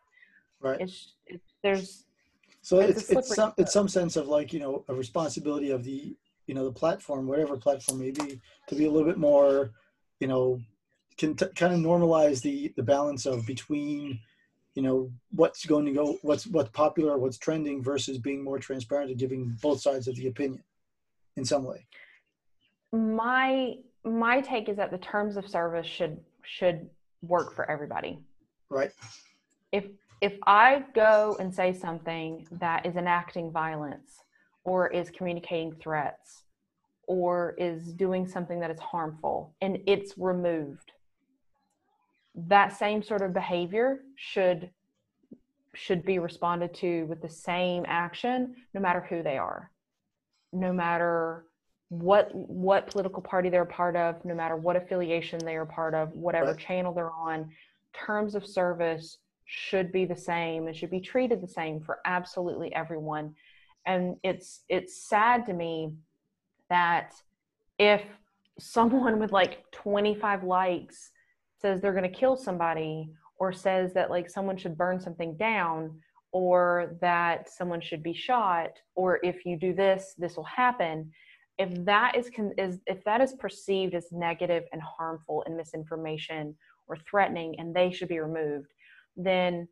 Right. 0.60 0.80
It's 0.80 1.14
it, 1.26 1.40
there's 1.62 2.04
so 2.60 2.80
it's 2.80 3.08
it's 3.08 3.34
some 3.34 3.54
it's 3.56 3.72
some 3.72 3.88
sense 3.88 4.16
of 4.16 4.26
like 4.26 4.52
you 4.52 4.60
know 4.60 4.84
a 4.88 4.94
responsibility 4.94 5.70
of 5.70 5.84
the 5.84 6.14
you 6.46 6.54
know 6.54 6.64
the 6.64 6.72
platform 6.72 7.26
whatever 7.26 7.56
platform 7.56 8.00
may 8.00 8.10
be 8.10 8.40
to 8.66 8.74
be 8.74 8.86
a 8.86 8.90
little 8.90 9.08
bit 9.08 9.18
more 9.18 9.70
you 10.18 10.26
know 10.26 10.60
can 11.16 11.36
t- 11.36 11.46
kind 11.54 11.72
of 11.72 11.80
normalize 11.80 12.42
the 12.42 12.72
the 12.76 12.82
balance 12.82 13.26
of 13.26 13.46
between 13.46 14.18
you 14.74 14.82
know 14.82 15.10
what's 15.30 15.64
going 15.64 15.86
to 15.86 15.92
go 15.92 16.18
what's 16.22 16.48
what's 16.48 16.70
popular 16.70 17.16
what's 17.16 17.38
trending 17.38 17.82
versus 17.82 18.18
being 18.18 18.42
more 18.42 18.58
transparent 18.58 19.10
and 19.10 19.20
giving 19.20 19.56
both 19.62 19.80
sides 19.80 20.08
of 20.08 20.16
the 20.16 20.26
opinion 20.26 20.62
in 21.36 21.44
some 21.44 21.64
way. 21.64 21.86
My 22.92 23.76
my 24.04 24.40
take 24.40 24.68
is 24.68 24.76
that 24.76 24.90
the 24.90 24.98
terms 24.98 25.36
of 25.36 25.48
service 25.48 25.86
should 25.86 26.18
should 26.42 26.88
work 27.22 27.54
for 27.54 27.70
everybody. 27.70 28.18
Right. 28.70 28.92
If 29.72 29.84
if 30.20 30.34
i 30.46 30.84
go 30.94 31.36
and 31.40 31.54
say 31.54 31.72
something 31.72 32.46
that 32.52 32.84
is 32.86 32.96
enacting 32.96 33.50
violence 33.50 34.22
or 34.64 34.88
is 34.88 35.10
communicating 35.10 35.72
threats 35.80 36.44
or 37.06 37.54
is 37.58 37.92
doing 37.94 38.26
something 38.26 38.60
that 38.60 38.70
is 38.70 38.78
harmful 38.78 39.54
and 39.60 39.78
it's 39.86 40.16
removed 40.16 40.92
that 42.34 42.76
same 42.76 43.02
sort 43.02 43.22
of 43.22 43.32
behavior 43.32 44.00
should 44.16 44.70
should 45.74 46.04
be 46.04 46.18
responded 46.18 46.72
to 46.74 47.04
with 47.04 47.20
the 47.22 47.28
same 47.28 47.84
action 47.86 48.54
no 48.74 48.80
matter 48.80 49.06
who 49.08 49.22
they 49.22 49.38
are 49.38 49.70
no 50.52 50.72
matter 50.72 51.44
what 51.90 52.30
what 52.32 52.86
political 52.86 53.20
party 53.20 53.50
they're 53.50 53.62
a 53.62 53.66
part 53.66 53.96
of 53.96 54.24
no 54.24 54.34
matter 54.34 54.56
what 54.56 54.76
affiliation 54.76 55.38
they 55.44 55.56
are 55.56 55.66
part 55.66 55.92
of 55.92 56.12
whatever 56.12 56.52
right. 56.52 56.58
channel 56.58 56.94
they're 56.94 57.10
on 57.10 57.50
terms 57.92 58.36
of 58.36 58.46
service 58.46 59.18
should 59.44 59.90
be 59.90 60.04
the 60.04 60.16
same 60.16 60.68
and 60.68 60.76
should 60.76 60.90
be 60.90 61.00
treated 61.00 61.42
the 61.42 61.48
same 61.48 61.80
for 61.80 61.98
absolutely 62.06 62.72
everyone 62.74 63.34
and 63.86 64.14
it's 64.22 64.60
it's 64.68 65.08
sad 65.08 65.44
to 65.44 65.52
me 65.52 65.92
that 66.68 67.12
if 67.80 68.02
someone 68.60 69.18
with 69.18 69.32
like 69.32 69.64
25 69.72 70.44
likes 70.44 71.10
says 71.60 71.80
they're 71.80 71.92
going 71.92 72.04
to 72.04 72.18
kill 72.18 72.36
somebody 72.36 73.10
or 73.38 73.52
says 73.52 73.92
that 73.94 74.10
like 74.10 74.30
someone 74.30 74.56
should 74.56 74.78
burn 74.78 75.00
something 75.00 75.36
down 75.36 75.98
or 76.30 76.96
that 77.00 77.50
someone 77.50 77.80
should 77.80 78.04
be 78.04 78.14
shot 78.14 78.70
or 78.94 79.18
if 79.24 79.44
you 79.44 79.56
do 79.56 79.74
this 79.74 80.14
this 80.18 80.36
will 80.36 80.44
happen 80.44 81.10
if 81.58 81.84
that 81.84 82.16
is 82.16 82.30
is 82.58 82.78
if 82.86 83.02
that 83.04 83.20
is 83.20 83.34
perceived 83.34 83.94
as 83.94 84.06
negative 84.12 84.64
and 84.72 84.80
harmful 84.82 85.42
and 85.46 85.56
misinformation 85.56 86.54
or 86.86 86.96
threatening 87.08 87.54
and 87.58 87.74
they 87.74 87.90
should 87.90 88.08
be 88.08 88.18
removed 88.18 88.72
then 89.16 89.68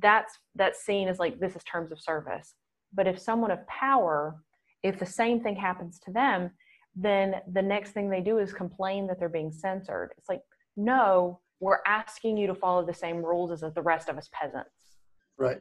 that's 0.00 0.38
that's 0.54 0.84
seen 0.84 1.08
as 1.08 1.18
like 1.18 1.38
this 1.40 1.56
is 1.56 1.64
terms 1.64 1.90
of 1.90 2.00
service 2.00 2.54
but 2.92 3.06
if 3.06 3.18
someone 3.18 3.50
of 3.50 3.66
power 3.66 4.36
if 4.82 4.98
the 4.98 5.06
same 5.06 5.40
thing 5.42 5.56
happens 5.56 5.98
to 5.98 6.12
them 6.12 6.50
then 6.96 7.36
the 7.52 7.62
next 7.62 7.92
thing 7.92 8.10
they 8.10 8.20
do 8.20 8.38
is 8.38 8.52
complain 8.52 9.06
that 9.06 9.18
they're 9.18 9.28
being 9.28 9.52
censored 9.52 10.12
it's 10.16 10.28
like 10.28 10.42
no, 10.76 11.40
we're 11.60 11.80
asking 11.86 12.36
you 12.36 12.46
to 12.46 12.54
follow 12.54 12.84
the 12.84 12.94
same 12.94 13.18
rules 13.18 13.62
as 13.62 13.74
the 13.74 13.82
rest 13.82 14.08
of 14.08 14.16
us 14.16 14.28
peasants. 14.32 14.96
Right. 15.38 15.60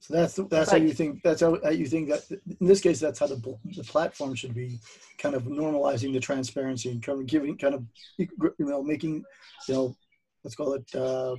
So 0.00 0.14
that's 0.14 0.34
that's 0.48 0.70
how 0.70 0.76
you 0.76 0.92
think. 0.92 1.22
That's 1.22 1.40
how, 1.40 1.56
you 1.70 1.86
think 1.86 2.08
that 2.08 2.22
in 2.30 2.66
this 2.66 2.80
case, 2.80 3.00
that's 3.00 3.18
how 3.18 3.26
the 3.26 3.58
the 3.76 3.84
platform 3.84 4.34
should 4.34 4.54
be, 4.54 4.78
kind 5.18 5.34
of 5.34 5.44
normalizing 5.44 6.12
the 6.12 6.20
transparency 6.20 6.90
and 6.90 7.02
kind 7.02 7.20
of 7.20 7.26
giving, 7.26 7.58
kind 7.58 7.74
of, 7.74 7.84
you 8.16 8.28
know, 8.58 8.82
making, 8.82 9.24
you 9.66 9.74
know, 9.74 9.96
let's 10.44 10.54
call 10.54 10.74
it, 10.74 10.94
um, 10.94 11.36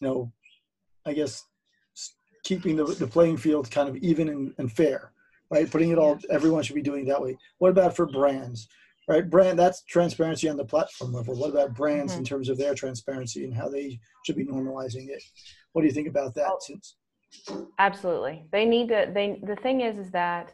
you 0.00 0.08
know, 0.08 0.32
I 1.04 1.12
guess, 1.12 1.44
keeping 2.42 2.76
the 2.76 2.84
the 2.84 3.06
playing 3.06 3.36
field 3.36 3.70
kind 3.70 3.88
of 3.88 3.96
even 3.98 4.28
and, 4.28 4.54
and 4.58 4.72
fair, 4.72 5.12
right? 5.50 5.70
Putting 5.70 5.90
it 5.90 5.98
all, 5.98 6.18
everyone 6.30 6.62
should 6.62 6.76
be 6.76 6.82
doing 6.82 7.04
that 7.06 7.20
way. 7.20 7.36
What 7.58 7.70
about 7.70 7.94
for 7.94 8.06
brands? 8.06 8.66
right 9.08 9.28
brand 9.28 9.58
that's 9.58 9.82
transparency 9.82 10.48
on 10.48 10.56
the 10.56 10.64
platform 10.64 11.12
level 11.12 11.34
what 11.34 11.50
about 11.50 11.74
brands 11.74 12.12
mm-hmm. 12.12 12.20
in 12.20 12.24
terms 12.24 12.48
of 12.48 12.56
their 12.56 12.74
transparency 12.74 13.44
and 13.44 13.54
how 13.54 13.68
they 13.68 13.98
should 14.24 14.36
be 14.36 14.46
normalizing 14.46 15.08
it 15.08 15.22
what 15.72 15.82
do 15.82 15.86
you 15.86 15.92
think 15.92 16.08
about 16.08 16.34
that 16.34 16.48
oh, 16.48 16.58
since 16.60 16.96
absolutely. 17.78 18.44
They 18.52 18.64
need 18.64 18.88
to 18.88 19.10
they 19.12 19.40
the 19.42 19.56
thing 19.56 19.80
is 19.80 19.98
is 19.98 20.10
that 20.12 20.52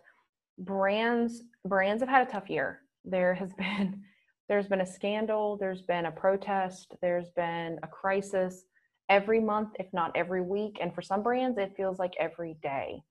brands 0.58 1.42
brands 1.64 2.02
have 2.02 2.08
had 2.08 2.26
a 2.26 2.30
tough 2.30 2.50
year. 2.50 2.80
There 3.04 3.34
has 3.34 3.52
been 3.58 4.02
there's 4.48 4.68
been 4.68 4.80
a 4.80 4.86
scandal 4.86 5.56
there's 5.56 5.82
been 5.82 6.06
a 6.06 6.12
protest 6.12 6.94
there's 7.00 7.30
been 7.30 7.78
a 7.82 7.86
crisis 7.86 8.64
every 9.08 9.40
month 9.40 9.70
if 9.78 9.86
not 9.92 10.12
every 10.14 10.42
week. 10.42 10.78
And 10.80 10.94
for 10.94 11.02
some 11.02 11.22
brands 11.22 11.58
it 11.58 11.74
feels 11.76 11.98
like 11.98 12.12
every 12.18 12.56
day. 12.62 13.02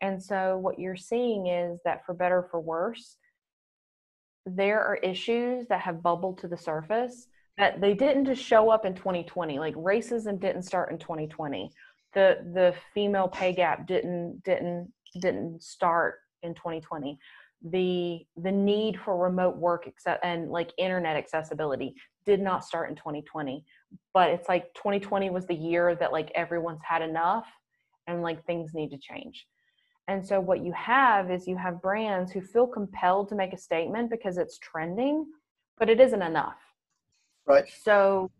And 0.00 0.22
so 0.22 0.58
what 0.58 0.78
you're 0.78 0.96
seeing 0.96 1.48
is 1.48 1.80
that 1.84 2.06
for 2.06 2.14
better 2.14 2.46
for 2.50 2.60
worse 2.60 3.16
there 4.46 4.82
are 4.82 4.96
issues 4.96 5.66
that 5.68 5.80
have 5.80 6.02
bubbled 6.02 6.38
to 6.38 6.48
the 6.48 6.56
surface 6.56 7.26
that 7.58 7.80
they 7.80 7.92
didn't 7.92 8.24
just 8.24 8.42
show 8.42 8.70
up 8.70 8.86
in 8.86 8.94
2020 8.94 9.58
like 9.58 9.74
racism 9.74 10.40
didn't 10.40 10.62
start 10.62 10.90
in 10.90 10.98
2020 10.98 11.70
the 12.14 12.38
the 12.54 12.74
female 12.94 13.28
pay 13.28 13.52
gap 13.52 13.86
didn't 13.86 14.42
didn't 14.44 14.92
didn't 15.20 15.62
start 15.62 16.16
in 16.42 16.54
2020 16.54 17.18
the 17.70 18.24
the 18.36 18.52
need 18.52 18.98
for 19.00 19.16
remote 19.16 19.56
work 19.56 19.86
except 19.86 20.24
and 20.24 20.50
like 20.50 20.72
internet 20.78 21.16
accessibility 21.16 21.94
did 22.24 22.40
not 22.40 22.64
start 22.64 22.88
in 22.88 22.96
2020 22.96 23.64
but 24.14 24.30
it's 24.30 24.48
like 24.48 24.72
2020 24.74 25.30
was 25.30 25.46
the 25.46 25.54
year 25.54 25.94
that 25.94 26.12
like 26.12 26.30
everyone's 26.34 26.82
had 26.88 27.02
enough 27.02 27.46
and 28.06 28.22
like 28.22 28.44
things 28.46 28.74
need 28.74 28.90
to 28.90 28.98
change 28.98 29.46
and 30.08 30.26
so 30.26 30.40
what 30.40 30.64
you 30.64 30.72
have 30.72 31.30
is 31.30 31.46
you 31.46 31.56
have 31.58 31.82
brands 31.82 32.32
who 32.32 32.40
feel 32.40 32.66
compelled 32.66 33.28
to 33.28 33.34
make 33.34 33.52
a 33.52 33.58
statement 33.58 34.10
because 34.10 34.38
it's 34.38 34.58
trending, 34.58 35.26
but 35.76 35.90
it 35.90 36.00
isn't 36.00 36.22
enough. 36.22 36.56
Right. 37.46 37.66
So 37.82 38.30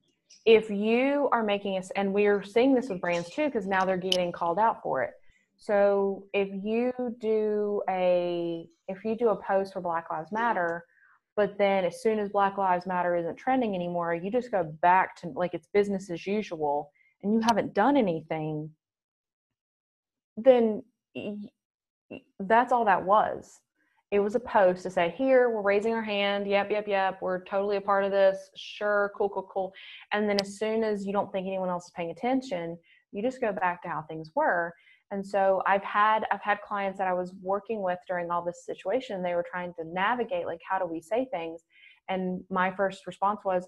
if 0.44 0.70
you 0.70 1.28
are 1.32 1.42
making 1.42 1.78
us, 1.78 1.90
and 1.96 2.12
we're 2.12 2.42
seeing 2.42 2.74
this 2.74 2.88
with 2.88 3.00
brands 3.00 3.30
too, 3.30 3.46
because 3.46 3.66
now 3.66 3.84
they're 3.84 3.96
getting 3.96 4.32
called 4.32 4.58
out 4.58 4.82
for 4.82 5.02
it. 5.02 5.12
So 5.56 6.24
if 6.32 6.48
you 6.64 6.92
do 7.20 7.82
a 7.88 8.66
if 8.86 9.04
you 9.04 9.16
do 9.16 9.28
a 9.30 9.42
post 9.42 9.72
for 9.72 9.80
Black 9.80 10.06
Lives 10.10 10.32
Matter, 10.32 10.84
but 11.36 11.58
then 11.58 11.84
as 11.84 12.00
soon 12.02 12.18
as 12.18 12.30
Black 12.30 12.56
Lives 12.56 12.86
Matter 12.86 13.16
isn't 13.16 13.36
trending 13.36 13.74
anymore, 13.74 14.14
you 14.14 14.30
just 14.30 14.50
go 14.50 14.64
back 14.80 15.16
to 15.16 15.28
like 15.28 15.54
it's 15.54 15.68
business 15.74 16.10
as 16.10 16.26
usual, 16.26 16.90
and 17.22 17.34
you 17.34 17.40
haven't 17.40 17.74
done 17.74 17.96
anything, 17.96 18.70
then 20.36 20.82
that's 22.40 22.72
all 22.72 22.84
that 22.84 23.04
was. 23.04 23.60
It 24.10 24.20
was 24.20 24.34
a 24.34 24.40
post 24.40 24.84
to 24.84 24.90
say, 24.90 25.14
here, 25.18 25.50
we're 25.50 25.60
raising 25.60 25.92
our 25.92 26.02
hand. 26.02 26.46
Yep, 26.46 26.70
yep, 26.70 26.88
yep. 26.88 27.18
We're 27.20 27.44
totally 27.44 27.76
a 27.76 27.80
part 27.80 28.04
of 28.04 28.10
this. 28.10 28.50
Sure, 28.56 29.12
cool, 29.16 29.28
cool, 29.28 29.48
cool. 29.52 29.72
And 30.12 30.28
then 30.28 30.38
as 30.40 30.58
soon 30.58 30.82
as 30.82 31.04
you 31.04 31.12
don't 31.12 31.30
think 31.30 31.46
anyone 31.46 31.68
else 31.68 31.84
is 31.84 31.92
paying 31.94 32.10
attention, 32.10 32.78
You 33.12 33.22
just 33.22 33.40
go 33.40 33.52
back 33.52 33.82
to 33.82 33.88
how 33.88 34.02
things 34.02 34.30
were. 34.34 34.74
And 35.10 35.26
so 35.26 35.62
I've 35.66 35.82
had 35.82 36.24
I've 36.30 36.42
had 36.42 36.60
clients 36.60 36.98
that 36.98 37.08
I 37.08 37.14
was 37.14 37.32
working 37.42 37.82
with 37.82 37.98
during 38.06 38.30
all 38.30 38.44
this 38.44 38.66
situation. 38.66 39.22
They 39.22 39.34
were 39.34 39.46
trying 39.50 39.72
to 39.74 39.84
navigate 39.84 40.46
like 40.46 40.60
how 40.68 40.78
do 40.78 40.86
we 40.86 41.00
say 41.00 41.26
things, 41.30 41.62
and 42.08 42.42
my 42.50 42.70
first 42.70 43.06
response 43.06 43.40
was, 43.44 43.66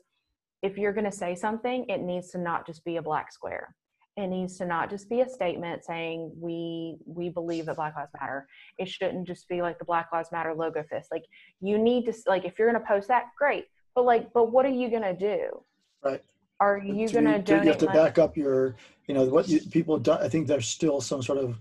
if 0.62 0.76
you're 0.76 0.93
going 0.93 1.11
to 1.11 1.12
say 1.12 1.34
something, 1.34 1.86
it 1.88 2.03
needs 2.03 2.30
to 2.32 2.38
not 2.38 2.66
just 2.66 2.84
be 2.84 2.97
a 2.97 3.03
black 3.03 3.32
square. 3.32 3.74
It 4.21 4.29
needs 4.29 4.59
to 4.59 4.66
not 4.66 4.91
just 4.91 5.09
be 5.09 5.23
a 5.23 5.29
statement 5.29 5.85
saying 5.85 6.33
we 6.37 6.97
we 7.07 7.29
believe 7.29 7.66
that 7.66 7.77
Black 7.77 7.97
Lives 7.97 8.11
Matter. 8.21 8.47
It 8.79 8.89
shouldn't 8.89 9.27
just 9.27 9.49
be 9.49 9.62
like 9.62 9.79
the 9.79 9.85
Black 9.85 10.09
Lives 10.12 10.31
Matter 10.31 10.55
logo 10.55 10.85
fist. 10.91 11.09
Like 11.11 11.25
you 11.61 11.79
need 11.79 12.05
to 12.07 12.14
like 12.27 12.45
if 12.45 12.59
you're 12.59 12.71
going 12.71 12.81
to 12.81 12.87
post 12.87 13.09
that, 13.09 13.27
great. 13.39 13.66
But 13.95 14.05
like, 14.05 14.33
but 14.33 14.53
what 14.53 14.66
are 14.66 14.71
you 14.71 14.91
going 14.91 15.03
to 15.03 15.14
do? 15.14 15.62
Right. 16.05 16.23
Are 16.61 16.79
you 16.79 17.09
going 17.09 17.25
to 17.25 17.39
donate? 17.39 17.64
You 17.64 17.71
have 17.71 17.79
to 17.79 17.87
money? 17.87 17.99
back 17.99 18.18
up 18.18 18.37
your, 18.37 18.77
you 19.07 19.14
know, 19.14 19.25
what 19.25 19.49
you, 19.49 19.61
people. 19.61 19.99
Do, 19.99 20.12
I 20.12 20.29
think 20.29 20.47
there's 20.47 20.68
still 20.68 21.01
some 21.01 21.23
sort 21.23 21.39
of 21.39 21.59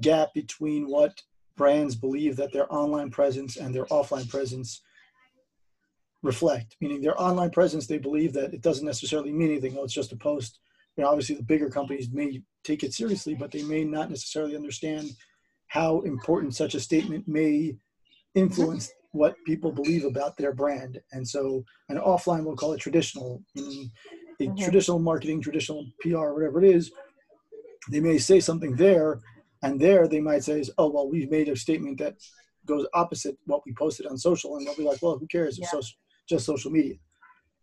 gap 0.00 0.34
between 0.34 0.88
what 0.88 1.22
brands 1.56 1.94
believe 1.94 2.36
that 2.36 2.52
their 2.52 2.72
online 2.72 3.10
presence 3.10 3.56
and 3.56 3.74
their 3.74 3.86
offline 3.86 4.28
presence 4.28 4.82
reflect. 6.22 6.76
Meaning 6.80 7.00
their 7.00 7.20
online 7.20 7.50
presence, 7.50 7.86
they 7.86 7.98
believe 7.98 8.32
that 8.34 8.54
it 8.54 8.62
doesn't 8.62 8.86
necessarily 8.86 9.32
mean 9.32 9.50
anything. 9.50 9.76
Oh, 9.78 9.84
it's 9.84 9.92
just 9.92 10.12
a 10.12 10.16
post. 10.16 10.58
You 10.96 11.04
know, 11.04 11.10
obviously 11.10 11.36
the 11.36 11.42
bigger 11.42 11.70
companies 11.70 12.10
may 12.12 12.42
take 12.64 12.82
it 12.82 12.92
seriously, 12.92 13.34
but 13.34 13.50
they 13.50 13.62
may 13.62 13.84
not 13.84 14.10
necessarily 14.10 14.56
understand 14.56 15.10
how 15.68 16.00
important 16.00 16.54
such 16.54 16.74
a 16.74 16.80
statement 16.80 17.26
may 17.26 17.74
influence 18.34 18.92
what 19.12 19.36
people 19.46 19.70
believe 19.72 20.04
about 20.04 20.36
their 20.36 20.52
brand. 20.52 21.00
And 21.12 21.26
so, 21.26 21.64
an 21.88 21.98
offline, 21.98 22.44
we'll 22.44 22.56
call 22.56 22.72
it 22.72 22.80
traditional, 22.80 23.42
meaning 23.54 23.90
mm-hmm. 24.40 24.62
traditional 24.62 24.98
marketing, 24.98 25.40
traditional 25.40 25.86
PR, 26.00 26.32
whatever 26.32 26.62
it 26.62 26.74
is. 26.74 26.90
They 27.90 28.00
may 28.00 28.18
say 28.18 28.40
something 28.40 28.76
there, 28.76 29.20
and 29.62 29.78
there 29.78 30.08
they 30.08 30.20
might 30.20 30.44
say, 30.44 30.62
"Oh, 30.78 30.90
well, 30.90 31.08
we've 31.08 31.30
made 31.30 31.48
a 31.48 31.56
statement 31.56 31.98
that 31.98 32.16
goes 32.66 32.86
opposite 32.94 33.36
what 33.46 33.62
we 33.66 33.74
posted 33.74 34.06
on 34.06 34.16
social," 34.16 34.56
and 34.56 34.66
they'll 34.66 34.76
be 34.76 34.84
like, 34.84 35.02
"Well, 35.02 35.18
who 35.18 35.26
cares? 35.26 35.58
It's 35.58 35.72
yeah. 35.72 35.80
so, 35.80 35.86
just 36.28 36.46
social 36.46 36.70
media." 36.70 36.94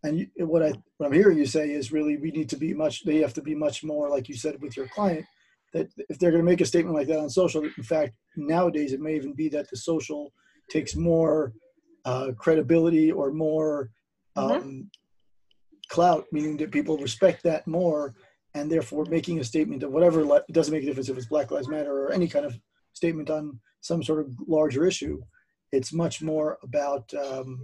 And 0.04 0.20
you, 0.20 0.28
what 0.38 0.64
I 0.64 0.74
what 0.98 1.08
I'm 1.08 1.14
hearing 1.14 1.38
you 1.38 1.46
say 1.46 1.72
is 1.72 1.92
really 1.92 2.18
we 2.18 2.32
need 2.32 2.50
to 2.50 2.58
be 2.58 2.74
much. 2.74 3.04
They 3.04 3.18
have 3.18 3.34
to 3.34 3.42
be 3.42 3.56
much 3.56 3.84
more 3.84 4.10
like 4.10 4.30
you 4.30 4.36
said 4.36 4.62
with 4.62 4.78
your 4.78 4.88
client. 4.88 5.26
That 5.74 5.90
if 6.10 6.18
they're 6.18 6.32
going 6.32 6.44
to 6.44 6.50
make 6.50 6.62
a 6.62 6.66
statement 6.66 6.96
like 6.96 7.08
that 7.08 7.20
on 7.20 7.30
social, 7.30 7.64
in 7.64 7.84
fact, 7.84 8.14
nowadays 8.36 8.94
it 8.94 9.02
may 9.02 9.16
even 9.16 9.34
be 9.34 9.50
that 9.50 9.70
the 9.70 9.78
social 9.78 10.34
takes 10.70 10.96
more 10.96 11.54
uh, 12.06 12.32
credibility 12.38 13.12
or 13.12 13.32
more 13.32 13.92
mm-hmm. 14.38 14.52
um, 14.52 14.62
mm-hmm. 14.62 14.82
clout, 15.90 16.26
meaning 16.32 16.58
that 16.58 16.72
people 16.72 16.98
respect 16.98 17.44
that 17.44 17.68
more, 17.68 18.16
and 18.56 18.72
therefore 18.72 19.06
making 19.06 19.40
a 19.40 19.44
statement 19.44 19.84
of 19.84 19.92
whatever 19.92 20.22
it 20.22 20.44
doesn't 20.52 20.74
make 20.74 20.84
a 20.84 20.86
difference 20.86 21.10
if 21.10 21.18
it's 21.18 21.28
Black 21.28 21.52
Lives 21.52 21.68
Matter 21.68 22.06
or 22.06 22.12
any 22.12 22.28
kind 22.28 22.46
of 22.46 22.58
statement 22.94 23.30
on 23.30 23.60
some 23.82 24.02
sort 24.02 24.22
of 24.22 24.32
larger 24.48 24.86
issue. 24.86 25.22
It's 25.72 25.94
much 25.94 26.22
more 26.22 26.58
about 26.64 27.14
um, 27.14 27.60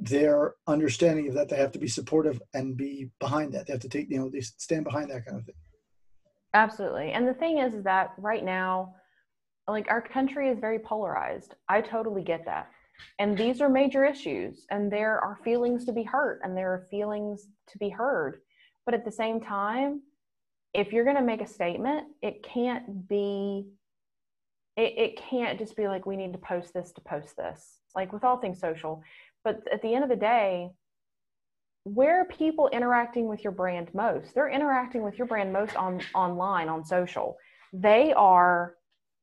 their 0.00 0.54
understanding 0.66 1.28
of 1.28 1.34
that 1.34 1.48
they 1.48 1.56
have 1.56 1.72
to 1.72 1.78
be 1.78 1.88
supportive 1.88 2.40
and 2.54 2.76
be 2.76 3.10
behind 3.18 3.52
that. 3.54 3.66
They 3.66 3.72
have 3.72 3.82
to 3.82 3.88
take, 3.88 4.10
you 4.10 4.18
know, 4.18 4.28
they 4.28 4.40
stand 4.40 4.84
behind 4.84 5.10
that 5.10 5.26
kind 5.26 5.38
of 5.38 5.44
thing. 5.44 5.54
Absolutely. 6.54 7.12
And 7.12 7.26
the 7.26 7.34
thing 7.34 7.58
is, 7.58 7.74
is 7.74 7.84
that 7.84 8.12
right 8.18 8.44
now, 8.44 8.94
like 9.66 9.86
our 9.90 10.00
country 10.00 10.48
is 10.48 10.58
very 10.58 10.78
polarized. 10.78 11.54
I 11.68 11.80
totally 11.80 12.22
get 12.22 12.44
that. 12.46 12.70
And 13.18 13.36
these 13.36 13.60
are 13.60 13.68
major 13.68 14.04
issues, 14.04 14.66
and 14.70 14.90
there 14.90 15.20
are 15.20 15.38
feelings 15.44 15.84
to 15.84 15.92
be 15.92 16.02
hurt, 16.02 16.40
and 16.42 16.56
there 16.56 16.72
are 16.72 16.86
feelings 16.90 17.46
to 17.68 17.78
be 17.78 17.90
heard. 17.90 18.40
But 18.84 18.94
at 18.94 19.04
the 19.04 19.12
same 19.12 19.40
time, 19.40 20.02
if 20.74 20.92
you're 20.92 21.04
going 21.04 21.16
to 21.16 21.22
make 21.22 21.40
a 21.40 21.46
statement, 21.46 22.08
it 22.22 22.42
can't 22.42 23.08
be, 23.08 23.66
it, 24.76 24.94
it 24.96 25.20
can't 25.30 25.58
just 25.58 25.76
be 25.76 25.86
like, 25.86 26.06
we 26.06 26.16
need 26.16 26.32
to 26.32 26.38
post 26.38 26.74
this 26.74 26.92
to 26.92 27.00
post 27.02 27.36
this. 27.36 27.80
Like 27.94 28.12
with 28.12 28.24
all 28.24 28.38
things 28.38 28.60
social. 28.60 29.02
But 29.44 29.60
at 29.72 29.82
the 29.82 29.94
end 29.94 30.04
of 30.04 30.10
the 30.10 30.16
day, 30.16 30.70
where 31.84 32.20
are 32.20 32.24
people 32.26 32.68
interacting 32.72 33.28
with 33.28 33.42
your 33.42 33.52
brand 33.52 33.88
most? 33.94 34.34
They're 34.34 34.50
interacting 34.50 35.02
with 35.02 35.16
your 35.16 35.26
brand 35.26 35.52
most 35.52 35.74
on 35.76 36.00
online, 36.14 36.68
on 36.68 36.84
social. 36.84 37.36
They 37.72 38.12
are 38.14 38.74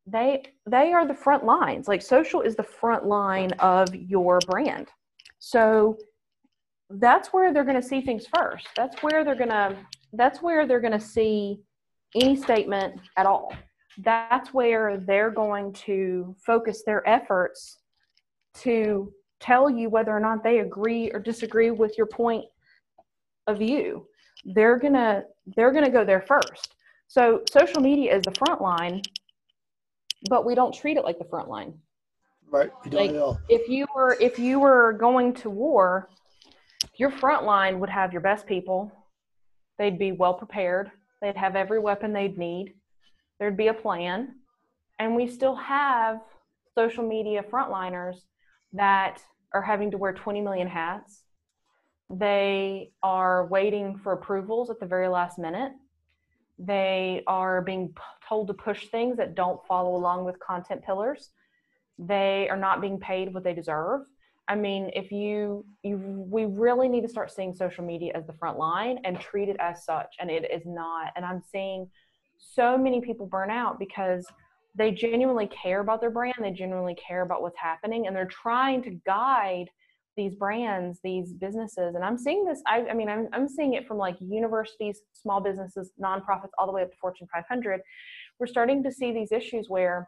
they 0.08 0.44
they 0.70 0.94
are 0.94 1.08
the 1.08 1.14
front 1.14 1.44
lines 1.44 1.88
like 1.88 2.02
social 2.02 2.42
is 2.42 2.56
the 2.56 2.64
front 2.64 3.06
line 3.06 3.52
of 3.54 3.94
your 3.96 4.40
brand 4.48 4.88
so 5.40 5.98
that's 6.92 7.30
where 7.30 7.52
they're 7.52 7.64
going 7.64 7.80
to 7.80 7.88
see 7.88 8.02
things 8.02 8.26
first 8.36 8.68
that's 8.76 9.02
where 9.02 9.24
they're 9.24 9.36
going 9.36 9.50
to 9.50 9.76
that's 10.14 10.42
where 10.42 10.68
they're 10.68 10.80
going 10.80 10.94
to 10.94 11.00
see 11.00 11.60
any 12.14 12.36
statement 12.36 13.02
at 13.18 13.26
all 13.26 13.52
that's 14.00 14.54
where 14.54 14.98
they're 14.98 15.32
going 15.32 15.74
to 15.74 16.36
focus 16.46 16.84
their 16.86 17.08
efforts 17.10 17.80
to 18.54 19.12
tell 19.46 19.70
you 19.70 19.90
whether 19.90 20.12
or 20.12 20.20
not 20.20 20.44
they 20.44 20.60
agree 20.60 21.12
or 21.12 21.20
disagree 21.20 21.72
with 21.72 21.98
your 21.98 22.08
point 22.08 22.46
of 23.48 23.60
view 23.60 24.08
they're 24.54 24.80
going 24.80 24.94
to 24.94 25.24
they're 25.56 25.72
to 25.72 25.90
go 25.90 26.04
there 26.04 26.22
first 26.22 26.76
so 27.08 27.42
social 27.52 27.82
media 27.82 28.16
is 28.16 28.24
the 28.24 28.32
front 28.32 28.62
line 28.62 29.02
but 30.30 30.46
we 30.46 30.56
don't 30.56 30.74
treat 30.74 30.98
it 30.98 31.04
like 31.04 31.20
the 31.20 31.26
front 31.26 31.50
line. 31.50 31.74
Right. 32.50 32.72
like 32.92 33.12
if 33.50 33.68
you 33.68 33.86
were 33.96 34.18
if 34.22 34.38
you 34.40 34.60
were 34.60 34.94
going 34.94 35.34
to 35.36 35.50
war, 35.50 36.10
your 36.98 37.10
front 37.10 37.44
line 37.44 37.80
would 37.80 37.90
have 37.90 38.14
your 38.14 38.22
best 38.22 38.46
people. 38.46 38.92
They'd 39.78 40.00
be 40.00 40.12
well 40.12 40.34
prepared. 40.34 40.92
They'd 41.22 41.36
have 41.36 41.56
every 41.56 41.80
weapon 41.80 42.14
they'd 42.14 42.38
need. 42.38 42.74
There'd 43.40 43.58
be 43.58 43.68
a 43.68 43.74
plan. 43.74 44.36
And 45.00 45.16
we 45.16 45.28
still 45.28 45.56
have 45.56 46.22
social 46.76 47.06
media 47.06 47.44
frontliners 47.44 48.18
that 48.74 49.22
are 49.56 49.62
having 49.62 49.90
to 49.90 49.98
wear 49.98 50.12
20 50.12 50.42
million 50.42 50.68
hats. 50.68 51.24
They 52.10 52.92
are 53.02 53.48
waiting 53.48 53.98
for 53.98 54.12
approvals 54.12 54.70
at 54.70 54.80
the 54.80 54.86
very 54.86 55.08
last 55.08 55.40
minute. 55.40 55.72
They 56.60 57.24
are 57.26 57.62
being 57.62 57.94
told 58.28 58.48
to 58.48 58.54
push 58.54 58.88
things 58.88 59.18
that 59.18 59.34
don't 59.34 59.66
follow 59.66 59.96
along 59.96 60.26
with 60.26 60.40
content 60.40 60.84
pillars. 60.84 61.32
They 61.98 62.48
are 62.50 62.58
not 62.58 62.82
being 62.82 63.00
paid 63.00 63.34
what 63.34 63.46
they 63.46 63.54
deserve. 63.54 64.02
I 64.48 64.56
mean, 64.56 64.92
if 64.94 65.12
you 65.12 65.66
you 65.84 65.98
we 65.98 66.46
really 66.46 66.88
need 66.88 67.02
to 67.02 67.08
start 67.08 67.32
seeing 67.32 67.56
social 67.56 67.84
media 67.84 68.12
as 68.14 68.28
the 68.28 68.34
front 68.34 68.60
line 68.60 69.00
and 69.04 69.20
treat 69.20 69.50
it 69.50 69.58
as 69.60 69.86
such, 69.86 70.16
and 70.20 70.30
it 70.30 70.52
is 70.52 70.64
not. 70.66 71.14
And 71.16 71.26
I'm 71.26 71.42
seeing 71.52 71.90
so 72.38 72.78
many 72.78 73.02
people 73.02 73.26
burn 73.26 73.50
out 73.50 73.80
because 73.80 74.28
they 74.76 74.92
genuinely 74.92 75.48
care 75.48 75.80
about 75.80 76.02
their 76.02 76.10
brand, 76.10 76.36
they 76.42 76.52
genuinely 76.52 76.96
care 76.96 77.22
about 77.22 77.42
what's 77.42 77.58
happening, 77.58 78.08
and 78.08 78.16
they're 78.16 78.26
trying 78.26 78.84
to 78.84 78.92
guide 79.06 79.70
these 80.18 80.36
brands, 80.36 81.00
these 81.04 81.34
businesses. 81.34 81.96
And 81.96 82.04
I'm 82.04 82.18
seeing 82.18 82.46
this, 82.46 82.62
I, 82.68 82.86
I 82.90 82.94
mean, 82.94 83.10
I'm, 83.10 83.28
I'm 83.34 83.50
seeing 83.50 83.74
it 83.74 83.88
from 83.88 83.98
like 83.98 84.16
universities, 84.20 85.02
small 85.14 85.42
businesses, 85.42 85.92
nonprofits, 86.02 86.52
all 86.58 86.68
the 86.68 86.72
way 86.72 86.84
up 86.84 86.92
to 86.92 86.98
Fortune 86.98 87.28
500. 87.34 87.82
We're 88.40 88.48
starting 88.48 88.84
to 88.84 88.92
see 88.92 89.12
these 89.14 89.32
issues 89.32 89.70
where 89.70 90.08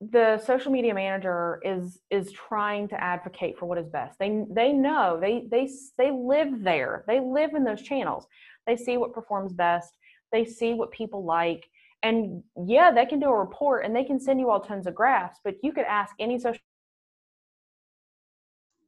the 0.00 0.38
social 0.38 0.72
media 0.72 0.94
manager 0.94 1.60
is 1.62 2.00
is 2.10 2.32
trying 2.32 2.88
to 2.88 2.98
advocate 2.98 3.58
for 3.58 3.66
what 3.66 3.76
is 3.76 3.86
best. 3.88 4.18
They 4.18 4.44
they 4.50 4.72
know 4.72 5.18
they 5.20 5.46
they 5.50 5.68
they 5.98 6.10
live 6.10 6.62
there. 6.62 7.04
They 7.06 7.20
live 7.20 7.50
in 7.54 7.64
those 7.64 7.82
channels. 7.82 8.26
They 8.66 8.76
see 8.76 8.96
what 8.96 9.12
performs 9.12 9.52
best. 9.52 9.92
They 10.32 10.46
see 10.46 10.72
what 10.72 10.90
people 10.90 11.24
like 11.24 11.68
and 12.02 12.42
yeah 12.66 12.90
they 12.90 13.06
can 13.06 13.20
do 13.20 13.26
a 13.26 13.38
report 13.38 13.84
and 13.84 13.94
they 13.94 14.04
can 14.04 14.18
send 14.18 14.40
you 14.40 14.50
all 14.50 14.60
tons 14.60 14.86
of 14.86 14.94
graphs 14.94 15.38
but 15.44 15.54
you 15.62 15.72
could 15.72 15.84
ask 15.84 16.14
any 16.18 16.38
social 16.38 16.60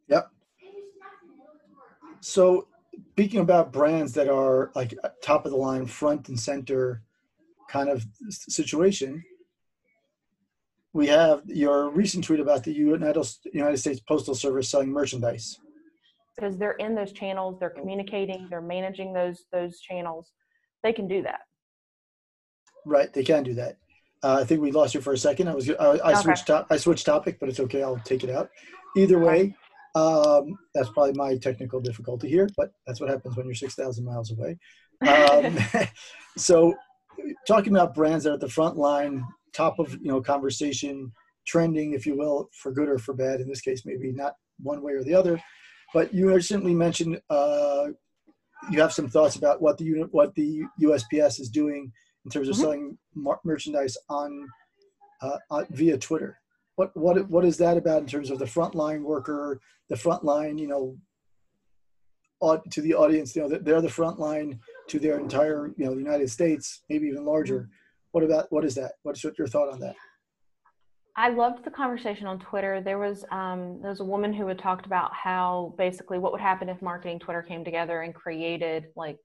Yep. 0.09 0.31
So 2.21 2.69
speaking 3.13 3.41
about 3.41 3.73
brands 3.73 4.13
that 4.15 4.29
are 4.29 4.71
like 4.75 4.95
uh, 5.03 5.09
top 5.23 5.45
of 5.45 5.53
the 5.53 5.57
line, 5.57 5.87
front 5.87 6.29
and 6.29 6.39
center 6.39 7.03
kind 7.69 7.89
of 7.89 8.05
situation, 8.29 9.23
we 10.93 11.07
have 11.07 11.43
your 11.47 11.91
recent 11.91 12.25
tweet 12.25 12.41
about 12.41 12.65
the 12.65 12.73
United 12.73 13.79
States 13.79 14.01
Postal 14.01 14.35
Service 14.35 14.69
selling 14.69 14.91
merchandise. 14.91 15.59
Because 16.37 16.59
they're 16.59 16.73
in 16.73 16.95
those 16.95 17.13
channels, 17.13 17.59
they're 17.59 17.71
communicating, 17.71 18.47
they're 18.51 18.61
managing 18.61 19.13
those 19.13 19.45
those 19.53 19.81
channels. 19.81 20.33
They 20.83 20.93
can 20.93 21.09
do 21.09 21.23
that. 21.23 21.41
Right, 22.85 23.13
they 23.13 23.25
can 23.25 23.43
do 23.43 23.55
that. 23.55 23.77
Uh, 24.23 24.39
I 24.41 24.45
think 24.45 24.61
we 24.61 24.71
lost 24.71 24.95
you 24.95 25.01
for 25.01 25.13
a 25.13 25.19
second. 25.19 25.49
I 25.49 25.55
was 25.55 25.69
I, 25.69 25.75
I 25.75 26.13
okay. 26.13 26.23
switched 26.23 26.47
top, 26.47 26.67
I 26.71 26.77
switched 26.77 27.07
topic, 27.07 27.39
but 27.41 27.49
it's 27.49 27.61
okay. 27.61 27.83
I'll 27.83 28.01
take 28.05 28.23
it 28.23 28.31
out. 28.31 28.51
Either 28.97 29.19
way, 29.19 29.55
um, 29.95 30.59
that's 30.75 30.91
probably 30.91 31.15
my 31.15 31.37
technical 31.37 31.81
difficulty 31.81 32.29
here, 32.29 32.49
but 32.57 32.73
that's 32.87 33.01
what 33.01 33.11
happens 33.11 33.37
when 33.37 33.47
you're 33.47 33.55
6,000 33.55 34.05
miles 34.05 34.33
away. 34.33 34.59
Um, 35.07 35.59
so, 36.37 36.75
talking 37.47 37.75
about 37.75 37.95
brands 37.95 38.25
that 38.25 38.31
are 38.31 38.35
at 38.35 38.41
the 38.41 38.49
front 38.49 38.77
line, 38.77 39.25
top 39.53 39.79
of 39.79 39.93
you 39.95 40.09
know 40.09 40.21
conversation, 40.21 41.13
trending, 41.47 41.95
if 41.95 42.07
you 42.07 42.17
will, 42.17 42.49
for 42.53 42.73
good 42.73 42.89
or 42.89 42.99
for 42.99 43.15
bad. 43.15 43.41
In 43.41 43.49
this 43.49 43.61
case, 43.61 43.83
maybe 43.85 44.13
not 44.13 44.35
one 44.61 44.83
way 44.83 44.93
or 44.93 45.03
the 45.03 45.15
other. 45.15 45.43
But 45.93 46.15
you 46.15 46.33
recently 46.33 46.75
mentioned 46.75 47.21
uh, 47.29 47.89
you 48.71 48.81
have 48.81 48.93
some 48.93 49.09
thoughts 49.09 49.37
about 49.37 49.61
what 49.61 49.79
the 49.79 49.85
unit, 49.85 50.09
what 50.13 50.35
the 50.35 50.63
USPS 50.81 51.41
is 51.41 51.51
doing 51.51 51.93
in 52.25 52.31
terms 52.31 52.49
of 52.49 52.55
Mhm. 52.57 52.61
selling 52.61 52.99
mar- 53.15 53.41
merchandise 53.45 53.97
on, 54.09 54.49
uh, 55.21 55.39
on 55.51 55.67
via 55.71 55.99
Twitter. 55.99 56.39
What 56.77 56.97
what 56.97 57.29
what 57.29 57.45
is 57.45 57.59
that 57.59 57.77
about 57.77 58.01
in 58.01 58.07
terms 58.09 58.31
of 58.31 58.39
the 58.39 58.47
frontline 58.47 59.03
worker, 59.03 59.61
the 59.89 59.95
frontline, 59.95 60.59
you 60.59 60.67
know, 60.69 60.97
aud- 62.41 62.71
to 62.73 62.81
the 62.81 62.95
audience, 62.95 63.37
you 63.37 63.43
know, 63.43 63.49
they're 63.49 63.83
the 63.83 63.91
front 63.91 64.19
line 64.19 64.61
to 64.89 64.99
their 64.99 65.19
entire, 65.19 65.69
you 65.77 65.85
know, 65.85 65.93
the 65.93 65.99
United 66.01 66.31
States, 66.31 66.83
maybe 66.89 67.07
even 67.09 67.25
larger. 67.25 67.69
What 68.13 68.25
about 68.25 68.51
what 68.51 68.65
is 68.65 68.75
that? 68.77 68.93
What's 69.03 69.23
your 69.23 69.47
thought 69.47 69.71
on 69.73 69.81
that? 69.81 69.97
I 71.15 71.29
loved 71.29 71.63
the 71.65 71.71
conversation 71.71 72.27
on 72.27 72.39
Twitter. 72.39 72.81
There 72.81 72.99
was 72.99 73.25
um, 73.31 73.81
there 73.83 73.91
was 73.91 74.01
a 74.01 74.05
woman 74.05 74.33
who 74.33 74.47
had 74.47 74.59
talked 74.59 74.87
about 74.87 75.13
how 75.13 75.75
basically 75.77 76.19
what 76.19 76.33
would 76.33 76.41
happen 76.41 76.71
if 76.71 76.81
marketing 76.81 77.19
Twitter 77.19 77.43
came 77.43 77.65
together 77.65 78.01
and 78.01 78.15
created 78.15 78.87
like 78.97 79.19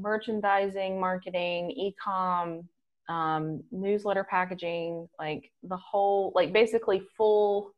merchandising, 0.00 1.00
marketing, 1.00 1.70
e-com, 1.70 2.68
um, 3.08 3.62
newsletter 3.70 4.24
packaging, 4.24 5.08
like 5.18 5.50
the 5.62 5.76
whole 5.76 6.32
like 6.34 6.52
basically 6.52 7.02
full 7.16 7.72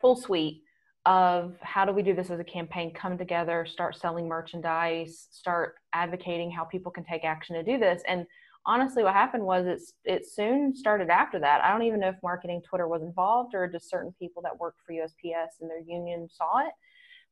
full 0.00 0.16
suite 0.16 0.62
of 1.06 1.56
how 1.62 1.84
do 1.84 1.92
we 1.92 2.02
do 2.02 2.14
this 2.14 2.30
as 2.30 2.40
a 2.40 2.44
campaign 2.44 2.92
come 2.92 3.16
together 3.16 3.66
start 3.66 3.96
selling 3.96 4.28
merchandise 4.28 5.28
start 5.30 5.76
advocating 5.94 6.50
how 6.50 6.64
people 6.64 6.92
can 6.92 7.04
take 7.04 7.24
action 7.24 7.56
to 7.56 7.62
do 7.62 7.78
this. 7.78 8.02
And 8.06 8.26
honestly 8.66 9.02
what 9.02 9.14
happened 9.14 9.44
was 9.44 9.66
it's 9.66 9.94
it 10.04 10.26
soon 10.26 10.76
started 10.76 11.08
after 11.08 11.38
that. 11.38 11.64
I 11.64 11.72
don't 11.72 11.84
even 11.84 12.00
know 12.00 12.10
if 12.10 12.16
marketing 12.22 12.60
twitter 12.68 12.86
was 12.86 13.02
involved 13.02 13.54
or 13.54 13.66
just 13.66 13.88
certain 13.88 14.14
people 14.18 14.42
that 14.42 14.58
worked 14.58 14.80
for 14.86 14.92
usps 14.92 15.60
and 15.60 15.70
their 15.70 15.80
union 15.80 16.28
saw 16.30 16.66
it 16.66 16.72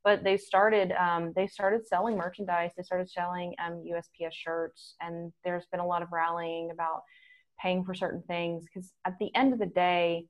but 0.04 0.24
they 0.24 0.36
started 0.36 0.92
um, 0.92 1.32
they 1.36 1.46
started 1.46 1.86
selling 1.86 2.16
merchandise 2.16 2.70
they 2.76 2.82
started 2.82 3.10
selling 3.10 3.54
um, 3.64 3.82
usps 3.92 4.32
shirts 4.32 4.94
and 5.00 5.32
there's 5.44 5.66
been 5.70 5.80
a 5.80 5.86
lot 5.86 6.02
of 6.02 6.08
rallying 6.12 6.70
about 6.70 7.02
paying 7.60 7.84
for 7.84 7.94
certain 7.94 8.22
things 8.28 8.64
because 8.64 8.92
at 9.04 9.18
the 9.18 9.34
end 9.34 9.52
of 9.52 9.58
the 9.58 9.66
day 9.66 10.24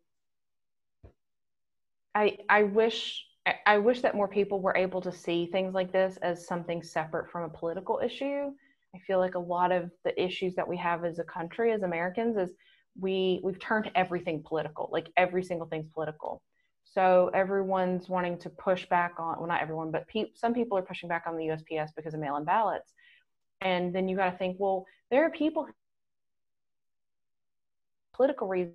i 2.15 2.37
i 2.49 2.63
wish 2.63 3.25
I- 3.47 3.55
I 3.67 3.79
wish 3.79 4.03
that 4.03 4.15
more 4.15 4.29
people 4.29 4.61
were 4.61 4.77
able 4.77 5.01
to 5.01 5.13
see 5.13 5.47
things 5.47 5.73
like 5.75 5.91
this 5.91 6.19
as 6.19 6.47
something 6.47 6.83
separate 6.83 7.31
from 7.31 7.45
a 7.45 7.49
political 7.49 7.99
issue. 8.05 8.51
I 8.95 8.99
feel 9.07 9.19
like 9.19 9.37
a 9.37 9.39
lot 9.39 9.73
of 9.73 9.91
the 10.05 10.21
issues 10.23 10.55
that 10.57 10.69
we 10.69 10.77
have 10.77 11.05
as 11.05 11.19
a 11.19 11.25
country, 11.25 11.73
as 11.73 11.83
Americans, 11.83 12.37
is 12.37 12.53
we 13.01 13.41
we've 13.43 13.59
turned 13.61 13.91
everything 13.95 14.43
political. 14.47 14.91
Like 14.93 15.11
every 15.17 15.43
single 15.43 15.67
thing's 15.67 15.89
political. 15.95 16.43
So 16.95 17.31
everyone's 17.35 18.09
wanting 18.09 18.39
to 18.39 18.51
push 18.51 18.87
back 18.87 19.15
on 19.19 19.39
well, 19.39 19.47
not 19.49 19.63
everyone, 19.63 19.91
but 19.91 20.09
pe- 20.09 20.33
some 20.35 20.55
people 20.55 20.79
are 20.79 20.83
pushing 20.83 21.09
back 21.09 21.25
on 21.27 21.37
the 21.37 21.47
USPS 21.47 21.91
because 21.95 22.15
of 22.15 22.21
mail-in 22.21 22.45
ballots. 22.45 22.93
And 23.61 23.95
then 23.95 24.09
you 24.09 24.17
got 24.17 24.31
to 24.31 24.39
think, 24.39 24.57
well, 24.59 24.87
there 25.11 25.25
are 25.25 25.31
people 25.31 25.69
political 28.15 28.49
reasons 28.49 28.75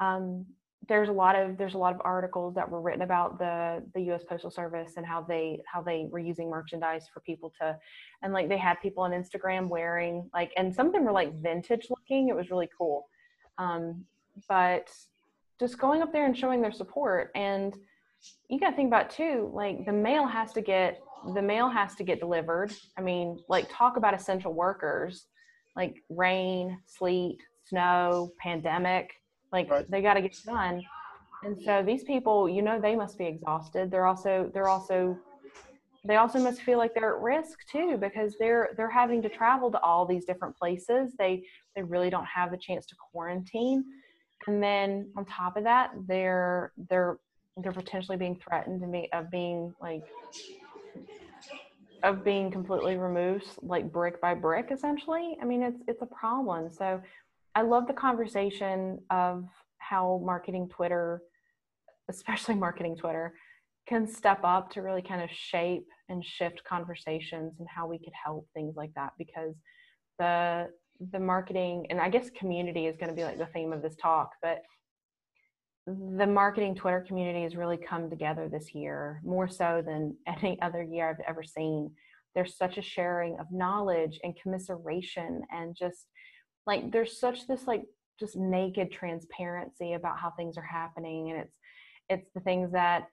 um, 0.00 0.46
there's 0.88 1.08
a 1.08 1.12
lot 1.12 1.34
of 1.34 1.56
there's 1.58 1.74
a 1.74 1.78
lot 1.78 1.94
of 1.94 2.00
articles 2.04 2.54
that 2.54 2.70
were 2.70 2.80
written 2.80 3.02
about 3.02 3.38
the 3.38 3.82
the 3.94 4.02
U.S. 4.02 4.22
Postal 4.28 4.50
Service 4.50 4.92
and 4.96 5.04
how 5.06 5.20
they 5.20 5.60
how 5.66 5.82
they 5.82 6.06
were 6.10 6.18
using 6.18 6.48
merchandise 6.48 7.06
for 7.12 7.20
people 7.20 7.52
to, 7.60 7.76
and 8.22 8.32
like 8.32 8.48
they 8.48 8.56
had 8.58 8.74
people 8.80 9.02
on 9.02 9.10
Instagram 9.10 9.68
wearing 9.68 10.30
like, 10.32 10.52
and 10.56 10.72
some 10.74 10.86
of 10.86 10.92
them 10.92 11.04
were 11.04 11.12
like 11.12 11.34
vintage 11.42 11.88
looking. 11.90 12.28
It 12.28 12.36
was 12.36 12.50
really 12.50 12.68
cool, 12.78 13.08
um, 13.58 14.04
but 14.48 14.90
just 15.58 15.78
going 15.78 16.02
up 16.02 16.12
there 16.12 16.26
and 16.26 16.36
showing 16.36 16.60
their 16.60 16.72
support 16.72 17.30
and 17.34 17.76
you 18.48 18.58
got 18.58 18.70
to 18.70 18.76
think 18.76 18.88
about 18.88 19.10
too 19.10 19.50
like 19.54 19.84
the 19.86 19.92
mail 19.92 20.26
has 20.26 20.52
to 20.52 20.60
get 20.60 21.00
the 21.34 21.42
mail 21.42 21.68
has 21.68 21.94
to 21.94 22.04
get 22.04 22.20
delivered. 22.20 22.72
I 22.98 23.00
mean 23.00 23.38
like 23.48 23.66
talk 23.70 23.96
about 23.96 24.14
essential 24.14 24.52
workers 24.52 25.26
like 25.76 26.02
rain 26.08 26.78
sleet 26.86 27.38
snow 27.64 28.32
pandemic 28.38 29.12
like 29.52 29.70
Right. 29.70 29.90
they 29.90 30.02
got 30.02 30.14
to 30.14 30.22
get 30.22 30.36
done. 30.44 30.82
And 31.42 31.56
so 31.64 31.82
these 31.82 32.04
people 32.04 32.48
you 32.48 32.62
know 32.62 32.80
they 32.80 32.96
must 32.96 33.16
be 33.18 33.26
exhausted. 33.26 33.90
They're 33.90 34.06
also 34.06 34.50
they're 34.52 34.68
also 34.68 35.16
they 36.06 36.16
also 36.16 36.38
must 36.38 36.62
feel 36.62 36.78
like 36.78 36.94
they're 36.94 37.16
at 37.16 37.22
risk 37.22 37.58
too 37.70 37.96
because 37.98 38.36
they're 38.38 38.70
they're 38.76 38.90
having 38.90 39.22
to 39.22 39.28
travel 39.28 39.70
to 39.70 39.80
all 39.80 40.06
these 40.06 40.24
different 40.24 40.56
places. 40.56 41.12
They 41.18 41.44
they 41.74 41.82
really 41.82 42.10
don't 42.10 42.26
have 42.26 42.50
the 42.50 42.56
chance 42.56 42.86
to 42.86 42.94
quarantine. 43.12 43.84
And 44.46 44.62
then 44.62 45.10
on 45.16 45.24
top 45.24 45.56
of 45.56 45.64
that 45.64 45.92
they're 46.06 46.72
they're 46.88 47.18
they're 47.56 47.72
potentially 47.72 48.16
being 48.16 48.36
threatened 48.36 48.80
to 48.82 48.86
be 48.86 49.08
of 49.12 49.30
being 49.30 49.74
like 49.80 50.02
of 52.02 52.22
being 52.22 52.50
completely 52.50 52.96
removed 52.96 53.46
like 53.62 53.90
brick 53.90 54.20
by 54.20 54.34
brick 54.34 54.68
essentially. 54.70 55.36
I 55.40 55.44
mean 55.44 55.62
it's 55.62 55.82
it's 55.88 56.02
a 56.02 56.06
problem. 56.06 56.70
So 56.70 57.00
i 57.56 57.62
love 57.62 57.86
the 57.88 57.92
conversation 57.92 59.00
of 59.10 59.48
how 59.78 60.20
marketing 60.24 60.68
twitter 60.68 61.22
especially 62.08 62.54
marketing 62.66 62.94
twitter 62.96 63.32
can 63.88 64.06
step 64.06 64.40
up 64.44 64.70
to 64.70 64.82
really 64.82 65.02
kind 65.02 65.22
of 65.22 65.30
shape 65.30 65.86
and 66.08 66.24
shift 66.24 66.62
conversations 66.64 67.54
and 67.58 67.68
how 67.68 67.86
we 67.86 67.98
could 67.98 68.12
help 68.24 68.46
things 68.54 68.74
like 68.76 68.92
that 68.94 69.12
because 69.18 69.54
the 70.18 70.68
the 71.12 71.20
marketing 71.20 71.86
and 71.90 72.00
i 72.00 72.08
guess 72.08 72.30
community 72.30 72.86
is 72.86 72.96
going 72.96 73.10
to 73.10 73.14
be 73.14 73.22
like 73.24 73.36
the 73.36 73.46
theme 73.46 73.72
of 73.72 73.82
this 73.82 73.96
talk 73.96 74.30
but 74.42 74.62
the 75.86 76.26
marketing 76.26 76.74
Twitter 76.74 77.04
community 77.06 77.42
has 77.42 77.54
really 77.54 77.76
come 77.76 78.10
together 78.10 78.48
this 78.48 78.74
year, 78.74 79.20
more 79.24 79.48
so 79.48 79.82
than 79.86 80.16
any 80.26 80.60
other 80.60 80.82
year 80.82 81.08
I've 81.10 81.24
ever 81.28 81.44
seen. 81.44 81.90
There's 82.34 82.56
such 82.56 82.76
a 82.76 82.82
sharing 82.82 83.38
of 83.38 83.46
knowledge 83.50 84.18
and 84.22 84.34
commiseration, 84.42 85.42
and 85.50 85.76
just 85.76 86.06
like 86.66 86.90
there's 86.90 87.18
such 87.18 87.46
this 87.46 87.66
like 87.66 87.84
just 88.18 88.36
naked 88.36 88.90
transparency 88.90 89.92
about 89.92 90.18
how 90.18 90.30
things 90.30 90.58
are 90.58 90.62
happening, 90.62 91.30
and 91.30 91.40
it's 91.40 91.54
it's 92.08 92.30
the 92.34 92.40
things 92.40 92.72
that 92.72 93.06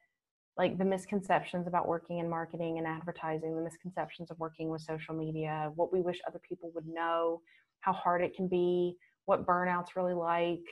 like 0.57 0.77
the 0.77 0.85
misconceptions 0.85 1.67
about 1.67 1.87
working 1.87 2.19
in 2.19 2.29
marketing 2.29 2.77
and 2.77 2.85
advertising, 2.85 3.55
the 3.55 3.61
misconceptions 3.63 4.29
of 4.29 4.37
working 4.39 4.69
with 4.69 4.81
social 4.81 5.15
media, 5.15 5.71
what 5.75 5.91
we 5.91 6.01
wish 6.01 6.19
other 6.27 6.39
people 6.47 6.71
would 6.75 6.87
know, 6.87 7.41
how 7.79 7.93
hard 7.93 8.21
it 8.21 8.35
can 8.35 8.47
be, 8.47 8.95
what 9.25 9.47
burnout's 9.47 9.95
really 9.95 10.13
like. 10.13 10.63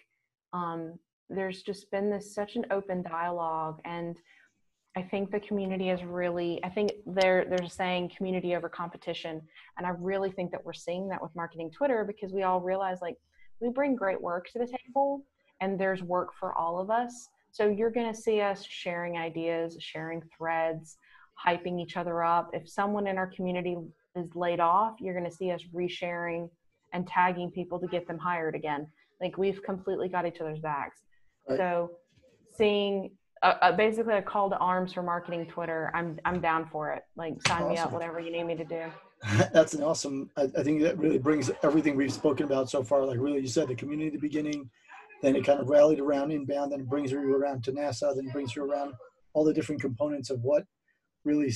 Um, 0.53 0.99
there's 1.32 1.63
just 1.63 1.89
been 1.91 2.09
this 2.09 2.34
such 2.36 2.55
an 2.55 2.65
open 2.71 3.01
dialogue 3.01 3.79
and 3.86 4.17
i 4.97 5.01
think 5.01 5.32
the 5.32 5.39
community 5.39 5.89
is 5.89 6.03
really 6.03 6.59
i 6.63 6.69
think 6.69 6.91
they're 7.05 7.45
they're 7.45 7.69
saying 7.69 8.11
community 8.15 8.55
over 8.55 8.67
competition 8.67 9.41
and 9.77 9.88
i 9.88 9.91
really 9.99 10.29
think 10.32 10.51
that 10.51 10.63
we're 10.65 10.73
seeing 10.73 11.07
that 11.07 11.21
with 11.21 11.36
marketing 11.36 11.71
twitter 11.71 12.03
because 12.05 12.34
we 12.34 12.43
all 12.43 12.59
realize 12.59 12.97
like 13.01 13.15
we 13.61 13.69
bring 13.69 13.95
great 13.95 14.21
work 14.21 14.47
to 14.51 14.59
the 14.59 14.67
table 14.86 15.23
and 15.61 15.79
there's 15.79 16.03
work 16.03 16.29
for 16.39 16.53
all 16.57 16.79
of 16.79 16.89
us 16.89 17.29
so 17.52 17.68
you're 17.68 17.91
going 17.91 18.12
to 18.12 18.20
see 18.20 18.41
us 18.41 18.66
sharing 18.68 19.18
ideas 19.18 19.78
sharing 19.80 20.22
threads 20.36 20.97
hyping 21.45 21.80
each 21.82 21.97
other 21.97 22.24
up 22.24 22.49
if 22.54 22.70
someone 22.70 23.08
in 23.08 23.18
our 23.18 23.28
community 23.28 23.76
is 24.16 24.28
laid 24.36 24.60
off 24.60 24.95
you're 24.99 25.18
going 25.18 25.30
to 25.30 25.36
see 25.36 25.52
us 25.52 25.62
resharing 25.74 26.49
and 26.93 27.08
tagging 27.08 27.49
people 27.49 27.80
to 27.80 27.88
get 27.88 28.08
them 28.08 28.18
hired 28.18 28.56
again 28.56 28.86
like 29.22 29.38
we've 29.38 29.62
completely 29.64 30.10
got 30.10 30.26
each 30.26 30.41
other's 30.41 30.60
backs 30.60 31.02
Right. 31.49 31.58
so 31.58 31.91
seeing 32.56 33.12
uh, 33.43 33.56
uh, 33.62 33.72
basically 33.72 34.16
a 34.16 34.22
call 34.22 34.49
to 34.49 34.58
arms 34.58 34.93
for 34.93 35.02
marketing 35.02 35.47
Twitter, 35.47 35.91
I'm 35.95 36.20
I'm 36.26 36.41
down 36.41 36.68
for 36.72 36.91
it. 36.91 37.04
Like 37.16 37.36
sign 37.47 37.70
me 37.70 37.78
up, 37.78 37.91
whatever 37.91 38.20
you 38.20 38.32
need 38.32 38.43
me 38.43 38.56
to 38.56 38.66
do. 38.66 38.84
That's 39.54 39.74
an 39.74 39.84
awesome. 39.84 40.30
I, 40.38 40.43
I 40.58 40.64
think 40.64 40.82
that 40.82 40.97
really 40.97 41.18
brings 41.18 41.49
everything 41.64 41.95
we've 41.95 42.14
spoken 42.14 42.45
about 42.45 42.70
so 42.70 42.84
far. 42.84 43.06
Like 43.06 43.20
really, 43.20 43.39
you 43.39 43.47
said 43.47 43.68
the 43.68 43.76
community 43.76 44.08
at 44.08 44.14
the 44.14 44.20
beginning, 44.20 44.70
then 45.22 45.36
it 45.36 45.45
kind 45.45 45.59
of 45.59 45.69
rallied 45.69 45.99
around 45.99 46.32
inbound, 46.32 46.72
then 46.72 46.82
it 46.82 46.89
brings 46.89 47.11
you 47.11 47.36
around 47.36 47.63
to 47.63 47.72
NASA, 47.72 48.15
then 48.15 48.28
it 48.28 48.34
brings 48.34 48.55
you 48.55 48.63
around 48.63 48.93
all 49.34 49.43
the 49.43 49.53
different 49.53 49.82
components 49.82 50.30
of 50.30 50.41
what 50.41 50.65
really 51.24 51.51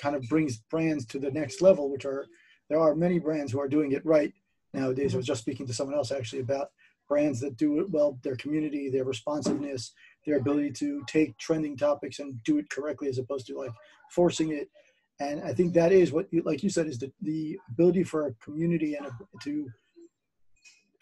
kind 0.00 0.14
of 0.14 0.22
brings 0.28 0.58
brands 0.70 1.04
to 1.06 1.18
the 1.18 1.30
next 1.30 1.60
level. 1.60 1.90
Which 1.90 2.04
are 2.04 2.26
there 2.68 2.80
are 2.80 2.94
many 2.94 3.18
brands 3.18 3.52
who 3.52 3.60
are 3.60 3.68
doing 3.68 3.92
it 3.92 4.04
right 4.04 4.32
nowadays. 4.72 5.14
I 5.14 5.16
was 5.16 5.24
mm-hmm. 5.24 5.32
just 5.32 5.42
speaking 5.42 5.66
to 5.66 5.74
someone 5.74 5.96
else 5.96 6.12
actually 6.12 6.40
about 6.40 6.68
brands 7.08 7.40
that 7.40 7.56
do 7.56 7.80
it 7.80 7.90
well, 7.90 8.18
their 8.22 8.36
community, 8.36 8.90
their 8.90 9.04
responsiveness, 9.04 9.92
their 10.26 10.36
ability 10.36 10.70
to 10.72 11.02
take 11.06 11.36
trending 11.38 11.76
topics 11.76 12.18
and 12.18 12.38
do 12.44 12.58
it 12.58 12.68
correctly 12.68 13.08
as 13.08 13.18
opposed 13.18 13.46
to 13.46 13.58
like 13.58 13.72
forcing 14.12 14.52
it. 14.52 14.68
And 15.20 15.42
I 15.42 15.52
think 15.52 15.72
that 15.74 15.90
is 15.90 16.12
what, 16.12 16.26
you, 16.30 16.42
like 16.44 16.62
you 16.62 16.70
said, 16.70 16.86
is 16.86 16.98
the, 16.98 17.10
the 17.22 17.58
ability 17.70 18.04
for 18.04 18.26
a 18.26 18.34
community 18.34 18.94
and 18.94 19.06
a, 19.06 19.10
to 19.44 19.66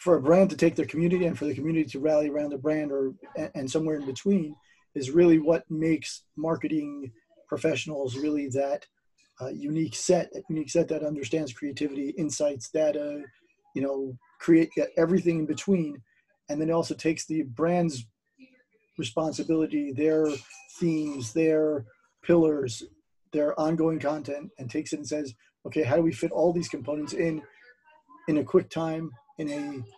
for 0.06 0.14
a 0.14 0.22
brand 0.22 0.48
to 0.48 0.56
take 0.56 0.76
their 0.76 0.86
community 0.86 1.26
and 1.26 1.36
for 1.36 1.46
the 1.46 1.54
community 1.54 1.84
to 1.84 1.98
rally 1.98 2.28
around 2.28 2.50
the 2.50 2.56
brand 2.56 2.92
or 2.92 3.12
and 3.56 3.68
somewhere 3.68 3.96
in 3.96 4.06
between 4.06 4.54
is 4.94 5.10
really 5.10 5.40
what 5.40 5.68
makes 5.68 6.22
marketing 6.36 7.10
professionals 7.48 8.16
really 8.16 8.48
that 8.48 8.86
uh, 9.40 9.48
unique 9.48 9.96
set, 9.96 10.32
that 10.32 10.44
unique 10.48 10.70
set 10.70 10.86
that 10.86 11.02
understands 11.02 11.52
creativity, 11.52 12.10
insights, 12.10 12.70
data, 12.70 13.20
you 13.74 13.82
know, 13.82 14.16
create 14.38 14.70
everything 14.96 15.40
in 15.40 15.46
between, 15.46 16.00
and 16.48 16.60
then 16.60 16.68
it 16.68 16.72
also 16.72 16.94
takes 16.94 17.26
the 17.26 17.42
brand's 17.42 18.06
responsibility, 18.98 19.92
their 19.92 20.28
themes, 20.78 21.32
their 21.32 21.84
pillars 22.22 22.84
their 23.32 23.58
ongoing 23.58 23.98
content 23.98 24.52
and 24.60 24.70
takes 24.70 24.92
it 24.92 25.00
and 25.00 25.08
says, 25.08 25.34
okay, 25.66 25.82
how 25.82 25.96
do 25.96 26.02
we 26.02 26.12
fit 26.12 26.30
all 26.30 26.52
these 26.52 26.68
components 26.68 27.12
in 27.12 27.42
in 28.28 28.38
a 28.38 28.44
quick 28.44 28.70
time 28.70 29.10
in 29.38 29.50
a 29.50 29.95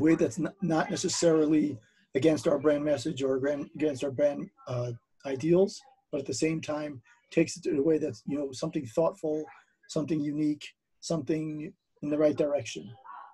way 0.00 0.14
that's 0.14 0.38
not 0.38 0.90
necessarily 0.90 1.78
against 2.14 2.48
our 2.48 2.58
brand 2.58 2.84
message 2.84 3.22
or 3.22 3.36
against 3.76 4.02
our 4.04 4.10
brand 4.10 4.48
uh, 4.66 4.92
ideals, 5.26 5.80
but 6.10 6.20
at 6.20 6.26
the 6.26 6.34
same 6.34 6.60
time 6.60 7.00
takes 7.30 7.56
it 7.56 7.66
in 7.66 7.78
a 7.78 7.82
way 7.82 7.98
that's 7.98 8.22
you 8.26 8.38
know 8.38 8.50
something 8.52 8.86
thoughtful, 8.86 9.44
something 9.88 10.20
unique, 10.20 10.66
something 11.00 11.72
in 12.02 12.10
the 12.10 12.18
right 12.18 12.36
direction. 12.36 12.90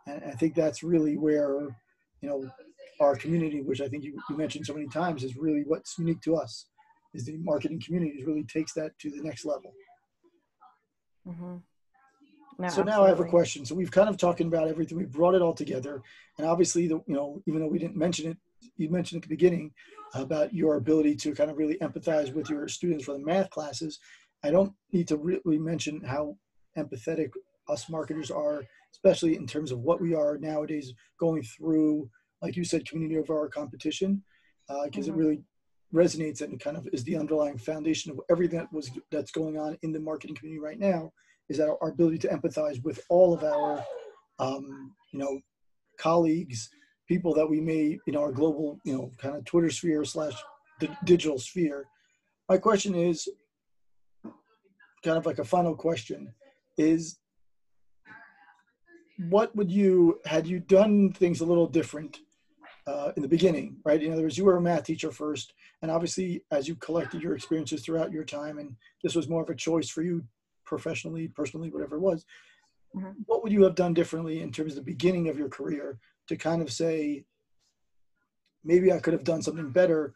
And 0.07 0.23
I 0.25 0.33
think 0.33 0.55
that's 0.55 0.83
really 0.83 1.17
where 1.17 1.61
you 2.21 2.29
know 2.29 2.51
our 3.01 3.17
community, 3.17 3.61
which 3.63 3.81
I 3.81 3.89
think 3.89 4.05
you, 4.05 4.19
you 4.29 4.37
mentioned 4.37 4.67
so 4.67 4.75
many 4.75 4.89
times, 4.89 5.25
is 5.25 5.37
really 5.37 5.65
what's 5.67 5.99
unique 5.99 6.21
to 6.23 6.37
us. 6.37 6.67
Is 7.15 7.25
the 7.25 7.39
marketing 7.39 7.81
community 7.85 8.25
really 8.27 8.45
takes 8.45 8.75
that 8.75 8.99
to 9.01 9.11
the 9.11 9.23
next 9.23 9.45
level. 9.45 9.73
Mm-hmm. 11.27 11.57
No, 12.59 12.69
so 12.69 12.81
absolutely. 12.81 12.93
now 12.93 13.05
I 13.05 13.09
have 13.09 13.21
a 13.21 13.25
question. 13.25 13.65
So 13.67 13.75
we've 13.75 13.91
kind 13.91 14.09
of 14.09 14.17
talking 14.17 14.47
about 14.47 14.69
everything. 14.69 14.97
We 14.97 15.05
brought 15.05 15.35
it 15.35 15.43
all 15.43 15.53
together, 15.53 16.03
and 16.39 16.47
obviously, 16.47 16.89
the, 16.89 17.03
you 17.07 17.15
know, 17.15 17.43
even 17.47 17.61
though 17.61 17.69
we 17.69 17.79
didn't 17.79 17.97
mention 17.97 18.31
it, 18.31 18.39
you 18.77 18.89
mentioned 18.89 19.19
at 19.19 19.29
the 19.29 19.35
beginning 19.35 19.73
about 20.15 20.55
your 20.55 20.77
ability 20.77 21.17
to 21.17 21.35
kind 21.35 21.51
of 21.51 21.59
really 21.59 21.77
empathize 21.79 22.33
with 22.33 22.49
your 22.49 22.69
students 22.69 23.05
for 23.05 23.13
the 23.13 23.25
math 23.25 23.51
classes. 23.51 23.99
I 24.43 24.51
don't 24.51 24.73
need 24.93 25.09
to 25.09 25.17
really 25.17 25.59
mention 25.59 26.01
how 26.03 26.37
empathetic 26.79 27.31
us 27.69 27.89
marketers 27.91 28.31
are, 28.31 28.65
especially 28.93 29.37
in 29.37 29.47
terms 29.47 29.73
of 29.73 29.81
what 29.81 30.01
we 30.01 30.15
are 30.15 30.39
nowadays 30.39 30.95
going 31.19 31.43
through, 31.43 32.09
like 32.41 32.57
you 32.57 32.65
said, 32.65 32.89
community 32.89 33.19
over 33.19 33.39
our 33.39 33.49
competition, 33.49 34.23
because 34.69 35.09
uh, 35.09 35.13
mm-hmm. 35.13 35.21
it 35.21 35.25
really 35.25 35.43
resonates 35.95 36.41
and 36.41 36.61
kind 36.61 36.77
of 36.77 36.89
is 36.93 37.05
the 37.05 37.17
underlying 37.17 37.59
foundation 37.59 38.11
of 38.11 38.21
everything 38.31 38.59
that 38.59 38.73
was 38.73 38.91
that's 39.11 39.31
going 39.31 39.59
on 39.59 39.77
in 39.83 39.93
the 39.93 40.01
marketing 40.01 40.37
community 40.37 40.61
right 40.61 40.79
now 40.79 41.13
is 41.49 41.59
that 41.59 41.69
our 41.69 41.89
ability 41.89 42.19
to 42.19 42.29
empathize 42.29 42.83
with 42.83 43.01
all 43.09 43.35
of 43.35 43.45
our 43.45 43.85
um, 44.39 44.93
you 45.13 45.19
know 45.19 45.41
colleagues 45.99 46.69
people 47.09 47.33
that 47.35 47.49
we 47.49 47.61
may 47.61 47.99
you 48.07 48.13
know 48.13 48.21
our 48.21 48.33
global 48.33 48.79
you 48.85 48.93
know 48.93 49.11
kind 49.19 49.37
of 49.37 49.45
twitter 49.45 49.71
sphere 49.71 50.05
slash 50.05 50.35
digital 51.05 51.39
sphere. 51.39 51.87
My 52.49 52.59
question 52.59 52.95
is 52.95 53.29
kind 55.05 55.17
of 55.17 55.27
like 55.27 55.39
a 55.39 55.45
final 55.45 55.75
question 55.75 56.33
is 56.77 57.19
what 59.31 59.55
would 59.57 59.71
you 59.71 60.21
had 60.27 60.47
you 60.47 60.61
done 60.61 61.13
things 61.13 61.41
a 61.41 61.45
little 61.45 61.67
different 61.67 62.19
uh, 62.87 63.13
in 63.17 63.23
the 63.23 63.29
beginning 63.29 63.77
right? 63.85 64.03
In 64.03 64.13
other 64.13 64.23
words 64.23 64.37
you 64.37 64.45
were 64.45 64.57
a 64.57 64.61
math 64.61 64.85
teacher 64.85 65.11
first 65.11 65.55
and 65.83 65.91
obviously 65.91 66.45
as 66.51 66.69
you 66.69 66.75
collected 66.77 67.23
your 67.23 67.35
experiences 67.35 67.83
throughout 67.83 68.13
your 68.13 68.25
time 68.25 68.59
and 68.59 68.77
this 69.03 69.15
was 69.15 69.29
more 69.29 69.43
of 69.43 69.51
a 69.51 69.55
choice 69.55 69.89
for 69.89 70.03
you 70.03 70.23
professionally, 70.67 71.29
personally, 71.29 71.71
whatever 71.71 71.97
it 71.97 72.01
was, 72.01 72.25
mm-hmm. 72.95 73.11
what 73.27 73.43
would 73.43 73.53
you 73.53 73.63
have 73.63 73.75
done 73.75 73.95
differently 73.95 74.43
in 74.43 74.53
terms 74.53 74.73
of 74.73 74.77
the 74.77 74.93
beginning 74.93 75.29
of 75.29 75.39
your 75.39 75.49
career 75.49 75.99
to 76.29 76.37
kind 76.37 76.61
of 76.61 76.71
say, 76.71 77.25
maybe 78.65 78.93
I 78.93 78.99
could 78.99 79.13
have 79.13 79.25
done 79.25 79.43
something 79.43 79.71
better, 79.71 80.15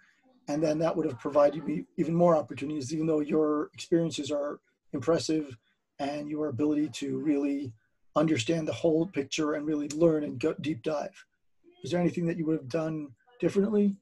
and 0.48 0.62
then 0.62 0.78
that 0.80 0.96
would 0.96 1.06
have 1.06 1.18
provided 1.18 1.64
me 1.64 1.84
even 1.96 2.14
more 2.14 2.36
opportunities, 2.36 2.92
even 2.92 3.06
though 3.06 3.20
your 3.20 3.70
experiences 3.72 4.30
are 4.30 4.60
impressive 4.92 5.56
and 6.00 6.28
your 6.28 6.48
ability 6.48 6.88
to 6.88 7.18
really 7.18 7.72
understand 8.16 8.66
the 8.66 8.72
whole 8.72 9.06
picture 9.06 9.54
and 9.54 9.66
really 9.66 9.88
learn 9.90 10.24
and 10.24 10.40
go 10.40 10.54
deep 10.60 10.82
dive. 10.82 11.24
Is 11.84 11.90
there 11.90 12.00
anything 12.00 12.26
that 12.26 12.36
you 12.36 12.46
would 12.46 12.58
have 12.58 12.68
done 12.68 13.08
differently? 13.38 13.96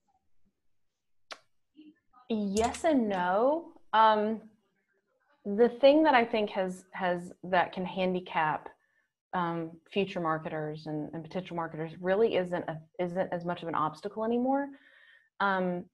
Yes 2.30 2.84
and 2.84 3.09
no. 3.09 3.72
Um, 3.92 4.40
the 5.57 5.68
thing 5.80 6.03
that 6.03 6.14
I 6.14 6.24
think 6.24 6.51
has 6.51 6.84
has 6.92 7.32
that 7.44 7.72
can 7.72 7.84
handicap 7.84 8.68
um, 9.34 9.72
future 9.92 10.20
marketers 10.20 10.86
and, 10.86 11.11
and, 11.12 11.22
potential 11.22 11.55
marketers 11.55 11.92
really 12.01 12.36
isn't 12.36 12.64
a, 12.66 12.78
isn't 12.99 13.28
as 13.30 13.44
much 13.44 13.62
of 13.62 13.68
an 13.68 13.74
obstacle 13.74 14.24
anymore. 14.24 14.68
Um, 15.40 15.84